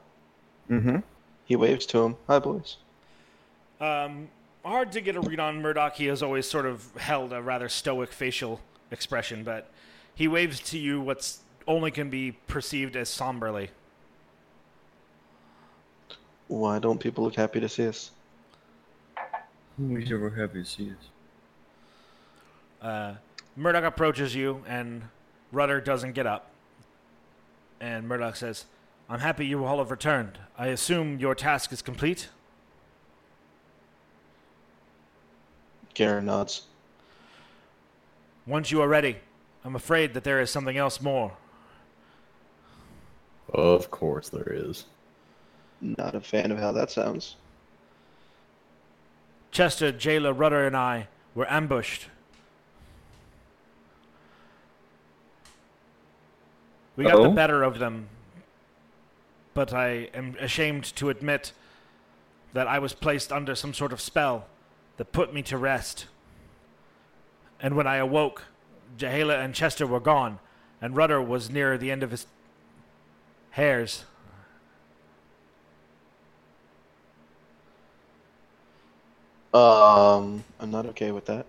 [0.69, 0.97] Mm-hmm.
[1.45, 2.15] he waves to him.
[2.25, 2.77] Hi, boys.
[3.79, 4.29] Um,
[4.63, 5.93] hard to get a read on Murdoch.
[5.95, 9.69] He has always sort of held a rather stoic facial expression, but
[10.15, 13.69] he waves to you what's only can be perceived as somberly.
[16.47, 18.09] Why don't people look happy to see us?
[19.77, 21.09] We were happy to see us.
[22.81, 23.15] Uh,
[23.55, 25.03] Murdoch approaches you, and
[25.51, 26.51] Rudder doesn't get up.
[27.81, 28.65] And Murdoch says,
[29.09, 30.39] I'm happy you all have returned.
[30.57, 32.29] I assume your task is complete?
[35.93, 36.63] Garen nods.
[38.47, 39.17] Once you are ready,
[39.63, 41.33] I'm afraid that there is something else more.
[43.53, 44.85] Of course there is.
[45.81, 47.35] Not a fan of how that sounds.
[49.55, 52.07] Chester, Jayla, Rudder, and I were ambushed.
[56.97, 57.31] We got the Oh?
[57.31, 58.09] better of them,
[59.53, 61.53] but I am ashamed to admit
[62.51, 64.45] that I was placed under some sort of spell
[64.97, 66.07] that put me to rest.
[67.61, 68.43] And when I awoke,
[68.97, 70.39] Jahela and Chester were gone,
[70.81, 72.27] and Rudder was near the end of his
[73.51, 74.03] hairs.
[79.55, 81.45] Um, I'm not okay with that.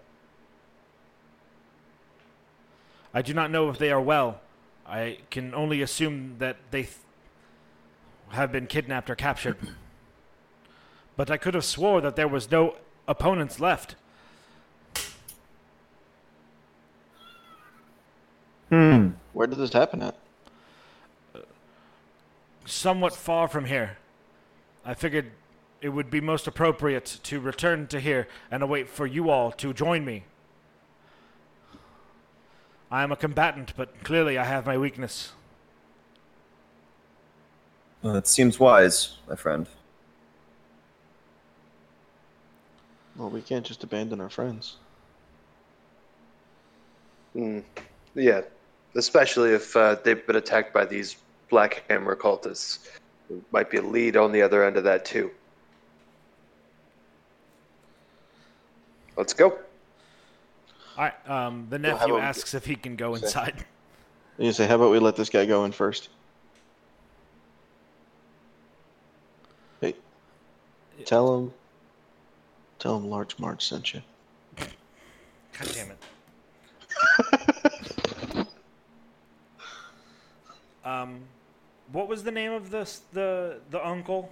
[3.13, 4.41] I do not know if they are well.
[4.87, 6.95] I can only assume that they th-
[8.29, 9.57] have been kidnapped or captured.
[11.17, 12.77] but I could have swore that there was no
[13.09, 13.97] opponents left.
[18.69, 19.11] Hmm.
[19.33, 20.17] Where did this happen at?
[22.67, 23.99] Somewhat far from here.
[24.85, 25.33] I figured
[25.81, 29.73] it would be most appropriate to return to here and await for you all to
[29.73, 30.25] join me.
[32.91, 35.33] I am a combatant, but clearly I have my weakness.
[38.03, 39.67] Well, that seems wise, my friend.
[43.17, 44.77] Well, we can't just abandon our friends.
[47.35, 47.65] Mm,
[48.15, 48.43] yeah,
[48.95, 51.17] especially if uh, they've been attacked by these
[51.51, 52.89] Black Hammer cultists.
[53.29, 55.31] There might be a lead on the other end of that too.
[59.17, 59.51] Let's go.
[59.51, 59.59] All
[61.05, 61.29] right.
[61.29, 63.27] Um, the nephew about- asks if he can go Say.
[63.27, 63.65] inside.
[64.39, 66.11] You say, how about we let this guy go in first?
[69.81, 69.95] Hey,
[71.07, 71.53] tell him,
[72.79, 74.03] tell him Large March sent you.
[74.59, 74.69] God
[75.73, 75.97] damn it.
[80.85, 81.21] um,
[81.93, 84.31] what was the name of this the the uncle?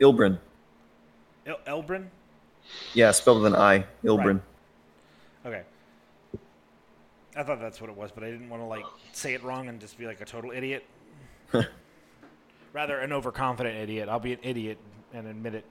[0.00, 0.40] Ilbrin.
[1.46, 2.06] El- Elbrin.
[2.94, 3.84] Yeah, spelled with an I.
[4.04, 4.40] Ilbrin.
[5.44, 5.62] Okay.
[7.36, 9.68] I thought that's what it was, but I didn't want to like say it wrong
[9.68, 10.84] and just be like a total idiot.
[12.72, 14.08] Rather, an overconfident idiot.
[14.08, 14.78] I'll be an idiot
[15.12, 15.64] and admit it.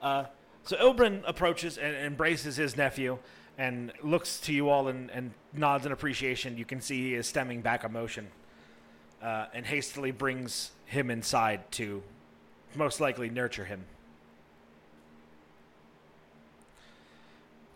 [0.00, 0.24] Uh,
[0.64, 3.18] so Ilbrin approaches and embraces his nephew
[3.58, 6.56] and looks to you all and, and nods in appreciation.
[6.56, 8.28] You can see he is stemming back emotion
[9.22, 12.02] uh, and hastily brings him inside to
[12.74, 13.84] most likely nurture him.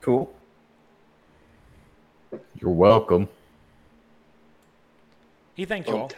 [0.07, 0.33] Cool.
[2.61, 3.29] You're welcome.
[5.55, 6.13] He thanked you all.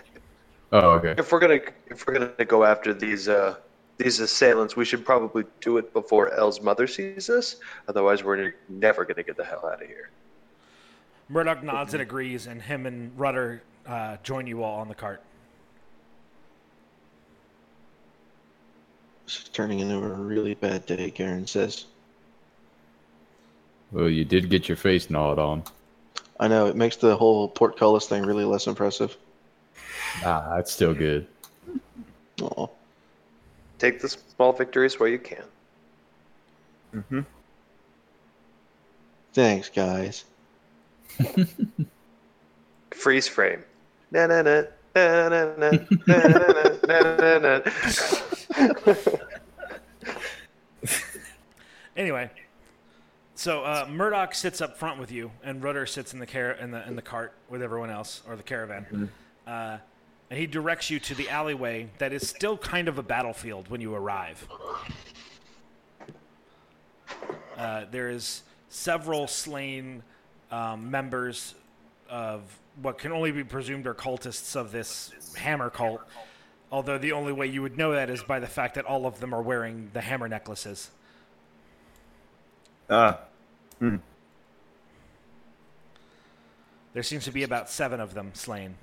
[0.73, 1.15] Oh, okay.
[1.17, 3.57] If we're gonna if we're gonna go after these uh
[3.97, 7.57] these assailants, we should probably do it before L's mother sees us.
[7.89, 10.11] Otherwise, we're never gonna get the hell out of here.
[11.31, 15.23] Murdoch nods and agrees, and him and Rudder uh, join you all on the cart.
[19.25, 21.87] This is turning into a really bad day, Garen says.
[23.93, 25.63] Well, you did get your face gnawed on.
[26.41, 29.17] I know, it makes the whole portcullis thing really less impressive.
[30.25, 31.27] Ah, that's still good.
[32.43, 32.67] Aw.
[33.79, 35.45] Take the small victories where you can.
[36.95, 37.21] Mm-hmm.
[39.33, 40.25] Thanks, guys.
[42.91, 43.63] Freeze frame.
[44.11, 44.63] Na na na
[44.95, 45.71] na na na
[46.07, 46.19] na
[46.87, 47.61] na na na.
[51.97, 52.31] Anyway,
[53.39, 56.73] so uh, Murdoch sits up front with you, and Rudder sits in the car in
[56.73, 59.11] the in the cart with everyone else, or the caravan.
[59.47, 59.79] Uh,
[60.31, 63.81] and he directs you to the alleyway that is still kind of a battlefield when
[63.81, 64.47] you arrive.
[67.57, 70.03] Uh, there is several slain
[70.51, 71.55] um, members
[72.11, 72.43] of
[72.83, 76.01] what can only be presumed are cultists of this hammer cult.
[76.71, 79.21] Although the only way you would know that is by the fact that all of
[79.21, 80.91] them are wearing the hammer necklaces.
[82.91, 83.19] Ah,
[86.95, 88.75] There seems to be about seven of them slain.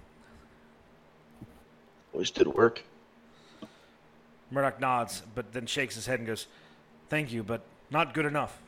[2.14, 2.84] Always did work.
[4.52, 6.48] Murdoch nods, but then shakes his head and goes,
[7.10, 8.60] Thank you, but not good enough.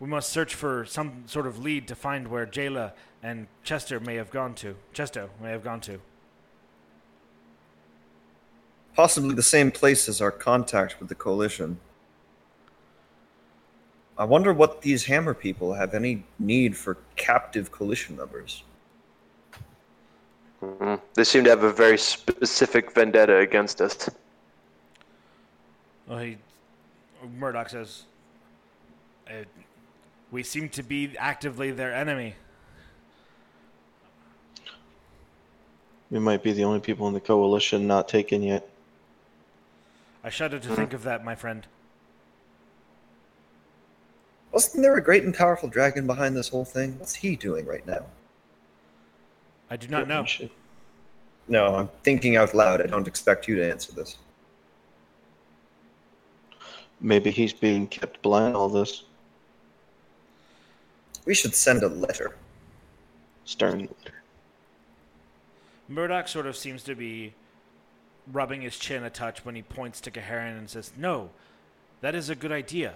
[0.00, 2.92] We must search for some sort of lead to find where Jayla
[3.22, 4.76] and Chester may have gone to.
[4.94, 6.00] Chesto may have gone to.
[8.94, 11.78] possibly the same place as our contact with the coalition.
[14.18, 18.64] I wonder what these hammer people have any need for captive coalition members.
[20.60, 21.00] Mhm.
[21.14, 24.10] They seem to have a very specific vendetta against us.
[26.08, 26.38] Well, he,
[27.36, 28.04] Murdoch says,
[29.28, 29.44] uh,
[30.30, 32.34] We seem to be actively their enemy.
[36.10, 38.68] We might be the only people in the coalition not taken yet.
[40.22, 41.66] I shudder to think of that, my friend.
[44.58, 46.98] Wasn't there a great and powerful dragon behind this whole thing?
[46.98, 48.06] What's he doing right now?
[49.70, 50.26] I do not know.
[51.46, 52.82] No, I'm thinking out loud.
[52.82, 54.16] I don't expect you to answer this.
[57.00, 59.04] Maybe he's being kept blind all this.
[61.24, 62.34] We should send a letter.
[63.44, 63.82] Stern.
[63.82, 64.22] Letter.
[65.86, 67.32] Murdoch sort of seems to be
[68.32, 71.30] rubbing his chin a touch when he points to Gaharan and says, No,
[72.00, 72.94] that is a good idea.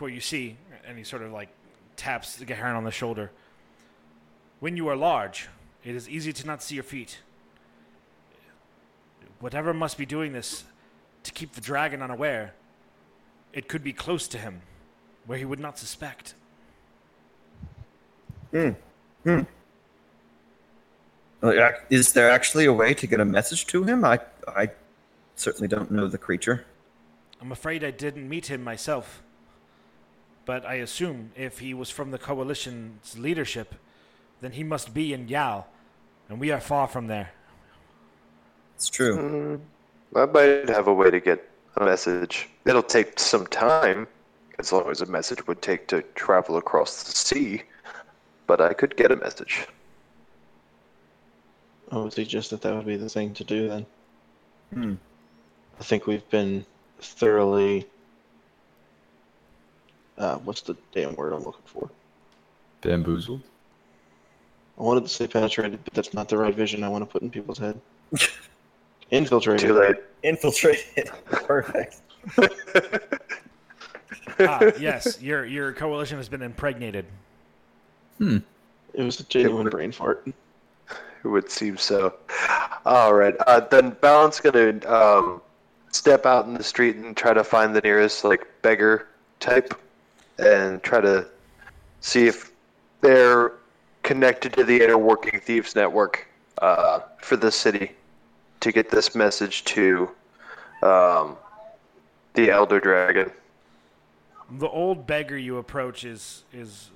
[0.00, 0.56] For you see,
[0.86, 1.50] and he sort of like
[1.94, 3.30] taps Gaharan on the shoulder.
[4.58, 5.50] When you are large,
[5.84, 7.18] it is easy to not see your feet.
[9.40, 10.64] Whatever must be doing this
[11.24, 12.54] to keep the dragon unaware,
[13.52, 14.62] it could be close to him,
[15.26, 16.32] where he would not suspect.
[18.54, 18.72] Uh,
[21.42, 24.06] ac- Is there actually a way to get a message to him?
[24.06, 24.18] I,
[24.48, 24.70] I
[25.36, 26.64] certainly don't know the creature.
[27.38, 29.22] I'm afraid I didn't meet him myself.
[30.50, 33.72] But I assume if he was from the coalition's leadership,
[34.40, 35.66] then he must be in Yao,
[36.28, 37.30] and we are far from there.
[38.74, 39.60] It's true.
[40.16, 42.48] I might have a way to get a message.
[42.66, 44.08] It'll take some time,
[44.58, 47.62] as long as a message would take to travel across the sea.
[48.48, 49.68] But I could get a message.
[51.92, 53.86] I would suggest that that would be the thing to do then.
[54.74, 54.94] Hmm.
[55.78, 56.66] I think we've been
[56.98, 57.86] thoroughly.
[60.20, 61.88] Uh, what's the damn word I'm looking for?
[62.82, 63.40] Bamboozled.
[64.78, 67.22] I wanted to say penetrated, but that's not the right vision I want to put
[67.22, 67.80] in people's head.
[69.10, 69.66] Infiltrated.
[69.66, 69.96] Too late.
[70.22, 71.06] Infiltrated.
[71.24, 72.02] Perfect.
[74.40, 77.06] ah, yes, your your coalition has been impregnated.
[78.18, 78.38] Hmm.
[78.92, 80.26] It was a genuine brain fart.
[80.26, 82.14] It would seem so.
[82.84, 83.34] All right.
[83.46, 85.40] Uh, then Valen's gonna um,
[85.92, 89.74] step out in the street and try to find the nearest like beggar type
[90.40, 91.26] and try to
[92.00, 92.52] see if
[93.00, 93.52] they're
[94.02, 96.26] connected to the inner working thieves network
[96.58, 97.92] uh, for the city
[98.60, 100.10] to get this message to
[100.82, 101.36] um,
[102.34, 103.30] the Elder Dragon.
[104.58, 106.90] The old beggar you approach is is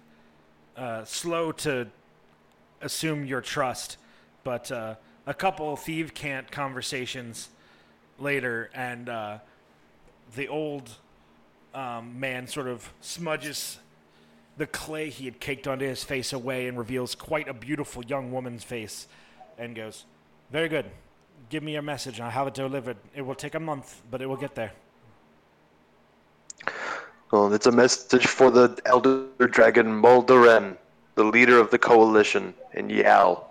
[0.76, 1.86] uh, slow to
[2.80, 3.96] assume your trust,
[4.42, 4.96] but uh,
[5.26, 7.48] a couple thieve cant conversations
[8.18, 9.38] later, and uh,
[10.34, 10.90] the old
[11.74, 13.78] um, man sort of smudges
[14.56, 18.30] the clay he had caked onto his face away and reveals quite a beautiful young
[18.30, 19.08] woman's face,
[19.58, 20.04] and goes,
[20.50, 20.86] "Very good.
[21.50, 22.18] Give me your message.
[22.18, 22.96] And I'll have it delivered.
[23.14, 24.72] It will take a month, but it will get there."
[27.32, 30.76] Well, it's a message for the Elder Dragon Muldoren,
[31.16, 33.50] the leader of the coalition in Yal.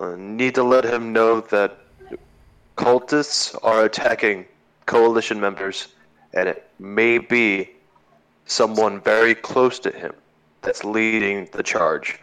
[0.00, 1.78] I need to let him know that
[2.76, 4.46] cultists are attacking
[4.86, 5.88] coalition members,
[6.34, 7.70] and it may be
[8.46, 10.12] someone very close to him
[10.62, 12.18] that's leading the charge.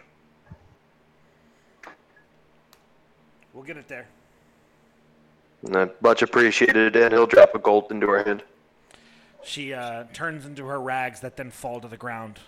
[3.53, 4.07] We'll get it there.
[5.63, 8.43] And much appreciated, and he'll drop a gold into her hand.
[9.43, 12.39] She uh, turns into her rags that then fall to the ground.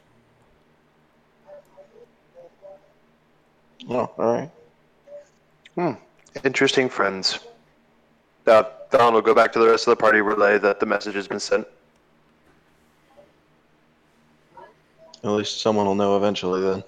[3.90, 4.52] Oh, all right.
[5.76, 5.92] Hmm.
[6.44, 7.40] Interesting friends.
[8.46, 11.16] Uh, Don will go back to the rest of the party, relay that the message
[11.16, 11.68] has been sent.
[15.24, 16.84] At least someone will know eventually then.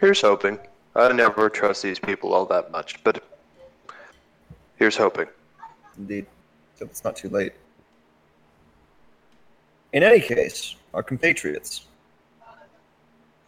[0.00, 0.58] Here's hoping.
[0.96, 3.22] I never trust these people all that much, but
[4.76, 5.26] here's hoping.
[5.98, 6.26] Indeed.
[6.76, 7.52] So it's not too late.
[9.92, 11.86] In any case, our compatriots.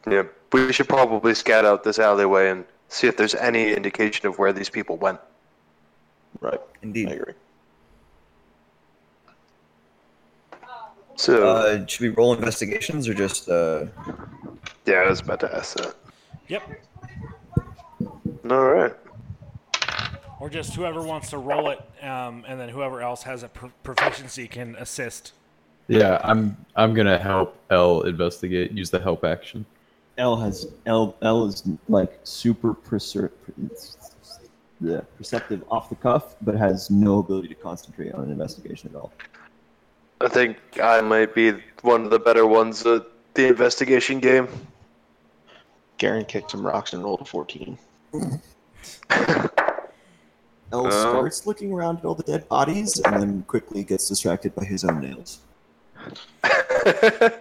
[0.08, 4.38] Yeah, we should probably scout out this alleyway and see if there's any indication of
[4.38, 5.18] where these people went.
[6.40, 6.60] Right.
[6.82, 7.08] Indeed.
[7.08, 7.32] I agree.
[11.16, 13.86] So, Uh, should we roll investigations or just uh,
[14.84, 15.94] yeah, I was about to ask that.
[16.48, 16.62] Yep.
[18.50, 18.94] All right.
[20.38, 23.72] Or just whoever wants to roll it, um, and then whoever else has a pro-
[23.82, 25.32] proficiency can assist.
[25.88, 28.72] Yeah, I'm I'm gonna help L investigate.
[28.72, 29.64] Use the help action.
[30.18, 33.30] L has L L is like super percer-
[34.80, 38.96] yeah, perceptive off the cuff, but has no ability to concentrate on an investigation at
[38.96, 39.12] all.
[40.20, 44.48] I think I might be one of the better ones at the investigation game.
[45.98, 47.78] Garen kicked some rocks and rolled a 14.
[50.72, 50.90] L Oh.
[50.90, 54.84] starts looking around at all the dead bodies and then quickly gets distracted by his
[54.84, 55.38] own nails.
[56.06, 56.10] All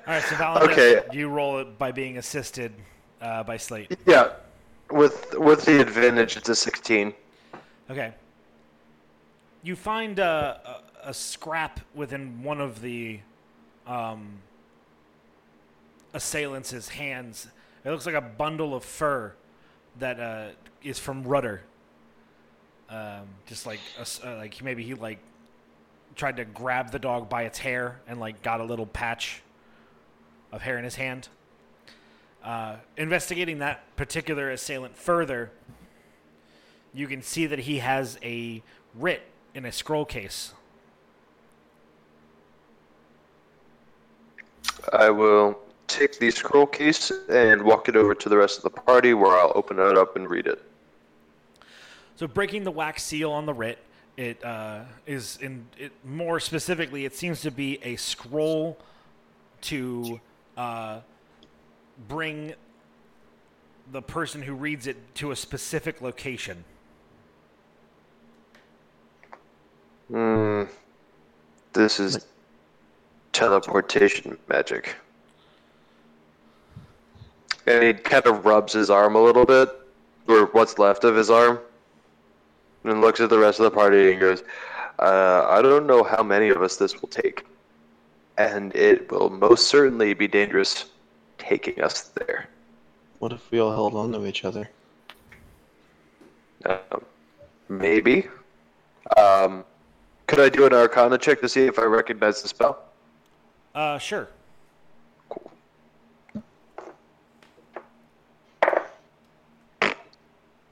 [0.07, 1.01] right, so Valentine, Okay.
[1.11, 2.71] you roll it by being assisted
[3.21, 3.97] uh, by Slate.
[4.05, 4.33] yeah,
[4.91, 7.13] with with the advantage, it's a 16.
[7.89, 8.13] Okay.
[9.63, 10.57] You find uh,
[11.03, 13.19] a, a scrap within one of the
[13.87, 14.39] um,
[16.13, 17.47] assailants' hands.
[17.83, 19.33] It looks like a bundle of fur
[19.99, 20.47] that uh,
[20.83, 21.61] is from Rudder.
[22.89, 25.19] Um, just like a uh, like maybe he like
[26.15, 29.41] tried to grab the dog by its hair and like got a little patch
[30.51, 31.27] of hair in his hand.
[32.43, 35.51] Uh, investigating that particular assailant further,
[36.95, 38.63] you can see that he has a
[38.95, 39.21] writ
[39.53, 40.53] in a scroll case.
[44.93, 48.81] I will take the scroll case and walk it over to the rest of the
[48.81, 50.63] party, where I'll open it up and read it.
[52.15, 53.79] So breaking the wax seal on the writ,
[54.15, 57.03] it uh, is in it more specifically.
[57.03, 58.77] It seems to be a scroll
[59.61, 60.21] to
[60.55, 60.99] uh,
[62.07, 62.53] bring
[63.91, 66.63] the person who reads it to a specific location.
[70.09, 70.63] Hmm.
[71.73, 72.25] This is
[73.33, 74.95] teleportation magic.
[77.67, 79.69] And he kind of rubs his arm a little bit,
[80.27, 81.59] or what's left of his arm,
[82.83, 84.43] and looks at the rest of the party and goes,
[84.99, 87.45] uh, I don't know how many of us this will take.
[88.37, 90.85] And it will most certainly be dangerous
[91.37, 92.47] taking us there.
[93.19, 94.69] What if we all held on to each other?
[96.65, 97.03] Um,
[97.69, 98.27] maybe.
[99.17, 99.63] Um,
[100.27, 102.83] could I do an Arcana check to see if I recognize the spell?
[103.73, 104.29] Uh, sure.
[105.29, 105.51] Cool.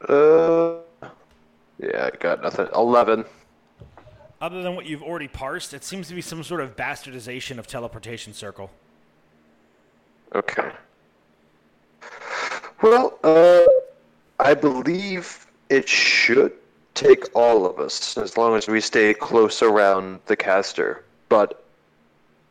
[0.07, 0.75] Uh,
[1.80, 2.67] yeah, I got nothing.
[2.75, 3.25] Eleven.
[4.41, 7.67] Other than what you've already parsed, it seems to be some sort of bastardization of
[7.67, 8.69] teleportation circle.
[10.35, 10.71] Okay.
[12.81, 13.63] Well, uh,
[14.39, 16.51] I believe it should
[16.94, 21.03] take all of us as long as we stay close around the caster.
[21.30, 21.64] But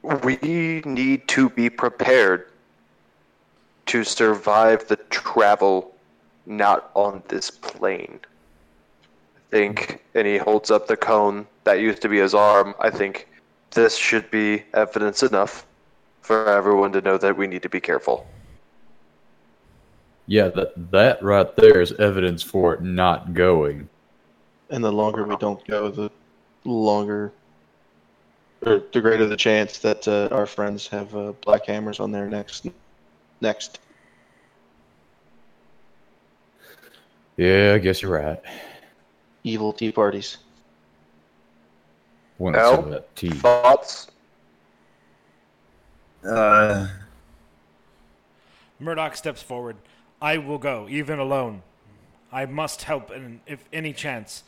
[0.02, 2.48] We need to be prepared
[3.86, 5.94] to survive the travel
[6.44, 8.18] not on this plane.
[9.36, 12.74] I think, and he holds up the cone that used to be his arm.
[12.80, 13.28] I think
[13.70, 15.66] this should be evidence enough
[16.22, 18.26] for everyone to know that we need to be careful.
[20.26, 23.88] Yeah, that that right there is evidence for not going.
[24.72, 26.10] And the longer we don't go, the
[26.64, 27.30] longer,
[28.64, 32.26] or the greater the chance that uh, our friends have uh, black hammers on their
[32.26, 32.66] next.
[33.42, 33.80] Next.
[37.36, 38.40] Yeah, I guess you're right.
[39.44, 40.38] Evil tea parties.
[42.38, 42.76] Want Al?
[42.76, 43.28] some of that tea?
[43.28, 44.06] Thoughts?
[46.26, 46.88] Uh,
[48.80, 49.76] Murdoch steps forward.
[50.22, 51.62] I will go, even alone.
[52.32, 54.44] I must help, and if any chance.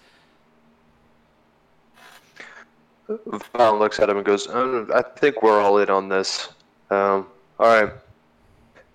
[3.08, 6.48] Val looks at him and goes, um, I think we're all in on this.
[6.90, 7.26] Um,
[7.58, 7.92] all right.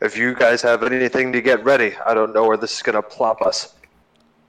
[0.02, 2.95] If you guys have anything to get ready, I don't know where this is going
[2.95, 3.76] to plop us.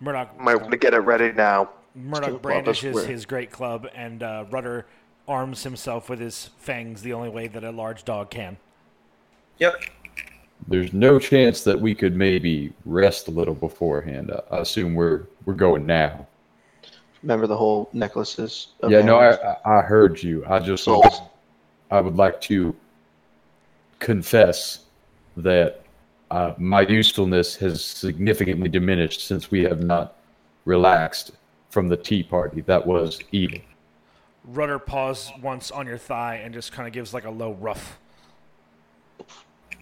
[0.01, 1.71] Murdoch, Might want to get it ready now.
[1.95, 4.87] Murdoch brandishes his great club, and uh, Rudder
[5.29, 8.57] arms himself with his fangs the only way that a large dog can.
[9.59, 9.75] Yep.
[10.69, 14.31] There's no chance that we could maybe rest a little beforehand.
[14.31, 16.27] I, I assume we're we're going now.
[17.23, 18.69] Remember the whole necklaces?
[18.81, 19.35] of yeah, no, I?
[19.35, 20.45] I I heard you.
[20.47, 21.21] I just Souls.
[21.91, 22.75] I would like to
[23.99, 24.87] confess
[25.37, 25.83] that
[26.31, 30.17] uh, my usefulness has significantly diminished since we have not
[30.65, 31.33] relaxed
[31.71, 32.61] from the tea party.
[32.63, 33.59] That was evil.
[34.45, 37.99] Rudder paws once on your thigh and just kind of gives like a low ruff.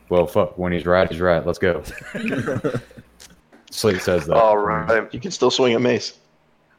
[0.09, 0.57] Well, fuck.
[0.57, 1.45] When he's right, he's right.
[1.45, 1.83] Let's go.
[3.71, 4.37] Slate says that.
[4.37, 5.13] All right.
[5.13, 6.19] You can still swing a mace.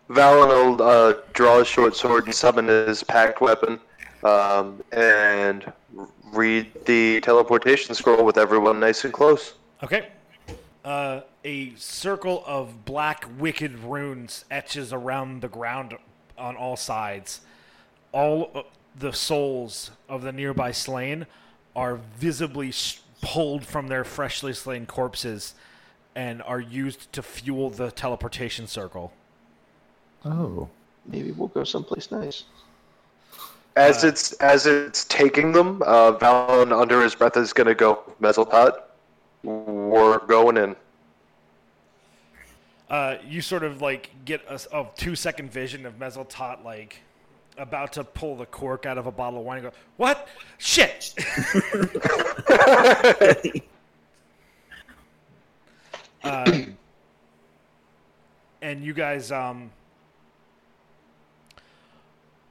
[0.09, 3.79] Valen will uh, draw his short sword and summon his pact weapon
[4.23, 5.71] um, and
[6.33, 9.53] read the teleportation scroll with everyone nice and close.
[9.83, 10.09] Okay.
[10.83, 15.95] Uh, a circle of black wicked runes etches around the ground
[16.37, 17.41] on all sides.
[18.11, 18.61] All uh,
[18.97, 21.27] the souls of the nearby slain
[21.75, 25.53] are visibly sh- pulled from their freshly slain corpses
[26.15, 29.13] and are used to fuel the teleportation circle.
[30.25, 30.67] Oh.
[31.05, 32.43] Maybe we'll go someplace nice.
[33.75, 38.81] As it's as it's taking them, uh, Valen under his breath is gonna go Mezzaltot.
[39.43, 40.75] We're going in.
[42.89, 47.01] Uh, you sort of like get a, a two second vision of Mezzaltot like
[47.57, 50.27] about to pull the cork out of a bottle of wine and go, What?
[50.57, 51.13] Shit!
[56.23, 56.61] uh,
[58.61, 59.71] and you guys um,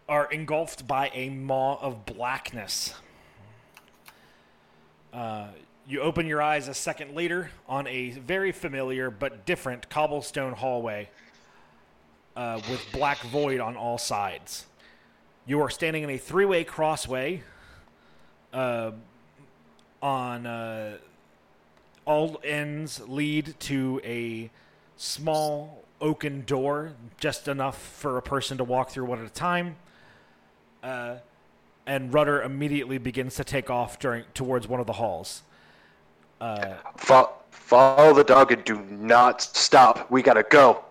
[0.08, 2.94] are engulfed by a maw of blackness.
[5.12, 5.48] Uh,
[5.86, 11.08] you open your eyes a second later on a very familiar but different cobblestone hallway
[12.36, 14.66] uh, with black void on all sides.
[15.46, 17.42] You are standing in a three way crossway
[18.52, 18.92] uh,
[20.02, 20.98] on uh,
[22.04, 24.50] all ends lead to a
[24.96, 29.76] small oaken door, just enough for a person to walk through one at a time.
[30.82, 31.16] Uh,
[31.86, 35.42] and Rudder immediately begins to take off during towards one of the halls.
[36.96, 40.10] Fo- follow the dog and do not stop.
[40.10, 40.84] We gotta go.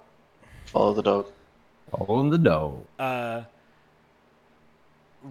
[0.66, 1.28] Follow the dog.
[1.92, 2.86] All in the dough.
[3.00, 3.44] Uh,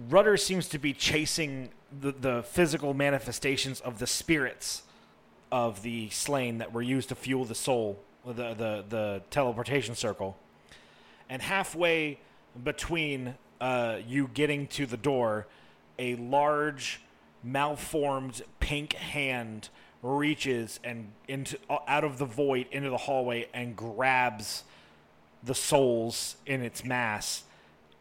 [0.09, 1.69] Rudder seems to be chasing
[2.01, 4.83] the, the physical manifestations of the spirits
[5.51, 10.37] of the slain that were used to fuel the soul, the, the, the teleportation circle.
[11.29, 12.19] And halfway
[12.63, 15.47] between uh, you getting to the door,
[15.97, 17.01] a large,
[17.43, 19.69] malformed pink hand
[20.03, 21.57] reaches and into
[21.87, 24.63] out of the void into the hallway and grabs
[25.43, 27.43] the souls in its mass.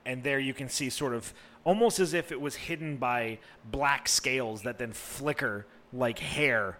[0.04, 1.32] And there you can see sort of
[1.64, 3.38] almost as if it was hidden by
[3.70, 6.78] black scales that then flicker like hair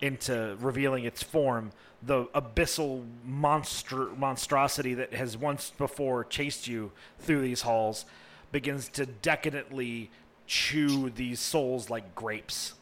[0.00, 1.70] into revealing its form.
[2.04, 8.04] The abyssal monster monstrosity that has once before chased you through these halls
[8.50, 10.10] begins to decadently
[10.46, 12.74] chew these souls like grapes.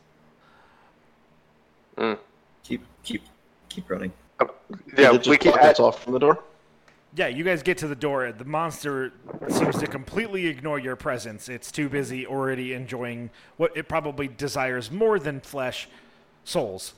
[2.65, 3.23] Keep keep
[3.69, 4.13] keep running.
[4.41, 4.47] Yeah,
[4.97, 5.53] Did it just we can.
[5.53, 6.43] pockets off from the door.
[7.15, 8.33] Yeah, you guys get to the door.
[8.33, 9.13] The monster
[9.49, 11.49] seems to completely ignore your presence.
[11.49, 15.89] It's too busy already enjoying what it probably desires more than flesh
[16.45, 16.95] souls.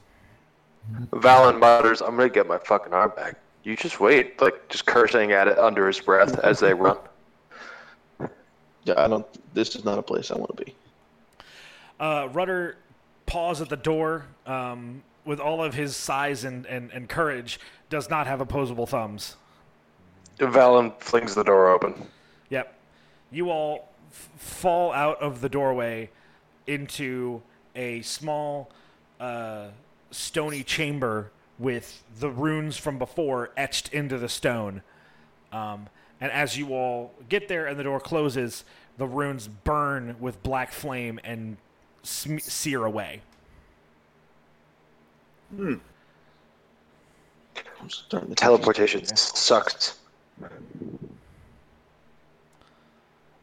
[1.10, 5.32] Valen mutters, "I'm gonna get my fucking arm back." You just wait, like just cursing
[5.32, 6.98] at it under his breath as they run.
[8.84, 9.26] Yeah, I don't.
[9.54, 10.74] This is not a place I want to be.
[12.00, 12.76] Uh, Rudder
[13.26, 17.60] paws at the door um, with all of his size and, and, and courage.
[17.90, 19.36] Does not have opposable thumbs.
[20.38, 21.94] Valen flings the door open.
[22.50, 22.74] Yep.
[23.30, 26.10] You all f- fall out of the doorway
[26.66, 27.42] into
[27.76, 28.70] a small,
[29.20, 29.68] uh,
[30.12, 34.82] stony chamber with the runes from before etched into the stone.
[35.52, 35.88] Um,
[36.20, 38.64] and as you all get there and the door closes,
[38.98, 41.56] the runes burn with black flame and
[42.02, 43.22] sm- sear away.
[45.58, 45.80] I'm
[47.88, 49.96] starting to Teleportation sucked.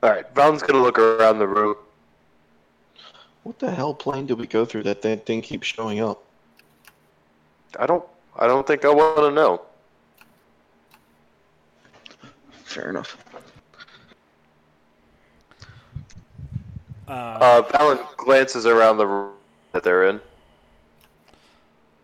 [0.01, 1.75] All right, Valen's gonna look around the room.
[3.43, 6.23] What the hell plane did we go through that that thing keeps showing up?
[7.77, 8.03] I don't.
[8.37, 9.61] I don't think I want to know.
[12.63, 13.17] Fair enough.
[17.07, 19.33] Uh, Uh, Valen glances around the room
[19.71, 20.21] that they're in.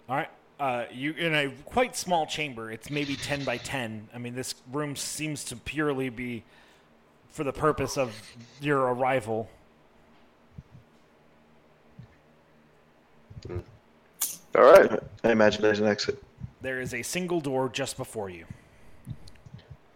[0.09, 0.29] All right.
[0.59, 2.71] Uh, you in a quite small chamber.
[2.71, 4.07] It's maybe ten by ten.
[4.13, 6.43] I mean, this room seems to purely be
[7.29, 8.15] for the purpose of
[8.61, 9.49] your arrival.
[14.57, 14.99] All right.
[15.23, 16.22] I imagine there's an exit.
[16.61, 18.45] There is a single door just before you.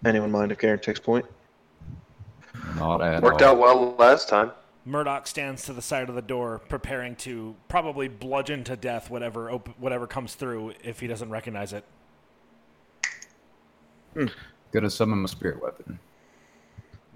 [0.06, 1.26] Anyone mind if Garen takes point?
[2.76, 3.52] Not at Worked all.
[3.54, 4.52] out well last time.
[4.86, 9.52] Murdoch stands to the side of the door, preparing to probably bludgeon to death whatever
[9.52, 11.84] op- whatever comes through if he doesn't recognize it.
[14.14, 14.26] Hmm.
[14.72, 16.00] Gonna summon my spirit weapon.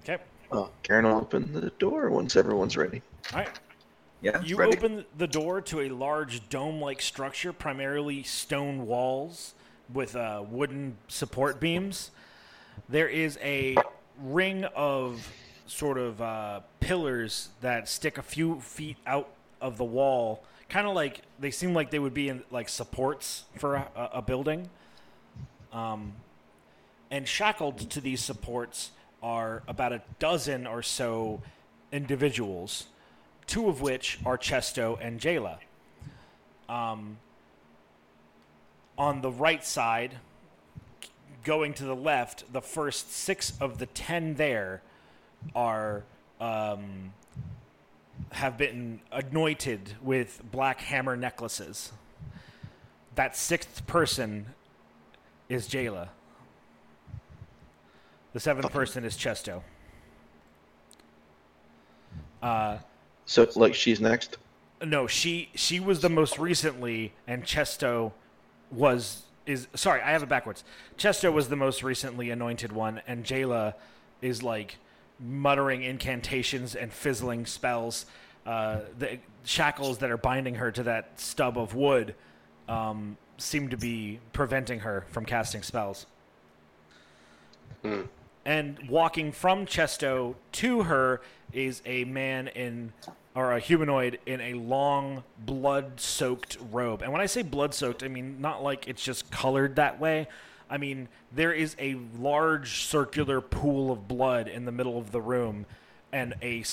[0.02, 0.22] Okay.
[0.52, 3.00] Oh, Garen will open the door once everyone's ready.
[3.32, 3.48] All right.
[4.24, 4.74] Yeah, You ready.
[4.74, 9.52] open the door to a large dome-like structure, primarily stone walls
[9.92, 12.10] with uh, wooden support beams.
[12.88, 13.76] There is a
[14.18, 15.30] ring of
[15.66, 19.28] sort of uh, pillars that stick a few feet out
[19.60, 23.44] of the wall, kind of like they seem like they would be in like supports
[23.58, 24.70] for a, a building.
[25.70, 26.14] Um,
[27.10, 28.90] and shackled to these supports
[29.22, 31.42] are about a dozen or so
[31.92, 32.86] individuals
[33.46, 35.58] two of which are Chesto and Jayla.
[36.68, 37.18] Um,
[38.96, 40.16] on the right side,
[41.44, 44.82] going to the left, the first six of the ten there
[45.54, 46.04] are
[46.40, 47.12] um,
[48.32, 51.92] have been anointed with black hammer necklaces.
[53.14, 54.46] That sixth person
[55.48, 56.08] is Jayla.
[58.32, 59.62] The seventh person is Chesto.
[62.42, 62.78] Uh,
[63.26, 64.36] So, like, she's next.
[64.82, 68.12] no, she she was the most recently, and Chesto
[68.70, 70.64] was is sorry, I have it backwards.
[70.98, 73.74] Chesto was the most recently anointed one, and Jayla
[74.22, 74.76] is like
[75.20, 78.06] muttering incantations and fizzling spells.
[78.46, 82.14] Uh, the shackles that are binding her to that stub of wood
[82.68, 86.06] um, seem to be preventing her from casting spells.
[88.44, 91.20] And walking from Chesto to her
[91.52, 92.92] is a man in,
[93.34, 97.02] or a humanoid in a long, blood soaked robe.
[97.02, 100.28] And when I say blood soaked, I mean not like it's just colored that way.
[100.68, 105.20] I mean, there is a large circular pool of blood in the middle of the
[105.20, 105.66] room,
[106.12, 106.64] and a,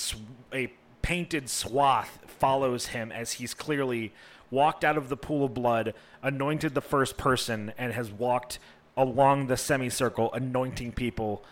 [0.54, 0.72] a
[1.02, 4.14] painted swath follows him as he's clearly
[4.50, 8.60] walked out of the pool of blood, anointed the first person, and has walked
[8.98, 11.44] along the semicircle, anointing people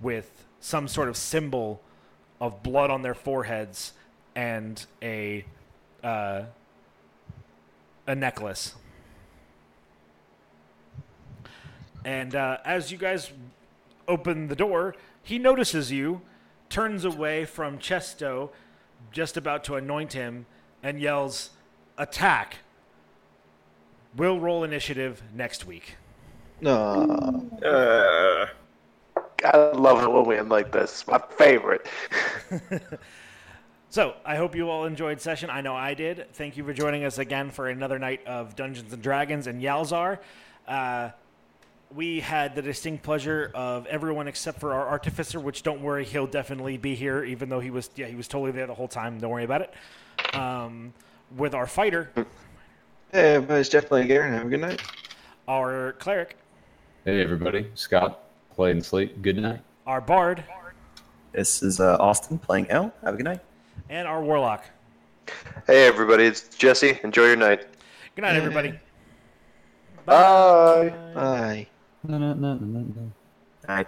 [0.00, 1.80] with some sort of symbol
[2.40, 3.92] of blood on their foreheads
[4.34, 5.44] and a
[6.02, 6.42] uh,
[8.06, 8.74] a necklace.
[12.04, 13.32] And uh, as you guys
[14.06, 16.20] open the door, he notices you,
[16.68, 18.50] turns away from Chesto,
[19.10, 20.44] just about to anoint him,
[20.82, 21.50] and yells,
[21.96, 22.56] "Attack!"
[24.16, 25.96] We'll roll initiative next week.
[26.64, 27.50] No.
[27.62, 28.46] Uh,
[29.44, 31.06] I love it when we end like this.
[31.06, 31.86] My favorite.
[33.90, 35.50] So, I hope you all enjoyed session.
[35.50, 36.26] I know I did.
[36.32, 40.18] Thank you for joining us again for another night of Dungeons and Dragons and Yalzar.
[40.66, 41.10] Uh,
[41.94, 46.26] we had the distinct pleasure of everyone except for our artificer, which don't worry, he'll
[46.26, 49.20] definitely be here, even though he was yeah he was totally there the whole time.
[49.20, 50.34] Don't worry about it.
[50.34, 50.92] Um,
[51.36, 52.10] with our fighter,
[53.12, 54.32] Hey, everybody's Jeff playing Garen.
[54.32, 54.82] Have a good night.
[55.46, 56.36] our cleric,
[57.04, 58.20] Hey everybody, Scott,
[58.54, 59.20] play and sleep.
[59.20, 59.60] Good night.
[59.86, 60.42] our bard,
[61.32, 62.94] this is uh, Austin playing L.
[63.02, 63.40] Have a good night.
[63.90, 64.64] and our warlock.
[65.66, 66.98] Hey, everybody, it's Jesse.
[67.02, 67.66] Enjoy your night.
[68.14, 68.78] Good night, everybody.
[70.04, 70.94] Bye.
[71.14, 71.66] Bye.
[72.04, 73.12] No, no, no, no, no.